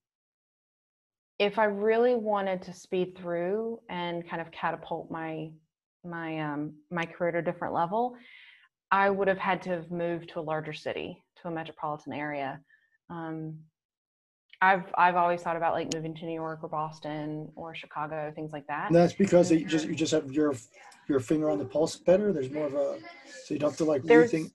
if 1.41 1.59
I 1.59 1.65
really 1.65 2.15
wanted 2.15 2.63
to 2.63 2.73
speed 2.73 3.19
through 3.19 3.81
and 3.89 4.29
kind 4.29 4.41
of 4.41 4.51
catapult 4.53 5.11
my 5.11 5.51
my 6.05 6.41
um, 6.41 6.75
my 6.91 7.05
career 7.05 7.33
to 7.33 7.39
a 7.39 7.43
different 7.43 7.75
level, 7.75 8.17
I 8.91 9.11
would 9.11 9.29
have 9.29 9.39
had 9.39 9.63
to 9.63 9.71
have 9.71 9.91
moved 9.91 10.31
to 10.31 10.41
a 10.41 10.43
larger 10.43 10.73
city, 10.73 11.23
to 11.43 11.49
a 11.49 11.51
metropolitan 11.51 12.13
area. 12.13 12.61
Um, 13.11 13.59
I've 14.61 14.85
I've 14.97 15.17
always 15.17 15.43
thought 15.43 15.57
about 15.57 15.75
like 15.75 15.93
moving 15.95 16.15
to 16.15 16.27
New 16.27 16.35
York 16.35 16.61
or 16.63 16.69
Boston 16.69 17.51
or 17.57 17.75
Chicago, 17.75 18.33
things 18.35 18.53
like 18.53 18.67
that. 18.67 18.87
And 18.87 18.97
that's 18.97 19.13
because 19.13 19.51
you 19.51 19.65
just 19.65 19.87
you 19.87 19.95
just 19.95 20.13
have 20.13 20.31
your 20.33 20.55
your 21.09 21.21
finger 21.21 21.51
on 21.51 21.59
the 21.59 21.65
pulse 21.65 21.97
better. 21.97 22.33
There's 22.33 22.51
more 22.51 22.67
of 22.67 22.75
a 22.75 22.99
so 23.45 23.55
you 23.55 23.61
don't 23.61 23.71
have 23.71 23.79
to 23.79 23.85
like 23.85 24.03
there's, 24.03 24.33
rethink. 24.33 24.53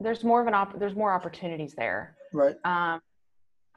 There's 0.00 0.24
more 0.24 0.40
of 0.40 0.46
an 0.46 0.54
op. 0.54 0.78
There's 0.78 0.94
more 0.94 1.12
opportunities 1.12 1.74
there. 1.76 2.16
Right. 2.32 2.56
Um, 2.64 3.00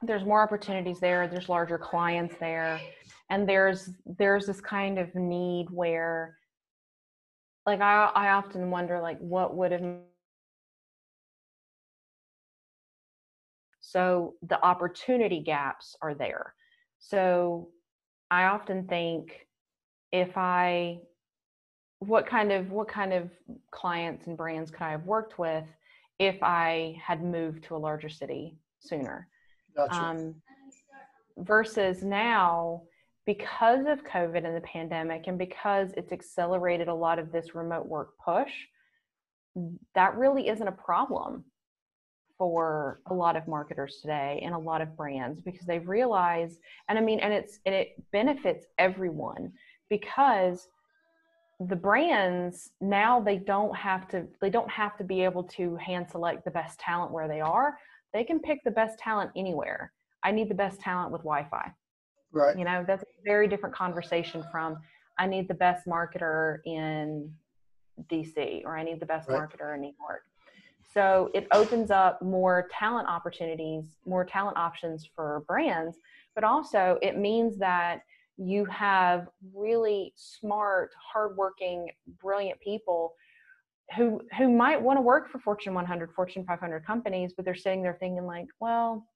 there's 0.02 0.24
more 0.24 0.42
opportunities 0.42 1.00
there. 1.00 1.28
There's 1.28 1.48
larger 1.48 1.78
clients 1.78 2.34
there, 2.40 2.80
and 3.30 3.48
there's 3.48 3.90
there's 4.06 4.46
this 4.46 4.60
kind 4.60 4.98
of 4.98 5.14
need 5.14 5.68
where, 5.70 6.38
like 7.66 7.80
I 7.80 8.10
I 8.14 8.30
often 8.30 8.70
wonder 8.70 9.00
like 9.00 9.18
what 9.18 9.56
would 9.56 9.72
have 9.72 9.82
So 13.92 14.36
the 14.48 14.64
opportunity 14.64 15.40
gaps 15.40 15.96
are 16.00 16.14
there. 16.14 16.54
So 16.98 17.68
I 18.30 18.44
often 18.44 18.86
think 18.86 19.46
if 20.12 20.38
I 20.38 21.00
what 21.98 22.26
kind 22.26 22.52
of 22.52 22.70
what 22.70 22.88
kind 22.88 23.12
of 23.12 23.28
clients 23.70 24.26
and 24.26 24.36
brands 24.36 24.70
could 24.70 24.80
I 24.80 24.92
have 24.92 25.04
worked 25.04 25.38
with 25.38 25.64
if 26.18 26.42
I 26.42 26.96
had 27.04 27.22
moved 27.22 27.64
to 27.64 27.76
a 27.76 27.84
larger 27.86 28.08
city 28.08 28.56
sooner? 28.80 29.28
Gotcha. 29.76 29.94
Um, 29.94 30.34
versus 31.36 32.02
now, 32.02 32.84
because 33.26 33.84
of 33.86 34.04
COVID 34.04 34.46
and 34.46 34.56
the 34.56 34.62
pandemic, 34.62 35.26
and 35.26 35.36
because 35.36 35.92
it's 35.98 36.12
accelerated 36.12 36.88
a 36.88 36.94
lot 36.94 37.18
of 37.18 37.30
this 37.30 37.54
remote 37.54 37.86
work 37.86 38.14
push, 38.24 38.52
that 39.94 40.16
really 40.16 40.48
isn't 40.48 40.66
a 40.66 40.72
problem 40.72 41.44
for 42.42 43.00
a 43.06 43.14
lot 43.14 43.36
of 43.36 43.46
marketers 43.46 43.98
today 44.02 44.42
and 44.44 44.52
a 44.52 44.58
lot 44.58 44.80
of 44.80 44.96
brands 44.96 45.40
because 45.40 45.64
they've 45.64 45.86
realized 45.86 46.58
and 46.88 46.98
i 46.98 47.00
mean 47.00 47.20
and 47.20 47.32
it's 47.32 47.60
and 47.66 47.74
it 47.74 47.90
benefits 48.10 48.66
everyone 48.78 49.52
because 49.88 50.66
the 51.68 51.76
brands 51.76 52.70
now 52.80 53.20
they 53.20 53.36
don't 53.36 53.76
have 53.76 54.08
to 54.08 54.26
they 54.40 54.50
don't 54.50 54.68
have 54.68 54.96
to 54.96 55.04
be 55.04 55.22
able 55.22 55.44
to 55.44 55.76
hand 55.76 56.04
select 56.10 56.44
the 56.44 56.50
best 56.50 56.80
talent 56.80 57.12
where 57.12 57.28
they 57.28 57.40
are. 57.40 57.78
They 58.12 58.24
can 58.24 58.40
pick 58.40 58.58
the 58.64 58.72
best 58.72 58.98
talent 58.98 59.30
anywhere. 59.36 59.92
I 60.24 60.32
need 60.32 60.48
the 60.48 60.56
best 60.56 60.80
talent 60.80 61.12
with 61.12 61.20
wi-fi. 61.20 61.70
Right. 62.32 62.58
You 62.58 62.64
know 62.64 62.84
that's 62.84 63.04
a 63.04 63.06
very 63.24 63.46
different 63.46 63.76
conversation 63.76 64.42
from 64.50 64.78
i 65.18 65.26
need 65.26 65.46
the 65.48 65.54
best 65.54 65.86
marketer 65.86 66.58
in 66.64 67.32
dc 68.10 68.64
or 68.64 68.76
i 68.76 68.82
need 68.82 69.00
the 69.00 69.06
best 69.06 69.28
right. 69.28 69.40
marketer 69.40 69.74
in 69.74 69.82
new 69.82 69.92
york 70.00 70.22
so 70.92 71.30
it 71.34 71.46
opens 71.52 71.90
up 71.90 72.20
more 72.22 72.68
talent 72.76 73.08
opportunities, 73.08 73.96
more 74.06 74.24
talent 74.24 74.56
options 74.56 75.08
for 75.14 75.44
brands, 75.46 75.96
but 76.34 76.44
also 76.44 76.98
it 77.02 77.18
means 77.18 77.58
that 77.58 78.02
you 78.36 78.64
have 78.66 79.28
really 79.54 80.12
smart, 80.16 80.90
hardworking, 81.12 81.90
brilliant 82.20 82.60
people 82.60 83.14
who 83.96 84.20
who 84.38 84.50
might 84.50 84.80
want 84.80 84.96
to 84.96 85.02
work 85.02 85.30
for 85.30 85.38
Fortune 85.38 85.74
100, 85.74 86.12
Fortune 86.12 86.44
500 86.46 86.86
companies, 86.86 87.32
but 87.36 87.44
they're 87.44 87.54
sitting 87.54 87.82
there 87.82 87.96
thinking 88.00 88.26
like, 88.26 88.46
well, 88.60 89.06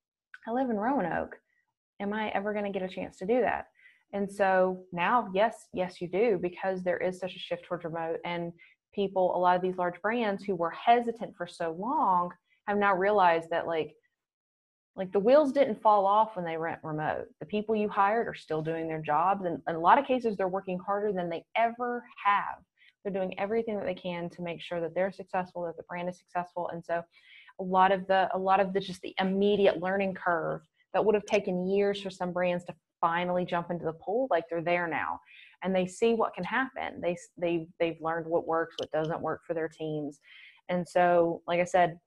I 0.47 0.53
live 0.53 0.71
in 0.71 0.77
Roanoke. 0.77 1.37
Am 2.01 2.13
I 2.13 2.29
ever 2.31 2.53
going 2.53 2.71
to 2.71 2.79
get 2.79 2.89
a 2.89 2.93
chance 2.93 3.17
to 3.19 3.27
do 3.27 3.41
that? 3.41 3.67
And 4.13 4.31
so 4.31 4.85
now, 4.93 5.29
yes, 5.35 5.69
yes, 5.73 6.01
you 6.01 6.09
do 6.09 6.39
because 6.41 6.83
there 6.83 6.99
is 6.99 7.19
such 7.19 7.35
a 7.35 7.39
shift 7.39 7.65
towards 7.65 7.85
remote, 7.85 8.19
and 8.25 8.53
people, 8.95 9.37
a 9.37 9.39
lot 9.39 9.57
of 9.57 9.63
these 9.63 9.77
large 9.77 10.01
brands 10.01 10.45
who 10.45 10.55
were 10.55 10.71
hesitant 10.71 11.35
for 11.37 11.47
so 11.47 11.77
long 11.79 12.31
have 12.67 12.79
now 12.79 12.95
realized 12.95 13.51
that 13.51 13.67
like 13.67 13.95
like 14.97 15.13
the 15.13 15.21
wheels 15.21 15.53
didn't 15.53 15.83
fall 15.83 16.07
off 16.07 16.37
when 16.37 16.45
they 16.47 16.57
went 16.57 16.79
remote. 16.83 17.27
The 17.39 17.47
people 17.47 17.77
you 17.77 17.87
hired 17.87 18.27
are 18.27 18.35
still 18.35 18.63
doing 18.63 18.89
their 18.89 19.03
jobs 19.03 19.45
and 19.45 19.61
in 19.69 19.75
a 19.75 19.79
lot 19.79 19.99
of 19.99 20.07
cases 20.07 20.37
they're 20.37 20.49
working 20.49 20.79
harder 20.79 21.13
than 21.13 21.29
they 21.29 21.45
ever 21.55 22.03
have. 22.25 22.63
They're 23.05 23.13
doing 23.13 23.39
everything 23.39 23.77
that 23.77 23.85
they 23.85 23.95
can 23.95 24.31
to 24.31 24.43
make 24.43 24.63
sure 24.63 24.81
that 24.81 24.95
they're 24.95 25.13
successful, 25.13 25.65
that 25.65 25.77
the 25.77 25.83
brand 25.87 26.09
is 26.09 26.19
successful. 26.19 26.71
And 26.73 26.83
so 26.83 27.03
a 27.61 27.63
lot 27.63 27.93
of 27.93 28.07
the 28.07 28.29
a 28.35 28.39
lot 28.39 28.61
of 28.61 28.73
the 28.73 28.81
just 28.81 29.03
the 29.03 29.15
immediate 29.21 29.81
learning 29.81 30.15
curve 30.15 30.63
that 30.95 31.05
would 31.05 31.15
have 31.15 31.27
taken 31.27 31.69
years 31.69 32.01
for 32.01 32.11
some 32.11 32.33
brands 32.33 32.65
to 32.65 32.75
finally 33.01 33.45
jump 33.45 33.71
into 33.71 33.85
the 33.85 33.93
pool, 33.93 34.27
like 34.31 34.45
they're 34.49 34.63
there 34.63 34.89
now 34.89 35.21
and 35.63 35.75
they 35.75 35.87
see 35.87 36.15
what 36.15 36.35
can 36.35 36.45
happen. 36.45 37.01
They 37.01 37.17
they 37.37 37.69
they've 37.79 38.01
learned 38.01 38.27
what 38.27 38.47
works, 38.47 38.77
what 38.79 38.91
doesn't 38.91 39.21
work 39.21 39.43
for 39.47 39.55
their 39.55 39.69
teams. 39.69 40.21
And 40.69 40.87
so, 40.89 41.43
like 41.47 41.61
I 41.61 41.65
said, 41.65 41.99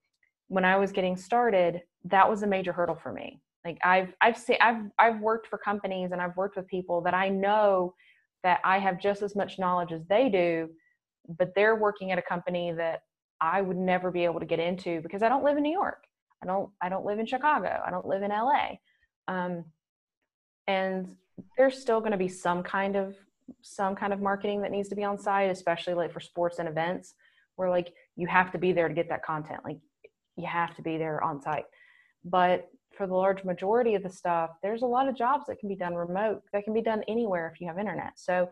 when 0.47 0.66
I 0.66 0.78
was 0.78 0.91
getting 0.91 1.16
started, 1.16 1.82
that 2.06 2.30
was 2.30 2.43
a 2.43 2.47
major 2.47 2.74
hurdle 2.74 2.97
for 3.02 3.14
me. 3.14 3.41
Like 3.66 3.78
I've 3.84 4.14
I've 4.22 4.38
seen 4.38 4.58
I've 4.62 4.84
I've 4.97 5.20
worked 5.20 5.47
for 5.47 5.58
companies 5.58 6.12
and 6.12 6.22
I've 6.22 6.36
worked 6.38 6.56
with 6.56 6.68
people 6.68 7.02
that 7.02 7.14
I 7.14 7.30
know 7.30 7.93
that 8.43 8.60
I 8.64 8.80
have 8.80 9.00
just 9.00 9.22
as 9.22 9.36
much 9.36 9.60
knowledge 9.60 9.91
as 9.91 10.06
they 10.08 10.30
do, 10.30 10.70
but 11.38 11.54
they're 11.56 11.76
working 11.76 12.12
at 12.12 12.18
a 12.18 12.22
company 12.22 12.72
that 12.72 13.02
I 13.41 13.62
would 13.62 13.78
never 13.78 14.12
be 14.12 14.24
able 14.26 14.39
to 14.39 14.45
get 14.45 14.60
into 14.60 15.02
because 15.02 15.24
I 15.24 15.30
don't 15.30 15.43
live 15.43 15.58
in 15.58 15.64
New 15.64 15.72
York. 15.72 16.04
I 16.41 16.45
don't 16.45 16.70
I 16.82 16.89
don't 16.89 17.06
live 17.06 17.20
in 17.20 17.26
Chicago. 17.26 17.82
I 17.86 17.91
don't 17.91 18.08
live 18.08 18.24
in 18.24 18.32
LA. 18.32 18.78
Um, 19.28 19.66
and 20.68 21.16
there's 21.58 21.80
still 21.80 22.00
going 22.00 22.12
to 22.12 22.18
be 22.18 22.28
some 22.28 22.64
kind 22.64 22.95
of 22.95 23.16
some 23.62 23.95
kind 23.95 24.14
of 24.14 24.22
marketing 24.22 24.62
that 24.62 24.72
needs 24.72 24.89
to 24.89 24.95
be 24.95 25.04
on 25.04 25.18
site, 25.18 25.50
especially 25.50 25.93
like 25.93 26.12
for 26.12 26.20
sports 26.20 26.60
and 26.60 26.68
events 26.68 27.14
where 27.56 27.70
like 27.70 27.93
you 28.16 28.28
have 28.28 28.52
to 28.52 28.58
be 28.58 28.72
there 28.72 28.88
to 28.88 28.93
get 28.93 29.10
that 29.10 29.24
content. 29.24 29.60
Like 29.66 29.78
you 30.38 30.47
have 30.47 30.76
to 30.76 30.82
be 30.82 30.97
there 30.97 31.24
on 31.24 31.41
site. 31.41 31.66
But 32.24 32.70
for 32.95 33.08
the 33.08 33.14
large 33.14 33.43
majority 33.43 33.95
of 33.95 34.04
the 34.04 34.10
stuff, 34.10 34.52
there's 34.64 34.82
a 34.82 34.86
lot 34.86 35.08
of 35.08 35.16
jobs 35.16 35.45
that 35.47 35.60
can 35.60 35.70
be 35.70 35.76
done 35.76 35.95
remote, 35.95 36.41
that 36.54 36.64
can 36.64 36.74
be 36.74 36.82
done 36.82 37.04
anywhere 37.08 37.52
if 37.54 37.60
you 37.62 37.68
have 37.68 37.78
internet. 37.78 38.14
So 38.16 38.50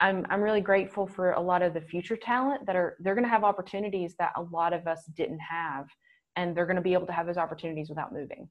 I'm 0.00 0.26
I'm 0.28 0.42
really 0.42 0.60
grateful 0.60 1.06
for 1.06 1.32
a 1.32 1.40
lot 1.40 1.62
of 1.62 1.74
the 1.74 1.80
future 1.80 2.16
talent 2.16 2.66
that 2.66 2.74
are 2.74 2.96
they're 3.00 3.14
going 3.14 3.24
to 3.24 3.30
have 3.30 3.44
opportunities 3.44 4.16
that 4.18 4.32
a 4.36 4.42
lot 4.42 4.72
of 4.72 4.86
us 4.88 5.04
didn't 5.16 5.38
have, 5.38 5.86
and 6.36 6.56
they're 6.56 6.66
going 6.66 6.76
to 6.76 6.82
be 6.82 6.92
able 6.92 7.06
to 7.06 7.12
have 7.12 7.26
those 7.26 7.36
opportunities 7.36 7.88
without 7.88 8.12
moving. 8.12 8.48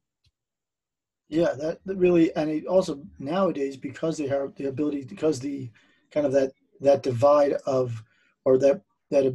Yeah, 1.32 1.54
that, 1.60 1.80
really, 1.86 2.36
and 2.36 2.50
it 2.50 2.68
also 2.68 3.02
nowadays 3.18 3.78
because 3.78 4.18
they 4.18 4.28
have 4.28 4.54
the 4.56 4.66
ability, 4.66 5.06
because 5.06 5.40
the 5.40 5.70
kind 6.12 6.26
of 6.26 6.34
that 6.34 6.52
that 6.82 7.04
divide 7.04 7.54
of, 7.66 8.04
or 8.44 8.58
that 8.58 8.82
that 9.12 9.34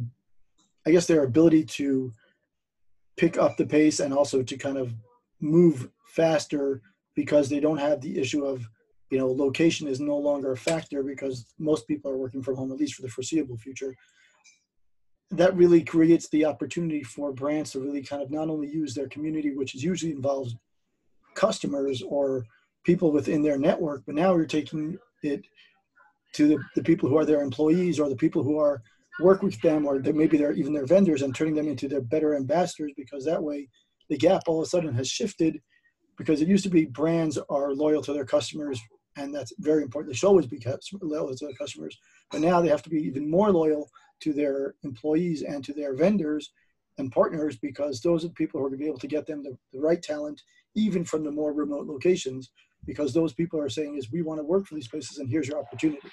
I 0.85 0.91
guess 0.91 1.07
their 1.07 1.23
ability 1.23 1.63
to 1.63 2.13
pick 3.17 3.39
up 3.39 3.57
the 3.57 3.65
pace 3.65 3.99
and 3.99 4.13
also 4.13 4.43
to 4.43 4.57
kind 4.57 4.77
of 4.77 4.93
move 5.41 5.89
faster 6.05 6.83
because 7.15 7.49
they 7.49 7.59
don't 7.59 7.79
have 7.79 7.99
the 8.01 8.19
issue 8.19 8.45
of 8.45 8.69
you 9.09 9.17
know 9.17 9.31
location 9.31 9.87
is 9.87 9.99
no 9.99 10.17
longer 10.17 10.51
a 10.51 10.57
factor 10.57 11.01
because 11.01 11.47
most 11.57 11.87
people 11.87 12.11
are 12.11 12.17
working 12.17 12.43
from 12.43 12.57
home 12.57 12.71
at 12.71 12.77
least 12.77 12.93
for 12.93 13.01
the 13.01 13.09
foreseeable 13.09 13.57
future. 13.57 13.95
That 15.31 15.55
really 15.55 15.83
creates 15.83 16.29
the 16.29 16.45
opportunity 16.45 17.01
for 17.01 17.33
brands 17.33 17.71
to 17.71 17.79
really 17.79 18.03
kind 18.03 18.21
of 18.21 18.29
not 18.29 18.49
only 18.49 18.67
use 18.69 18.93
their 18.93 19.09
community 19.09 19.55
which 19.55 19.73
is 19.73 19.83
usually 19.83 20.11
involves 20.11 20.55
customers 21.37 22.01
or 22.01 22.43
people 22.83 23.11
within 23.11 23.41
their 23.41 23.57
network 23.57 24.01
but 24.05 24.15
now 24.15 24.35
you're 24.35 24.45
taking 24.45 24.97
it 25.23 25.41
to 26.33 26.47
the, 26.47 26.57
the 26.75 26.83
people 26.83 27.07
who 27.07 27.17
are 27.17 27.25
their 27.25 27.41
employees 27.41 27.99
or 27.99 28.09
the 28.09 28.15
people 28.15 28.43
who 28.43 28.57
are 28.59 28.81
work 29.21 29.41
with 29.41 29.59
them 29.61 29.85
or 29.85 29.99
maybe 29.99 30.37
they're 30.37 30.53
even 30.53 30.73
their 30.73 30.85
vendors 30.85 31.21
and 31.21 31.33
turning 31.33 31.55
them 31.55 31.67
into 31.67 31.87
their 31.87 32.01
better 32.01 32.35
ambassadors 32.35 32.91
because 32.95 33.23
that 33.25 33.41
way 33.41 33.67
the 34.09 34.17
gap 34.17 34.43
all 34.47 34.59
of 34.59 34.65
a 34.65 34.69
sudden 34.69 34.93
has 34.93 35.07
shifted 35.07 35.59
because 36.17 36.41
it 36.41 36.47
used 36.47 36.63
to 36.63 36.69
be 36.69 36.85
brands 36.85 37.37
are 37.49 37.73
loyal 37.73 38.01
to 38.01 38.13
their 38.13 38.25
customers 38.25 38.81
and 39.17 39.33
that's 39.33 39.53
very 39.59 39.83
important. 39.83 40.13
They 40.13 40.17
should 40.17 40.27
always 40.27 40.45
be 40.45 40.63
loyal 41.01 41.35
to 41.35 41.45
their 41.45 41.55
customers, 41.55 41.97
but 42.31 42.41
now 42.41 42.61
they 42.61 42.69
have 42.69 42.83
to 42.83 42.89
be 42.89 43.01
even 43.01 43.29
more 43.29 43.51
loyal 43.51 43.89
to 44.21 44.33
their 44.33 44.75
employees 44.83 45.41
and 45.41 45.63
to 45.65 45.73
their 45.73 45.95
vendors 45.95 46.51
and 46.97 47.11
partners 47.11 47.57
because 47.57 48.01
those 48.01 48.23
are 48.23 48.29
the 48.29 48.33
people 48.35 48.59
who 48.59 48.65
are 48.65 48.69
going 48.69 48.79
to 48.79 48.83
be 48.83 48.89
able 48.89 48.99
to 48.99 49.07
get 49.07 49.25
them 49.25 49.43
the, 49.43 49.57
the 49.73 49.79
right 49.79 50.01
talent, 50.01 50.41
even 50.77 51.03
from 51.03 51.23
the 51.23 51.31
more 51.31 51.51
remote 51.51 51.87
locations, 51.87 52.51
because 52.85 53.13
those 53.13 53.33
people 53.33 53.59
are 53.59 53.69
saying 53.69 53.97
is 53.97 54.11
we 54.11 54.21
want 54.21 54.39
to 54.39 54.43
work 54.43 54.65
for 54.65 54.75
these 54.75 54.87
places 54.87 55.17
and 55.17 55.29
here's 55.29 55.47
your 55.47 55.59
opportunity. 55.59 56.07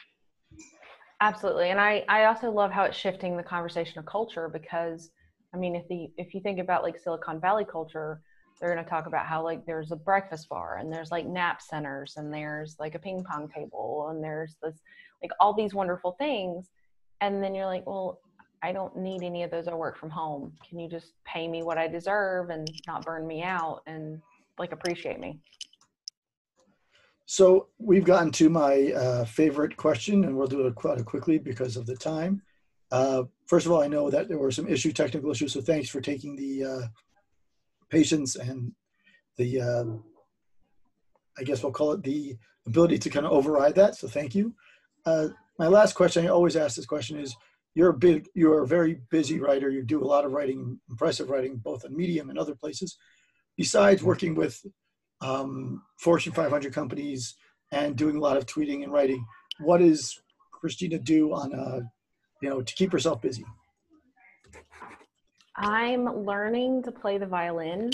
Absolutely, 1.20 1.70
and 1.70 1.80
I 1.80 2.04
I 2.08 2.24
also 2.24 2.50
love 2.50 2.72
how 2.72 2.84
it's 2.84 2.96
shifting 2.96 3.36
the 3.36 3.42
conversation 3.42 3.98
of 3.98 4.06
culture 4.06 4.48
because 4.48 5.10
I 5.54 5.58
mean 5.58 5.76
if 5.76 5.86
the 5.88 6.08
if 6.18 6.34
you 6.34 6.40
think 6.40 6.58
about 6.58 6.82
like 6.82 6.98
Silicon 6.98 7.40
Valley 7.40 7.64
culture 7.64 8.20
they're 8.60 8.72
going 8.72 8.84
to 8.84 8.90
talk 8.90 9.06
about 9.06 9.26
how 9.26 9.42
like 9.42 9.64
there's 9.66 9.90
a 9.90 9.96
breakfast 9.96 10.48
bar 10.48 10.78
and 10.78 10.92
there's 10.92 11.10
like 11.10 11.26
nap 11.26 11.60
centers 11.60 12.14
and 12.16 12.32
there's 12.32 12.76
like 12.78 12.94
a 12.94 12.98
ping 12.98 13.24
pong 13.24 13.48
table 13.48 14.08
and 14.10 14.22
there's 14.22 14.56
this 14.62 14.80
like 15.22 15.32
all 15.40 15.52
these 15.54 15.74
wonderful 15.74 16.12
things 16.18 16.70
and 17.20 17.42
then 17.42 17.54
you're 17.54 17.66
like 17.66 17.86
well 17.86 18.20
i 18.62 18.72
don't 18.72 18.96
need 18.96 19.22
any 19.22 19.42
of 19.42 19.50
those 19.50 19.68
i 19.68 19.74
work 19.74 19.98
from 19.98 20.10
home 20.10 20.52
can 20.68 20.78
you 20.78 20.88
just 20.88 21.12
pay 21.24 21.48
me 21.48 21.62
what 21.62 21.78
i 21.78 21.88
deserve 21.88 22.50
and 22.50 22.68
not 22.86 23.04
burn 23.04 23.26
me 23.26 23.42
out 23.42 23.80
and 23.86 24.20
like 24.58 24.72
appreciate 24.72 25.20
me 25.20 25.40
so 27.26 27.68
we've 27.78 28.04
gotten 28.04 28.30
to 28.30 28.50
my 28.50 28.92
uh, 28.92 29.24
favorite 29.24 29.76
question 29.76 30.24
and 30.24 30.36
we'll 30.36 30.46
do 30.46 30.66
it 30.66 30.74
quite 30.74 31.04
quickly 31.04 31.38
because 31.38 31.76
of 31.76 31.86
the 31.86 31.96
time 31.96 32.42
uh, 32.92 33.22
first 33.46 33.66
of 33.66 33.72
all 33.72 33.82
i 33.82 33.88
know 33.88 34.10
that 34.10 34.28
there 34.28 34.38
were 34.38 34.50
some 34.50 34.68
issue 34.68 34.92
technical 34.92 35.30
issues 35.30 35.52
so 35.52 35.60
thanks 35.60 35.88
for 35.88 36.00
taking 36.00 36.36
the 36.36 36.64
uh, 36.64 36.86
patience 37.90 38.36
and 38.36 38.72
the, 39.36 39.60
uh, 39.60 39.84
I 41.38 41.42
guess 41.44 41.62
we'll 41.62 41.72
call 41.72 41.92
it 41.92 42.02
the 42.02 42.36
ability 42.66 42.98
to 42.98 43.10
kind 43.10 43.26
of 43.26 43.32
override 43.32 43.74
that. 43.76 43.96
So 43.96 44.08
thank 44.08 44.34
you. 44.34 44.54
Uh, 45.06 45.28
my 45.58 45.66
last 45.66 45.94
question, 45.94 46.24
I 46.24 46.30
always 46.30 46.56
ask 46.56 46.76
this 46.76 46.86
question 46.86 47.18
is, 47.18 47.36
you're 47.74 47.90
a 47.90 47.98
big, 47.98 48.28
you're 48.34 48.62
a 48.62 48.66
very 48.66 49.00
busy 49.10 49.40
writer. 49.40 49.68
You 49.68 49.82
do 49.82 50.02
a 50.02 50.06
lot 50.06 50.24
of 50.24 50.32
writing, 50.32 50.78
impressive 50.88 51.28
writing, 51.28 51.56
both 51.56 51.84
on 51.84 51.96
Medium 51.96 52.30
and 52.30 52.38
other 52.38 52.54
places. 52.54 52.96
Besides 53.56 54.02
working 54.02 54.34
with 54.34 54.64
um, 55.20 55.82
Fortune 55.98 56.32
500 56.32 56.72
companies 56.72 57.34
and 57.72 57.96
doing 57.96 58.16
a 58.16 58.20
lot 58.20 58.36
of 58.36 58.46
tweeting 58.46 58.82
and 58.82 58.92
writing, 58.92 59.24
what 59.60 59.78
does 59.78 60.20
Christina 60.50 60.98
do 60.98 61.32
on, 61.32 61.52
a, 61.52 61.82
you 62.42 62.48
know, 62.48 62.62
to 62.62 62.74
keep 62.74 62.92
herself 62.92 63.22
busy? 63.22 63.44
I'm 65.56 66.24
learning 66.24 66.82
to 66.82 66.90
play 66.90 67.18
the 67.18 67.26
violin. 67.26 67.90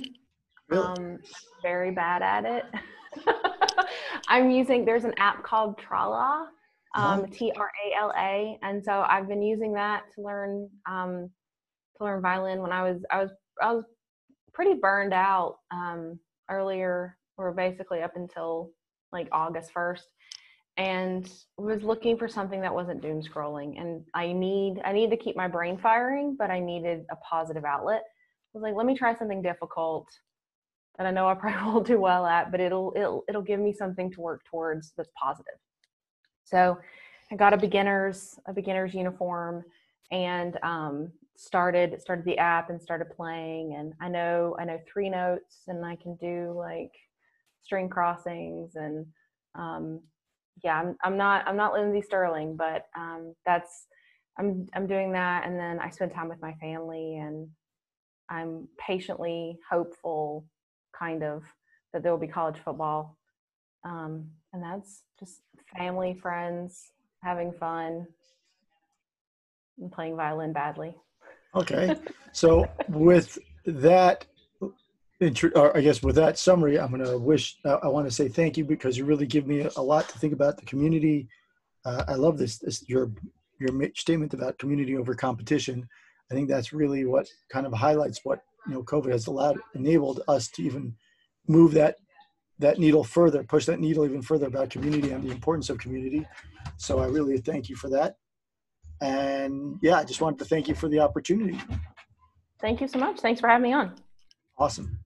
Really? 0.69 0.87
Um, 0.87 1.19
very 1.63 1.91
bad 1.91 2.23
at 2.23 2.45
it. 2.45 2.65
I'm 4.29 4.51
using, 4.51 4.85
there's 4.85 5.05
an 5.05 5.15
app 5.19 5.43
called 5.43 5.79
Trala, 5.79 6.47
um. 6.95 7.27
T 7.27 7.53
R 7.57 7.71
A 7.87 8.01
L 8.01 8.13
A. 8.17 8.59
And 8.63 8.83
so 8.83 9.05
I've 9.09 9.29
been 9.29 9.43
using 9.43 9.73
that 9.75 10.05
to 10.15 10.23
learn, 10.23 10.69
um, 10.89 11.31
to 11.99 12.05
learn 12.05 12.23
violin 12.23 12.63
when 12.63 12.73
I 12.73 12.83
was, 12.83 13.05
I 13.11 13.23
was, 13.23 13.31
I 13.63 13.73
was 13.73 13.85
pretty 14.53 14.75
burned 14.75 15.13
out, 15.13 15.59
um, 15.71 16.19
earlier 16.51 17.17
or 17.37 17.53
basically 17.53 18.03
up 18.03 18.17
until 18.17 18.71
like 19.13 19.29
August 19.33 19.73
1st 19.75 20.03
and 20.77 21.31
was 21.59 21.83
looking 21.83 22.17
for 22.17 22.29
something 22.29 22.61
that 22.61 22.75
wasn't 22.75 23.03
doom 23.03 23.23
scrolling 23.23 23.79
and 23.81 24.05
i 24.15 24.33
need 24.33 24.81
i 24.85 24.93
need 24.93 25.11
to 25.11 25.17
keep 25.17 25.37
my 25.37 25.49
brain 25.49 25.77
firing 25.77 26.37
but 26.39 26.51
i 26.51 26.59
needed 26.59 27.05
a 27.11 27.17
positive 27.17 27.65
outlet. 27.65 28.03
I 28.03 28.59
was 28.59 28.63
like 28.63 28.75
let 28.75 28.87
me 28.87 28.97
try 28.97 29.15
something 29.15 29.43
difficult 29.43 30.09
that 30.97 31.07
i 31.07 31.11
know 31.11 31.29
i 31.29 31.35
probably 31.41 31.73
won't 31.73 31.87
do 31.87 32.01
well 32.01 32.25
at 32.27 32.51
but 32.51 32.61
it'll 32.61 32.93
it'll 32.97 33.25
it'll 33.29 33.43
give 33.43 33.61
me 33.61 33.73
something 33.73 34.11
to 34.13 34.21
work 34.21 34.43
towards 34.51 34.93
that's 34.97 35.11
positive. 35.21 35.59
So 36.45 36.79
i 37.31 37.37
got 37.37 37.53
a 37.53 37.59
beginners 37.59 38.39
a 38.47 38.53
beginners 38.53 38.95
uniform 38.95 39.65
and 40.13 40.59
um, 40.65 41.13
started 41.41 42.01
started 42.01 42.25
the 42.25 42.37
app 42.39 42.69
and 42.69 42.81
started 42.81 43.07
playing 43.17 43.75
and 43.79 43.95
i 44.01 44.09
know 44.09 44.55
i 44.59 44.65
know 44.65 44.79
three 44.87 45.09
notes 45.09 45.63
and 45.69 45.85
i 45.87 45.97
can 45.97 46.15
do 46.17 46.53
like 46.55 46.93
string 47.63 47.89
crossings 47.89 48.75
and 48.75 49.07
um, 49.55 50.01
yeah, 50.63 50.79
I'm, 50.81 50.97
I'm 51.03 51.17
not 51.17 51.47
I'm 51.47 51.57
not 51.57 51.73
Lindsey 51.73 52.03
Stirling 52.03 52.57
but 52.57 52.87
um, 52.97 53.35
that's 53.47 53.87
I'm 54.39 54.67
I'm 54.75 54.87
doing 54.87 55.13
that, 55.13 55.47
and 55.47 55.59
then 55.59 55.79
I 55.81 55.91
spend 55.91 56.13
time 56.13 56.29
with 56.29 56.41
my 56.41 56.55
family, 56.55 57.17
and 57.17 57.49
I'm 58.29 58.69
patiently 58.79 59.59
hopeful, 59.69 60.47
kind 60.99 61.23
of, 61.23 61.43
that 61.93 62.03
there 62.03 62.13
will 62.13 62.19
be 62.19 62.29
college 62.29 62.59
football, 62.65 63.19
um, 63.85 64.29
and 64.53 64.63
that's 64.63 65.03
just 65.19 65.41
family, 65.77 66.15
friends, 66.15 66.93
having 67.23 67.53
fun, 67.53 68.07
and 69.79 69.93
playing 69.93 70.17
violin 70.17 70.53
badly. 70.53 70.95
Okay, 71.55 71.97
so 72.33 72.69
with 72.89 73.39
that 73.67 74.27
I 75.21 75.83
guess 75.83 76.03
with 76.03 76.17
that 76.17 76.39
summary, 76.39 76.81
I'm 76.81 76.91
going 76.91 77.05
to 77.05 77.19
wish, 77.19 77.59
uh, 77.67 77.77
I 77.83 77.89
want 77.89 78.09
to 78.09 78.11
say 78.11 78.29
thank 78.29 78.57
you 78.57 78.65
because 78.65 78.97
you 78.97 79.05
really 79.05 79.27
give 79.27 79.47
me 79.47 79.69
a 79.77 79.83
lot 79.83 80.09
to 80.09 80.19
think 80.19 80.33
about 80.33 80.57
the 80.57 80.65
community. 80.65 81.29
Uh, 81.85 82.05
I 82.09 82.15
love 82.15 82.39
this, 82.39 82.57
this, 82.57 82.89
your, 82.89 83.13
your 83.59 83.69
statement 83.95 84.33
about 84.33 84.59
community 84.59 84.97
over 84.97 85.15
competition. 85.15 85.87
I 86.31 86.35
think 86.35 86.49
that's 86.49 86.73
really 86.73 87.05
what 87.05 87.29
kind 87.51 87.67
of 87.67 87.75
highlights 87.75 88.21
what, 88.25 88.41
you 88.67 88.73
know, 88.73 88.83
COVID 88.83 89.13
has 89.13 89.27
allowed, 89.27 89.59
enabled 89.75 90.23
us 90.27 90.49
to 90.53 90.63
even 90.63 90.97
move 91.49 91.73
that, 91.73 91.97
that 92.59 92.79
needle 92.79 93.05
further, 93.05 93.43
push 93.43 93.67
that 93.67 93.79
needle 93.79 94.07
even 94.07 94.23
further 94.23 94.47
about 94.47 94.71
community 94.71 95.11
and 95.11 95.23
the 95.23 95.33
importance 95.33 95.69
of 95.69 95.77
community. 95.77 96.27
So 96.79 96.99
I 96.99 97.07
really 97.07 97.37
thank 97.37 97.69
you 97.69 97.77
for 97.77 97.91
that. 97.91 98.17
And 99.01 99.79
yeah, 99.83 99.99
I 99.99 100.05
just 100.05 100.21
wanted 100.21 100.39
to 100.41 100.45
thank 100.45 100.69
you 100.69 100.75
for 100.75 100.89
the 100.89 101.01
opportunity. 101.01 101.59
Thank 102.61 102.81
you 102.81 102.89
so 102.89 102.99
much. 102.99 103.21
Thanks 103.21 103.41
for 103.41 103.49
having 103.49 103.63
me 103.63 103.73
on. 103.73 103.95
Awesome. 104.59 104.99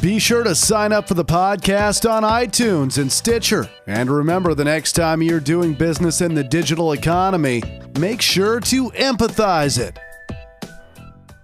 Be 0.00 0.20
sure 0.20 0.44
to 0.44 0.54
sign 0.54 0.92
up 0.92 1.08
for 1.08 1.14
the 1.14 1.24
podcast 1.24 2.08
on 2.08 2.22
iTunes 2.22 2.98
and 2.98 3.10
Stitcher. 3.10 3.68
And 3.88 4.08
remember, 4.08 4.54
the 4.54 4.64
next 4.64 4.92
time 4.92 5.20
you're 5.22 5.40
doing 5.40 5.74
business 5.74 6.20
in 6.20 6.34
the 6.34 6.44
digital 6.44 6.92
economy, 6.92 7.62
make 7.98 8.22
sure 8.22 8.60
to 8.60 8.90
empathize 8.90 9.76
it. 9.76 9.98